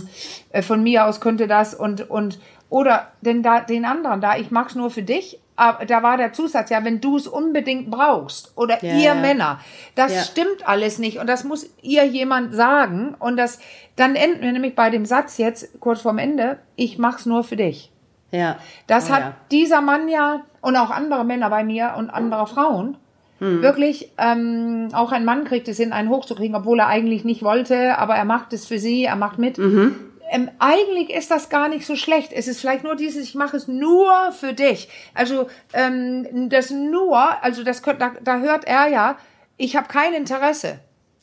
äh, 0.53 0.63
von 0.63 0.83
mir 0.83 1.05
aus 1.05 1.21
könnte 1.21 1.47
das 1.47 1.75
und, 1.75 2.09
und 2.09 2.39
oder 2.71 3.09
denn 3.21 3.43
da, 3.43 3.61
den 3.61 3.85
anderen 3.85 4.23
da, 4.23 4.39
ich 4.39 4.51
mag's 4.51 4.75
nur 4.75 4.89
für 4.91 5.03
dich. 5.03 5.39
Da 5.57 6.03
war 6.03 6.19
der 6.19 6.33
Zusatz, 6.35 6.69
ja, 6.71 6.85
wenn 6.85 7.01
du 7.01 7.17
es 7.17 7.27
unbedingt 7.27 7.91
brauchst 7.91 8.53
oder 8.57 8.83
Ja, 8.85 8.93
ihr 8.95 9.01
ja. 9.03 9.15
Männer, 9.15 9.61
das 9.95 10.15
Ja. 10.15 10.21
stimmt 10.23 10.69
alles 10.69 10.99
nicht 10.99 11.19
und 11.19 11.27
das 11.29 11.45
muss 11.45 11.71
ihr 11.81 12.05
jemand 12.05 12.55
sagen 12.55 13.15
und 13.19 13.37
das, 13.39 13.59
dann 13.97 14.17
enden 14.17 14.43
wir 14.43 14.53
nämlich 14.53 14.75
bei 14.75 14.91
dem 14.91 15.07
Satz 15.07 15.39
jetzt 15.39 15.81
kurz 15.81 16.03
vorm 16.03 16.19
Ende, 16.19 16.59
ich 16.77 16.99
mach's 16.99 17.25
nur 17.25 17.43
für 17.43 17.57
dich. 17.57 17.91
Ja. 18.33 18.57
Das 18.87 19.09
Oh, 19.09 19.15
hat 19.15 19.33
dieser 19.51 19.81
Mann 19.81 20.09
ja 20.09 20.41
und 20.61 20.77
auch 20.77 20.91
andere 20.91 21.25
Männer 21.25 21.49
bei 21.49 21.65
mir 21.65 21.95
und 21.97 22.11
andere 22.11 22.47
Frauen 22.47 22.99
Hm. 23.39 23.61
wirklich, 23.61 24.11
ähm, 24.17 24.89
auch 24.95 25.13
ein 25.13 25.25
Mann 25.27 25.45
kriegt 25.45 25.69
es 25.69 25.77
hin, 25.77 25.93
einen 25.93 26.09
hochzukriegen, 26.09 26.57
obwohl 26.57 26.81
er 26.81 26.87
eigentlich 26.87 27.23
nicht 27.25 27.43
wollte, 27.43 27.99
aber 27.99 28.15
er 28.15 28.25
macht 28.25 28.53
es 28.55 28.67
für 28.67 28.79
sie, 28.79 29.05
er 29.05 29.17
macht 29.17 29.39
mit. 29.39 29.59
Mhm. 29.59 29.95
Ähm, 30.31 30.51
eigentlich 30.59 31.11
ist 31.11 31.31
das 31.31 31.49
gar 31.49 31.69
nicht 31.69 31.87
so 31.87 31.95
schlecht. 31.97 32.33
Es 32.33 32.49
ist 32.49 32.61
vielleicht 32.61 32.85
nur 32.85 32.97
dieses, 32.97 33.23
ich 33.25 33.35
mache 33.35 33.57
es 33.57 33.69
nur 33.69 34.33
für 34.33 34.53
dich. 34.53 34.89
Also 35.15 35.49
ähm, 35.73 36.49
das 36.51 36.71
nur, 36.71 37.43
also 37.43 37.63
das 37.63 37.83
könnt, 37.83 38.01
da, 38.03 38.13
da 38.23 38.39
hört 38.41 38.65
er 38.65 38.89
ja, 38.89 39.17
ich 39.57 39.77
habe 39.77 39.89
kein 39.89 40.13
Interesse. 40.15 40.81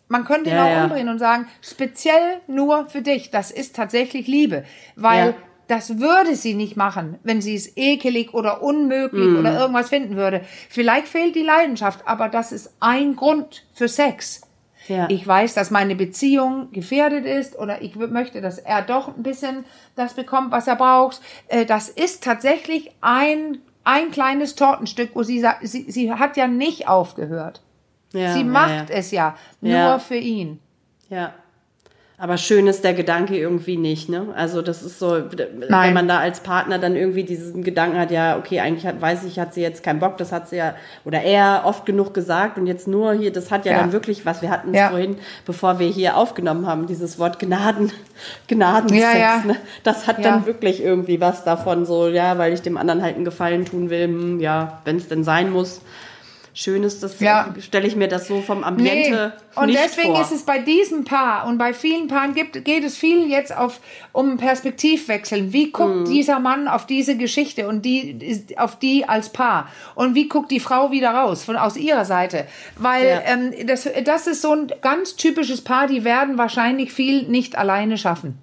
Man 0.08 0.26
könnte 0.26 0.50
ihn 0.50 0.56
Ja, 0.56 0.66
auch 0.66 0.70
ja. 0.70 0.84
umdrehen 0.84 1.10
und 1.10 1.20
sagen, 1.20 1.48
speziell 1.62 2.42
nur 2.48 2.88
für 2.88 3.02
dich. 3.02 3.32
Das 3.32 3.52
ist 3.52 3.76
tatsächlich 3.76 4.28
Liebe, 4.28 4.64
weil 4.96 5.28
Ja. 5.30 5.34
das 5.68 6.00
würde 6.00 6.36
sie 6.36 6.54
nicht 6.54 6.76
machen, 6.78 7.20
wenn 7.24 7.42
sie 7.42 7.56
es 7.56 7.76
ekelig 7.78 8.34
oder 8.34 8.62
unmöglich 8.62 9.28
Mhm. 9.30 9.40
oder 9.40 9.60
irgendwas 9.60 9.90
finden 9.90 10.16
würde. 10.16 10.42
Vielleicht 10.70 11.08
fehlt 11.08 11.36
die 11.36 11.42
Leidenschaft, 11.44 12.02
aber 12.06 12.30
das 12.30 12.52
ist 12.52 12.74
ein 12.80 13.16
Grund 13.16 13.66
für 13.74 13.88
Sex. 13.88 14.42
Ja. 14.88 15.08
Ich 15.10 15.26
weiß, 15.26 15.54
dass 15.54 15.72
meine 15.72 15.96
Beziehung 15.96 16.72
gefährdet 16.72 17.26
ist 17.26 17.58
oder 17.58 17.82
ich 17.82 17.96
möchte, 17.96 18.42
dass 18.42 18.58
er 18.58 18.82
doch 18.82 19.16
ein 19.16 19.24
bisschen 19.24 19.66
das 19.96 20.14
bekommt, 20.14 20.52
was 20.52 20.68
er 20.68 20.76
braucht. 20.76 21.22
Äh, 21.48 21.66
Das 21.66 21.90
ist 21.90 22.24
tatsächlich 22.24 22.92
ein, 23.02 23.60
ein 23.84 24.12
kleines 24.12 24.56
Tortenstück, 24.56 25.12
wo 25.14 25.24
sie 25.24 25.40
sagt, 25.40 25.68
sie, 25.68 25.90
sie 25.90 26.12
hat 26.12 26.38
ja 26.38 26.48
nicht 26.48 26.88
aufgehört. 26.88 27.62
ja, 28.14 28.34
sie 28.34 28.44
macht 28.44 28.90
ja. 28.90 28.96
es 28.96 29.12
ja 29.12 29.36
nur 29.62 30.00
für 30.00 30.16
ihn. 30.18 30.60
Ja. 31.10 31.34
Aber 32.18 32.38
schön 32.38 32.68
ist 32.68 32.84
der 32.84 32.94
Gedanke 32.94 33.36
irgendwie 33.36 33.76
nicht, 33.76 34.08
ne? 34.08 34.28
Also 34.36 34.62
das 34.62 34.84
ist 34.84 35.00
so, 35.00 35.24
wenn 35.32 35.50
Nein. 35.68 35.94
man 35.96 36.08
da 36.08 36.20
als 36.20 36.42
Partner 36.42 36.78
dann 36.78 36.96
irgendwie 36.96 37.24
diesen 37.24 37.64
Gedanken 37.64 37.98
hat, 37.98 38.12
ja, 38.12 38.38
okay, 38.38 38.60
eigentlich 38.60 38.86
hat, 38.86 39.02
weiß 39.02 39.24
ich, 39.26 39.40
hat 39.40 39.54
sie 39.54 39.62
jetzt 39.62 39.84
keinen 39.84 40.00
Bock, 40.00 40.18
das 40.18 40.32
hat 40.32 40.48
sie 40.48 40.58
ja, 40.58 40.76
oder 41.06 41.22
er 41.22 41.64
oft 41.66 41.86
genug 41.88 42.14
gesagt 42.14 42.58
und 42.58 42.68
jetzt 42.68 42.88
nur 42.88 43.14
hier, 43.14 43.34
das 43.34 43.50
hat 43.52 43.66
ja, 43.66 43.74
Ja. 43.74 43.80
dann 43.80 43.92
wirklich 43.92 44.26
was, 44.28 44.42
wir 44.44 44.52
hatten 44.52 44.70
es 44.74 44.78
Ja. 44.78 44.90
vorhin, 44.90 45.18
bevor 45.46 45.80
wir 45.80 45.88
hier 45.88 46.16
aufgenommen 46.16 46.68
haben, 46.68 46.86
dieses 46.86 47.18
Wort 47.18 47.40
Gnaden, 47.40 47.92
Gnadensex, 48.48 49.02
Ja, 49.20 49.44
ne? 49.46 49.56
Das 49.84 50.06
hat 50.08 50.24
dann 50.24 50.46
wirklich 50.46 50.82
irgendwie 50.84 51.20
was 51.20 51.44
davon, 51.44 51.86
so, 51.86 52.08
ja, 52.08 52.38
weil 52.38 52.54
ich 52.54 52.62
dem 52.62 52.78
anderen 52.78 53.02
halt 53.02 53.16
einen 53.16 53.26
Gefallen 53.26 53.66
tun 53.66 53.90
will, 53.90 54.04
hm, 54.06 54.40
ja, 54.40 54.82
wenn 54.86 54.98
es 54.98 55.08
denn 55.08 55.24
sein 55.24 55.50
muss. 55.52 55.82
Schön 56.56 56.84
ist 56.84 57.02
das, 57.02 57.20
Ja. 57.20 57.52
stelle 57.60 57.88
ich 57.88 57.96
mir 57.96 58.08
das 58.08 58.28
so 58.28 58.42
vom 58.42 58.64
Ambiente 58.64 59.34
Und 59.56 59.68
nicht 59.68 59.80
deswegen 59.84 60.14
vor. 60.14 60.22
ist 60.22 60.32
es 60.32 60.44
bei 60.44 60.60
diesem 60.60 61.04
Paar 61.04 61.48
und 61.48 61.58
bei 61.58 61.74
vielen 61.74 62.08
Paaren 62.08 62.36
gibt, 62.36 62.64
geht 62.64 62.84
es 62.84 62.96
viel 62.96 63.28
jetzt 63.28 63.56
auf 63.58 63.80
um 64.12 64.38
Perspektivwechseln. 64.38 65.52
Wie 65.52 65.72
guckt 65.72 65.96
Mhm. 65.96 66.06
dieser 66.06 66.40
Mann 66.40 66.68
auf 66.68 66.86
diese 66.86 67.18
Geschichte 67.18 67.68
und 67.68 67.84
die 67.84 68.46
auf 68.58 68.78
die 68.78 69.10
als 69.10 69.30
Paar 69.30 69.68
und 69.96 70.14
wie 70.14 70.28
guckt 70.30 70.52
die 70.52 70.60
Frau 70.60 70.92
wieder 70.92 71.10
raus 71.10 71.44
von 71.44 71.56
aus 71.56 71.76
ihrer 71.76 72.06
Seite? 72.06 72.46
Weil 72.78 73.08
Ja. 73.08 73.22
ähm, 73.26 73.52
das 73.66 73.90
das 74.06 74.28
ist 74.28 74.44
so 74.44 74.54
ein 74.54 74.72
ganz 74.82 75.16
typisches 75.16 75.62
Paar. 75.64 75.88
Die 75.88 76.04
werden 76.04 76.38
wahrscheinlich 76.38 76.94
viel 76.94 77.24
nicht 77.24 77.58
alleine 77.58 77.98
schaffen. 77.98 78.38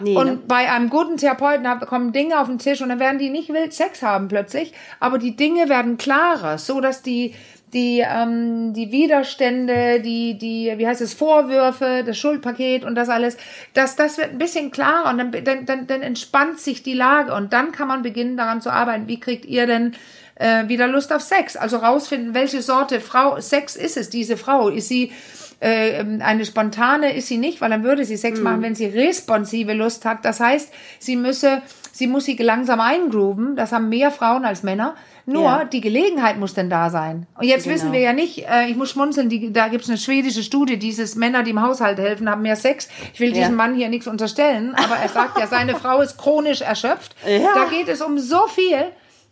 Nee, 0.00 0.16
Und 0.16 0.26
ne? 0.26 0.38
bei 0.46 0.70
einem 0.70 0.90
guten 0.90 1.16
Therapeuten 1.16 1.66
kommen 1.80 2.12
Dinge 2.12 2.38
auf 2.38 2.48
den 2.48 2.58
Tisch 2.58 2.80
und 2.80 2.88
dann 2.88 3.00
werden 3.00 3.18
die 3.18 3.30
nicht 3.30 3.50
wild 3.50 3.72
Sex 3.72 4.02
haben 4.02 4.28
plötzlich, 4.28 4.72
aber 4.98 5.18
die 5.18 5.36
Dinge 5.36 5.68
werden 5.68 5.96
klarer, 5.96 6.58
so 6.58 6.80
dass 6.80 7.02
die 7.02 7.34
die 7.72 8.04
ähm, 8.06 8.72
die 8.72 8.90
Widerstände, 8.90 10.00
die 10.00 10.36
die 10.36 10.72
wie 10.76 10.86
heißt 10.86 11.00
es 11.00 11.14
Vorwürfe, 11.14 12.02
das 12.04 12.18
Schuldpaket 12.18 12.84
und 12.84 12.94
das 12.94 13.08
alles, 13.08 13.36
das 13.74 13.96
das 13.96 14.18
wird 14.18 14.30
ein 14.30 14.38
bisschen 14.38 14.70
klarer 14.70 15.10
und 15.10 15.18
dann 15.18 15.44
dann 15.44 15.66
dann, 15.66 15.86
dann 15.86 16.02
entspannt 16.02 16.58
sich 16.58 16.82
die 16.82 16.94
Lage 16.94 17.32
und 17.34 17.52
dann 17.52 17.72
kann 17.72 17.88
man 17.88 18.02
beginnen 18.02 18.36
daran 18.36 18.60
zu 18.60 18.70
arbeiten. 18.70 19.06
Wie 19.08 19.20
kriegt 19.20 19.44
ihr 19.44 19.66
denn 19.66 19.92
äh, 20.34 20.68
wieder 20.68 20.88
Lust 20.88 21.12
auf 21.12 21.22
Sex? 21.22 21.56
Also 21.56 21.76
rausfinden, 21.76 22.34
welche 22.34 22.62
Sorte 22.62 23.00
Frau 23.00 23.40
Sex 23.40 23.76
ist 23.76 23.96
es? 23.96 24.10
Diese 24.10 24.36
Frau 24.36 24.68
ist 24.68 24.88
sie 24.88 25.12
äh, 25.60 26.04
eine 26.20 26.44
spontane 26.44 27.14
ist 27.14 27.28
sie 27.28 27.36
nicht, 27.36 27.60
weil 27.60 27.70
dann 27.70 27.84
würde 27.84 28.04
sie 28.04 28.16
Sex 28.16 28.40
machen, 28.40 28.62
wenn 28.62 28.74
sie 28.74 28.86
responsive 28.86 29.72
Lust 29.74 30.04
hat. 30.04 30.24
Das 30.24 30.40
heißt, 30.40 30.72
sie 30.98 31.16
müsse, 31.16 31.62
sie 31.92 32.06
muss 32.06 32.24
sie 32.24 32.36
langsam 32.36 32.80
eingrooven. 32.80 33.56
Das 33.56 33.70
haben 33.72 33.88
mehr 33.90 34.10
Frauen 34.10 34.44
als 34.44 34.62
Männer. 34.62 34.94
Nur 35.26 35.42
Ja. 35.44 35.64
die 35.64 35.80
Gelegenheit 35.82 36.38
muss 36.38 36.54
denn 36.54 36.70
da 36.70 36.88
sein. 36.90 37.26
Und 37.38 37.44
jetzt 37.44 37.64
Genau. 37.64 37.74
wissen 37.76 37.92
wir 37.92 38.00
ja 38.00 38.12
nicht, 38.14 38.48
äh, 38.48 38.66
ich 38.68 38.76
muss 38.76 38.90
schmunzeln, 38.90 39.28
die, 39.28 39.52
da 39.52 39.68
gibt's 39.68 39.88
eine 39.88 39.98
schwedische 39.98 40.42
Studie, 40.42 40.78
dieses 40.78 41.14
Männer, 41.14 41.42
die 41.42 41.50
im 41.50 41.60
Haushalt 41.62 41.98
helfen, 41.98 42.28
haben 42.28 42.42
mehr 42.42 42.56
Sex. 42.56 42.88
Ich 43.12 43.20
will 43.20 43.28
Ja. 43.28 43.34
diesem 43.40 43.54
Mann 43.54 43.74
hier 43.74 43.90
nichts 43.90 44.06
unterstellen, 44.06 44.74
aber 44.74 44.96
er 44.96 45.08
sagt 45.10 45.38
ja, 45.38 45.46
seine 45.46 45.76
Frau 45.76 46.00
ist 46.00 46.16
chronisch 46.16 46.62
erschöpft. 46.62 47.14
Ja. 47.28 47.50
Da 47.54 47.64
geht 47.66 47.88
es 47.88 48.00
um 48.00 48.18
so 48.18 48.46
viel. 48.48 48.86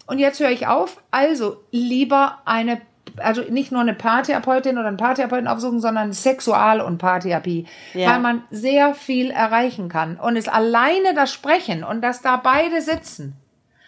Und 0.06 0.18
jetzt 0.18 0.38
höre 0.40 0.50
ich 0.50 0.66
auf. 0.66 1.02
Also 1.10 1.56
lieber 1.70 2.38
eine 2.44 2.80
also 3.20 3.42
nicht 3.42 3.72
nur 3.72 3.81
eine 3.81 3.94
Paartherapeutin 3.94 4.78
oder 4.78 4.88
einen 4.88 4.96
Paartherapeuten 4.96 5.48
aufsuchen, 5.48 5.81
sondern 5.81 6.12
Sexual- 6.12 6.81
und 6.81 6.98
Paartherapie, 6.98 7.66
Ja. 7.94 8.11
weil 8.12 8.20
man 8.20 8.42
sehr 8.50 8.94
viel 8.94 9.31
erreichen 9.31 9.88
kann. 9.88 10.16
Und 10.16 10.37
es 10.37 10.48
alleine 10.48 11.14
das 11.14 11.33
Sprechen 11.33 11.85
und 11.85 12.02
dass 12.02 12.22
da 12.22 12.37
beide 12.37 12.81
sitzen 12.83 13.35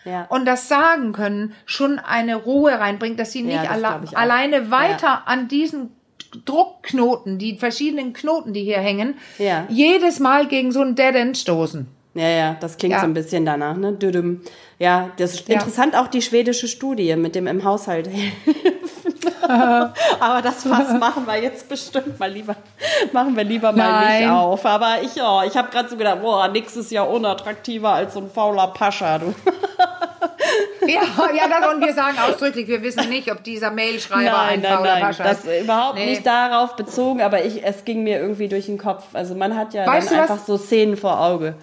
ja. 0.05 0.27
und 0.29 0.47
das 0.47 0.69
sagen 0.69 1.12
können, 1.12 1.53
schon 1.66 1.99
eine 1.99 2.37
Ruhe 2.37 2.73
reinbringt, 2.79 3.19
dass 3.21 3.33
sie 3.33 3.43
nicht 3.43 3.62
das 3.62 3.71
alle 3.71 4.01
alleine 4.14 4.71
weiter 4.71 5.23
an 5.27 5.49
diesen 5.49 5.90
Druckknoten, 6.45 7.38
die 7.38 7.57
verschiedenen 7.59 8.12
Knoten, 8.12 8.53
die 8.53 8.62
hier 8.62 8.79
hängen, 8.79 9.14
Ja. 9.38 9.64
jedes 9.69 10.21
Mal 10.21 10.47
gegen 10.47 10.71
so 10.73 10.81
ein 10.81 10.95
Dead 10.95 11.14
End 11.14 11.37
stoßen. 11.37 11.88
Ja, 12.14 12.29
ja, 12.29 12.57
das 12.61 12.77
klingt 12.77 12.95
Ja. 12.95 13.01
so 13.01 13.07
ein 13.07 13.14
bisschen 13.14 13.45
danach, 13.45 13.77
ne? 13.77 13.93
Düdüm. 13.93 14.40
Ja, 14.81 15.11
das 15.16 15.35
ist 15.35 15.49
Ja. 15.49 15.55
interessant 15.55 15.95
auch 15.97 16.09
die 16.09 16.23
schwedische 16.23 16.66
Studie 16.66 17.14
mit 17.16 17.35
dem 17.37 17.47
im 17.47 17.62
Haushalt. 17.64 18.09
Aber 20.20 20.42
das 20.42 20.62
Fass 20.62 20.92
machen 20.98 21.26
wir 21.26 21.40
jetzt 21.42 21.68
bestimmt 21.68 22.18
mal 22.18 22.31
lieber, 22.31 22.57
machen 23.12 23.37
wir 23.37 23.44
lieber 23.44 23.72
mal 23.72 24.00
nicht 24.00 24.20
Nein. 24.20 24.31
auf. 24.31 24.64
Aber 24.66 25.03
ich, 25.03 25.14
ja, 25.14 25.44
ich 25.44 25.57
habe 25.57 25.70
gerade 25.70 25.88
so 25.88 25.96
gedacht, 25.96 26.20
boah, 26.22 26.48
nix 26.48 26.76
ist 26.76 26.90
ja 26.90 27.03
unattraktiver 27.03 27.90
als 27.90 28.14
so 28.14 28.20
ein 28.20 28.31
fauler 28.31 28.68
Pascha, 28.68 29.18
du. 29.18 29.35
Ja, 30.87 31.03
ja, 31.35 31.48
das, 31.48 31.74
und 31.74 31.85
wir 31.85 31.92
sagen 31.92 32.16
ausdrücklich, 32.18 32.66
wir 32.66 32.83
wissen 32.83 33.09
nicht, 33.11 33.31
ob 33.31 33.44
dieser 33.44 33.70
Mailschreiber 33.70 34.38
ein 34.40 34.61
Nein, 34.61 34.62
nein, 34.62 34.72
fauler 34.79 34.98
nein, 35.00 35.14
das 35.18 35.44
ist. 35.44 35.62
überhaupt 35.64 35.96
Nee. 35.98 36.07
nicht 36.07 36.26
darauf 36.26 36.74
bezogen, 36.76 37.20
aber 37.20 37.44
ich, 37.44 37.62
es 37.64 37.85
ging 37.85 38.03
mir 38.03 38.18
irgendwie 38.18 38.48
durch 38.48 38.66
den 38.66 38.79
Kopf. 38.79 39.05
Also 39.12 39.35
man 39.35 39.57
hat 39.57 39.74
ja 39.74 39.87
Weißt 39.87 40.11
dann 40.11 40.16
du 40.16 40.22
was? 40.24 40.31
einfach 40.31 40.44
so 40.46 40.57
Szenen 40.57 40.96
vor 40.96 41.20
Auge. 41.20 41.55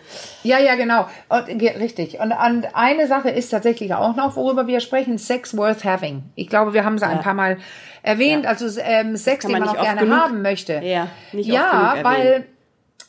Ja, 0.43 0.59
ja, 0.59 0.75
genau. 0.75 1.07
Und, 1.29 1.47
richtig. 1.79 2.19
Und, 2.19 2.31
und 2.31 2.67
eine 2.75 3.07
Sache 3.07 3.29
ist 3.29 3.49
tatsächlich 3.49 3.93
auch 3.93 4.15
noch, 4.15 4.35
worüber 4.35 4.67
wir 4.67 4.79
sprechen, 4.79 5.17
Sex 5.17 5.57
worth 5.57 5.83
having. 5.83 6.23
Ich 6.35 6.47
glaube, 6.47 6.73
wir 6.73 6.85
haben 6.85 6.97
sie 6.99 7.05
ein 7.07 7.21
paar 7.21 7.33
Mal 7.33 7.57
erwähnt. 8.03 8.43
Ja. 8.43 8.51
Also 8.51 8.67
ähm, 8.81 9.17
Sex, 9.17 9.45
den 9.45 9.51
man 9.53 9.61
man 9.61 9.69
auch 9.75 9.81
gerne 9.81 10.01
genug- 10.01 10.19
haben 10.19 10.41
möchte. 10.41 10.73
Ja, 10.83 11.07
nicht 11.31 11.49
oft 11.51 11.55
ja 11.59 11.95
weil 12.03 12.15
erwähnen. 12.21 12.45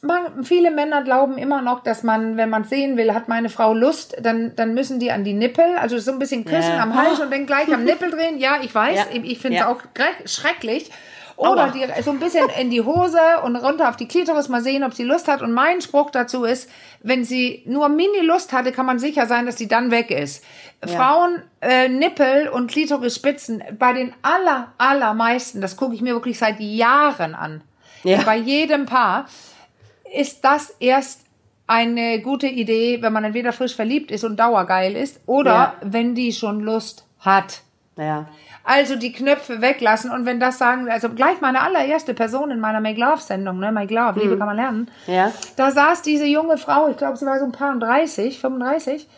Man, 0.03 0.45
viele 0.45 0.71
Männer 0.71 1.03
glauben 1.03 1.39
immer 1.39 1.61
noch, 1.63 1.83
dass 1.83 2.03
man, 2.03 2.37
wenn 2.37 2.51
man 2.51 2.65
sehen 2.65 2.97
will, 2.97 3.15
hat 3.15 3.29
meine 3.29 3.49
Frau 3.49 3.75
Lust, 3.75 4.17
dann, 4.21 4.55
dann 4.57 4.75
müssen 4.75 5.01
die 5.01 5.11
an 5.11 5.25
die 5.25 5.33
Nippel, 5.35 5.77
also 5.77 5.99
so 5.99 6.13
ein 6.13 6.19
bisschen 6.19 6.45
küssen 6.45 6.77
Ja. 6.77 6.83
am 6.83 6.95
Hals 6.95 7.19
und 7.21 7.33
dann 7.33 7.47
gleich 7.47 7.73
am 7.73 7.85
Nippel 7.85 8.11
drehen. 8.11 8.39
Ja, 8.39 8.59
ich 8.63 8.75
weiß, 8.75 8.97
Ja. 8.97 9.05
ich 9.13 9.39
finde 9.39 9.59
es 9.59 9.63
Ja. 9.65 9.69
auch 9.69 9.81
schrecklich. 10.25 10.91
Oder 11.37 11.69
die, 11.73 11.85
so 12.03 12.11
ein 12.11 12.19
bisschen 12.19 12.49
in 12.61 12.69
die 12.69 12.81
Hose 12.83 13.21
und 13.45 13.55
runter 13.55 13.89
auf 13.89 13.97
die 13.97 14.09
Klitoris 14.09 14.49
mal 14.49 14.61
sehen, 14.61 14.83
ob 14.83 14.93
sie 14.95 15.05
Lust 15.05 15.29
hat. 15.29 15.41
Und 15.41 15.53
mein 15.53 15.81
Spruch 15.81 16.11
dazu 16.11 16.43
ist, 16.43 16.69
wenn 17.05 17.23
sie 17.23 17.63
nur 17.65 17.89
Mini-Lust 17.89 18.53
hatte, 18.53 18.73
kann 18.73 18.87
man 18.87 18.99
sicher 18.99 19.27
sein, 19.27 19.47
dass 19.47 19.57
sie 19.57 19.69
dann 19.69 19.93
weg 19.93 20.11
ist. 20.11 20.43
Frauen, 20.85 21.41
äh, 21.61 21.89
Nippel 21.89 22.49
und 22.49 22.69
Klitorisspitzen, 22.69 23.63
bei 23.79 23.93
den 23.93 24.13
aller, 24.23 24.73
allermeisten, 24.79 25.61
das 25.61 25.77
gucke 25.77 25.95
ich 25.95 26.03
mir 26.03 26.15
wirklich 26.15 26.41
seit 26.41 26.59
Jahren 26.59 27.37
an, 27.37 27.61
Ja. 28.03 28.23
bei 28.23 28.37
jedem 28.37 28.87
Paar, 28.87 29.27
ist 30.15 30.45
das 30.45 30.75
erst 30.81 31.23
eine 31.67 32.21
gute 32.23 32.47
Idee, 32.47 33.03
wenn 33.03 33.13
man 33.13 33.25
entweder 33.25 33.53
frisch 33.53 33.75
verliebt 33.77 34.11
ist 34.11 34.25
und 34.25 34.37
dauergeil 34.39 34.97
ist 34.97 35.21
oder 35.27 35.51
Ja. 35.53 35.75
wenn 35.83 36.15
die 36.15 36.33
schon 36.33 36.61
Lust 36.61 37.07
hat. 37.21 37.61
Ja. 37.97 38.27
Also 38.65 38.97
die 38.97 39.13
Knöpfe 39.13 39.61
weglassen 39.63 40.11
und 40.11 40.27
wenn 40.27 40.41
das 40.41 40.59
sagen, 40.59 40.91
also 40.91 41.09
gleich 41.11 41.41
meine 41.41 41.61
allererste 41.63 42.13
Person 42.15 42.51
in 42.51 42.61
meiner 42.61 42.81
Make 42.81 43.01
Love 43.01 43.21
Sendung, 43.21 43.59
ne, 43.61 43.73
Make 43.73 43.95
Love, 43.95 44.21
Liebe 44.21 44.37
kann 44.37 44.47
man 44.47 44.57
lernen. 44.57 44.91
Ja. 45.07 45.33
Da 45.57 45.71
saß 45.71 46.03
diese 46.03 46.27
junge 46.27 46.59
Frau, 46.59 46.89
ich 46.89 46.97
glaube, 46.97 47.17
sie 47.17 47.25
war 47.27 47.39
so 47.39 47.47
ein 47.47 47.53
paar 47.53 47.73
und 47.73 47.81
30, 47.81 48.39
35 48.39 49.09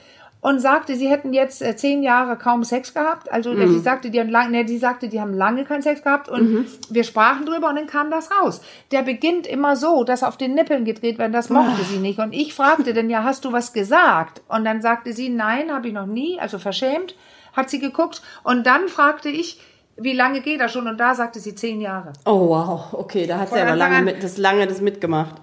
und 0.43 0.59
sagte, 0.59 0.97
sie 0.97 1.09
hätten 1.09 1.33
jetzt 1.35 1.61
äh, 1.61 1.77
zehn 1.77 2.03
Jahre 2.03 2.37
kaum 2.37 2.65
Sex 2.65 2.95
gehabt. 2.95 3.31
Also 3.31 3.51
Mhm. 3.53 3.73
sie 3.75 3.79
sagte, 3.81 4.11
die 4.11 4.19
haben 4.21 4.31
lang, 4.31 4.51
ne, 4.51 4.65
die 4.65 4.79
sagte, 4.79 5.09
die 5.09 5.21
haben 5.21 5.35
lange 5.35 5.65
keinen 5.65 5.83
Sex 5.83 6.03
gehabt 6.03 6.29
und 6.31 6.51
Mhm. 6.53 6.67
wir 6.89 7.05
sprachen 7.05 7.45
drüber 7.45 7.69
und 7.69 7.77
dann 7.77 7.87
kam 7.87 8.11
das 8.11 8.31
raus. 8.31 8.63
Der 8.91 9.03
beginnt 9.03 9.47
immer 9.47 9.77
so, 9.77 10.03
dass 10.05 10.23
auf 10.23 10.37
den 10.39 10.55
Nippeln 10.55 10.85
gedreht 10.87 11.19
werden. 11.19 11.33
Das 11.33 11.51
mochte 11.51 11.85
sie 11.85 11.99
nicht 11.99 12.19
und 12.19 12.33
ich 12.33 12.55
fragte 12.55 12.95
dann 12.95 13.11
ja, 13.11 13.23
hast 13.23 13.45
du 13.45 13.53
was 13.53 13.73
gesagt? 13.75 14.41
Und 14.49 14.65
dann 14.65 14.81
sagte 14.81 15.13
sie, 15.13 15.29
nein, 15.29 15.71
habe 15.73 15.89
ich 15.89 15.93
noch 15.95 16.07
nie, 16.07 16.41
also 16.41 16.59
verschämt, 16.59 17.15
hat 17.53 17.69
sie 17.69 17.79
geguckt 17.79 18.23
und 18.43 18.67
dann 18.67 18.89
fragte 18.89 19.29
ich, 19.29 19.61
wie 20.03 20.15
lange 20.15 20.41
geht 20.41 20.61
das 20.63 20.73
schon? 20.73 20.87
Und 20.89 20.99
da 20.99 21.15
sagte 21.15 21.41
sie 21.41 21.55
zehn 21.55 21.83
Jahre. 21.83 22.15
Oh 22.25 22.49
wow, 22.49 22.95
okay, 22.95 23.27
da 23.27 23.41
hat 23.41 23.51
sie 23.53 23.61
aber 23.61 23.77
lange 23.77 23.97
an- 23.97 24.05
mit, 24.07 24.23
das 24.23 24.39
lange 24.39 24.67
das 24.67 24.81
mitgemacht. 24.81 25.35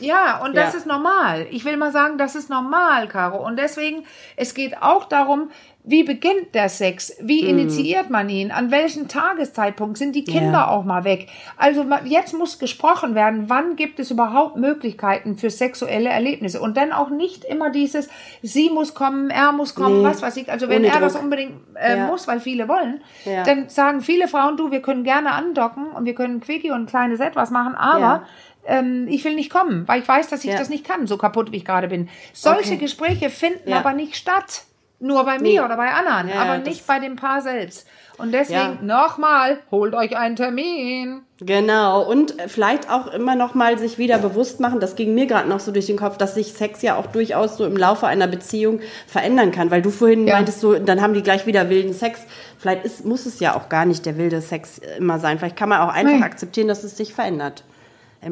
Ja, 0.00 0.42
und 0.44 0.56
das 0.56 0.72
Ja. 0.72 0.78
ist 0.78 0.86
normal. 0.86 1.46
Ich 1.50 1.64
will 1.64 1.76
mal 1.76 1.92
sagen, 1.92 2.18
das 2.18 2.34
ist 2.34 2.50
normal, 2.50 3.08
Caro. 3.08 3.44
Und 3.46 3.58
deswegen, 3.58 4.04
es 4.36 4.54
geht 4.54 4.82
auch 4.82 5.04
darum, 5.04 5.50
wie 5.82 6.02
beginnt 6.02 6.54
der 6.54 6.68
Sex? 6.68 7.16
Wie 7.22 7.42
Mhm. 7.42 7.48
initiiert 7.60 8.10
man 8.10 8.28
ihn? 8.28 8.50
An 8.50 8.70
welchem 8.70 9.08
Tageszeitpunkt 9.08 9.96
sind 9.96 10.14
die 10.14 10.24
Kinder 10.24 10.52
Ja. 10.58 10.68
auch 10.68 10.84
mal 10.84 11.04
weg? 11.04 11.28
Also 11.56 11.86
jetzt 12.04 12.34
muss 12.34 12.58
gesprochen 12.58 13.14
werden, 13.14 13.48
wann 13.48 13.76
gibt 13.76 13.98
es 13.98 14.10
überhaupt 14.10 14.56
Möglichkeiten 14.56 15.36
für 15.38 15.48
sexuelle 15.48 16.10
Erlebnisse? 16.10 16.60
Und 16.60 16.76
dann 16.76 16.92
auch 16.92 17.08
nicht 17.08 17.44
immer 17.44 17.70
dieses, 17.70 18.10
sie 18.42 18.68
muss 18.68 18.94
kommen, 18.94 19.30
er 19.30 19.52
muss 19.52 19.74
kommen, 19.74 20.02
Nee, 20.02 20.08
was 20.08 20.20
weiß 20.20 20.36
ich. 20.36 20.50
Also 20.52 20.68
wenn 20.68 20.80
ohne 20.84 20.88
er 20.92 21.00
das 21.00 21.14
Druck. 21.14 21.22
unbedingt 21.22 21.54
äh, 21.76 21.96
Ja. 21.96 22.06
muss, 22.08 22.28
weil 22.28 22.40
viele 22.40 22.68
wollen, 22.68 23.00
Ja. 23.24 23.42
dann 23.44 23.70
sagen 23.70 24.02
viele 24.02 24.28
Frauen, 24.28 24.58
du, 24.58 24.70
wir 24.70 24.82
können 24.82 25.02
gerne 25.02 25.32
andocken 25.32 25.86
und 25.92 26.04
wir 26.04 26.14
können 26.14 26.40
Quickie 26.40 26.70
und 26.72 26.82
ein 26.82 26.86
kleines 26.86 27.20
etwas 27.20 27.50
machen, 27.50 27.74
aber. 27.74 28.22
Ähm, 28.66 29.06
ich 29.08 29.24
will 29.24 29.34
nicht 29.34 29.50
kommen, 29.50 29.86
weil 29.88 30.00
ich 30.00 30.08
weiß, 30.08 30.28
dass 30.28 30.44
ich 30.44 30.50
Ja. 30.52 30.58
das 30.58 30.68
nicht 30.68 30.84
kann, 30.86 31.06
so 31.06 31.16
kaputt 31.16 31.52
wie 31.52 31.56
ich 31.58 31.64
gerade 31.64 31.88
bin. 31.88 32.08
Solche 32.32 32.72
Okay. 32.74 32.76
Gespräche 32.78 33.30
finden 33.30 33.70
Ja. 33.70 33.78
aber 33.78 33.92
nicht 33.92 34.16
statt. 34.16 34.64
Nur 35.02 35.24
bei 35.24 35.38
mir 35.38 35.42
Nee. 35.42 35.60
oder 35.60 35.78
bei 35.78 35.88
anderen, 35.92 36.28
Ja, 36.28 36.42
aber 36.42 36.58
nicht 36.58 36.86
bei 36.86 36.98
dem 36.98 37.16
Paar 37.16 37.40
selbst. 37.40 37.86
Und 38.18 38.32
deswegen 38.32 38.84
nochmal, 38.84 39.60
holt 39.70 39.94
euch 39.94 40.14
einen 40.14 40.36
Termin. 40.36 41.22
Genau, 41.40 42.02
und 42.02 42.34
vielleicht 42.48 42.90
auch 42.90 43.06
immer 43.06 43.34
noch 43.34 43.54
mal 43.54 43.78
sich 43.78 43.96
wieder 43.96 44.18
bewusst 44.18 44.60
machen, 44.60 44.78
das 44.78 44.96
ging 44.96 45.14
mir 45.14 45.24
gerade 45.24 45.48
noch 45.48 45.58
so 45.58 45.72
durch 45.72 45.86
den 45.86 45.96
Kopf, 45.96 46.18
dass 46.18 46.34
sich 46.34 46.52
Sex 46.52 46.82
ja 46.82 46.96
auch 46.96 47.06
durchaus 47.06 47.56
so 47.56 47.64
im 47.64 47.78
Laufe 47.78 48.06
einer 48.08 48.26
Beziehung 48.26 48.80
verändern 49.06 49.52
kann, 49.52 49.70
weil 49.70 49.80
du 49.80 49.88
vorhin 49.88 50.26
meintest 50.26 50.60
so, 50.60 50.74
dann 50.78 51.00
haben 51.00 51.14
die 51.14 51.22
gleich 51.22 51.46
wieder 51.46 51.70
wilden 51.70 51.94
Sex. 51.94 52.20
Vielleicht 52.58 52.84
ist, 52.84 53.06
muss 53.06 53.24
es 53.24 53.40
ja 53.40 53.56
auch 53.56 53.70
gar 53.70 53.86
nicht 53.86 54.04
der 54.04 54.18
wilde 54.18 54.42
Sex 54.42 54.82
immer 54.98 55.18
sein. 55.18 55.38
Vielleicht 55.38 55.56
kann 55.56 55.70
man 55.70 55.80
auch 55.80 55.88
einfach 55.94 56.12
Nee. 56.18 56.22
akzeptieren, 56.22 56.68
dass 56.68 56.84
es 56.84 56.98
sich 56.98 57.14
verändert. 57.14 57.64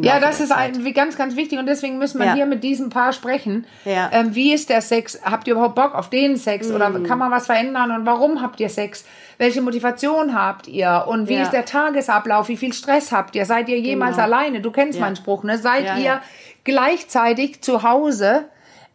Ja, 0.03 0.21
das 0.21 0.41
ist 0.41 0.53
ein, 0.53 0.85
ganz, 0.93 1.17
ganz 1.17 1.35
wichtig 1.35 1.59
und 1.59 1.65
deswegen 1.65 1.97
müssen 1.99 2.19
wir 2.19 2.27
Ja. 2.27 2.35
hier 2.35 2.45
mit 2.47 2.63
diesem 2.63 2.91
Paar 2.91 3.15
sprechen. 3.15 3.67
Ja. 3.87 4.11
Ähm, 4.13 4.35
wie 4.35 4.53
ist 4.53 4.69
der 4.69 4.83
Sex? 4.83 5.19
Habt 5.25 5.47
ihr 5.49 5.55
überhaupt 5.55 5.77
Bock 5.77 5.95
auf 5.95 6.11
den 6.11 6.37
Sex 6.37 6.71
oder 6.71 6.91
Mhm. 6.91 7.05
kann 7.05 7.17
man 7.19 7.31
was 7.31 7.47
verändern 7.47 7.91
und 7.93 8.05
warum 8.05 8.43
habt 8.43 8.61
ihr 8.61 8.69
Sex? 8.69 9.07
Welche 9.39 9.63
Motivation 9.63 10.35
habt 10.35 10.69
ihr 10.69 11.05
und 11.09 11.29
wie 11.29 11.37
Ja. 11.37 11.43
ist 11.43 11.53
der 11.53 11.65
Tagesablauf? 11.65 12.49
Wie 12.49 12.59
viel 12.59 12.75
Stress 12.75 13.13
habt 13.13 13.35
ihr? 13.35 13.47
Seid 13.47 13.71
ihr 13.71 13.79
jemals 13.81 14.17
Genau. 14.17 14.27
alleine? 14.27 14.61
Du 14.61 14.71
kennst 14.71 15.01
meinen 15.01 15.17
Spruch, 15.17 15.43
ne? 15.43 15.57
Seid 15.57 15.99
ihr 15.99 16.21
gleichzeitig 16.65 17.63
zu 17.63 17.83
Hause 17.83 18.45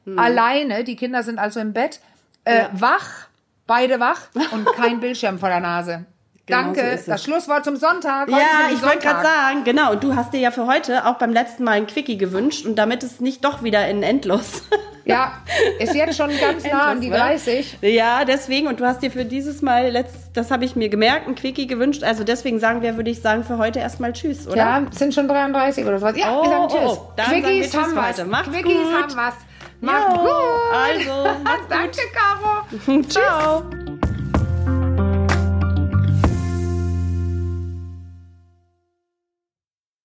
Mhm. 0.05 0.19
alleine? 0.19 0.83
Die 0.83 0.95
Kinder 0.95 1.23
sind 1.23 1.39
also 1.39 1.59
im 1.59 1.73
Bett, 1.73 2.01
äh, 2.45 2.65
wach, 2.73 3.27
beide 3.65 3.99
wach 3.99 4.21
und 4.51 4.65
kein 4.75 4.99
Bildschirm 4.99 5.39
vor 5.39 5.49
der 5.49 5.59
Nase. 5.59 6.05
Genau 6.45 6.61
Danke. 6.73 6.97
so 6.97 7.11
das 7.11 7.23
Schlusswort 7.23 7.63
zum 7.63 7.77
Sonntag. 7.77 8.27
Heute 8.27 8.31
Ja, 8.41 8.69
ich 8.73 8.81
wollte 8.83 8.99
gerade 8.99 9.23
sagen, 9.23 9.63
genau. 9.63 9.91
Und 9.93 10.03
du 10.03 10.13
hast 10.13 10.33
dir 10.33 10.41
ja 10.41 10.51
für 10.51 10.67
heute 10.67 11.05
auch 11.05 11.13
beim 11.15 11.31
letzten 11.31 11.63
Mal 11.63 11.71
ein 11.73 11.87
Quickie 11.87 12.17
gewünscht 12.17 12.65
und 12.65 12.75
damit 12.75 13.01
es 13.03 13.21
nicht 13.21 13.45
doch 13.45 13.63
wieder 13.63 13.87
in 13.87 14.03
endlos. 14.03 14.63
Ja, 15.05 15.33
ist 15.79 15.93
jetzt 15.95 16.15
schon 16.15 16.29
ganz 16.39 16.63
nah 16.63 16.91
an 16.91 17.01
die 17.01 17.07
Endlos, 17.07 17.21
wa? 17.21 17.27
30. 17.27 17.77
Ja, 17.81 18.23
deswegen. 18.23 18.67
Und 18.67 18.79
du 18.79 18.85
hast 18.85 19.01
dir 19.03 19.11
für 19.11 19.25
dieses 19.25 19.61
Mal, 19.61 19.89
letzt, 19.89 20.15
das 20.33 20.49
habe 20.49 20.63
ich 20.63 20.77
mir 20.77 20.87
gemerkt, 20.87 21.27
ein 21.27 21.35
Quickie 21.35 21.67
gewünscht. 21.67 22.05
Also 22.05 22.23
deswegen 22.23 22.57
sagen 22.57 22.81
wir, 22.81 22.95
würde 22.95 23.09
ich 23.11 23.21
sagen, 23.21 23.43
für 23.43 23.57
heute 23.57 23.79
erstmal 23.79 24.13
Tschüss, 24.13 24.47
oder? 24.47 24.55
Ja, 24.55 24.81
es 24.89 24.97
sind 24.97 25.13
schon 25.13 25.27
33 25.27 25.85
oder 25.85 25.99
sowas. 25.99 26.15
Ja, 26.15 26.31
Oh, 26.33 26.43
wir 26.43 26.49
sagen 26.49 26.63
oh, 26.63 26.67
Tschüss. 26.69 26.97
oh. 27.01 27.11
Dann 27.17 27.25
sagen 27.25 27.35
wir 27.35 27.49
Quickies 27.49 27.71
Tschüss 27.71 27.81
haben 27.83 27.95
was. 27.97 28.25
Macht's 28.25 28.49
Quickies 28.49 28.73
gut. 28.77 28.93
haben 28.93 29.15
was. 29.17 29.33
Macht 29.81 30.13
Jo, 30.15 30.19
gut. 30.21 30.31
Also, 30.73 31.29
macht's 31.43 31.65
Danke, 31.69 32.01
Caro. 32.13 32.65
gut. 32.85 33.11
Ciao. 33.11 33.63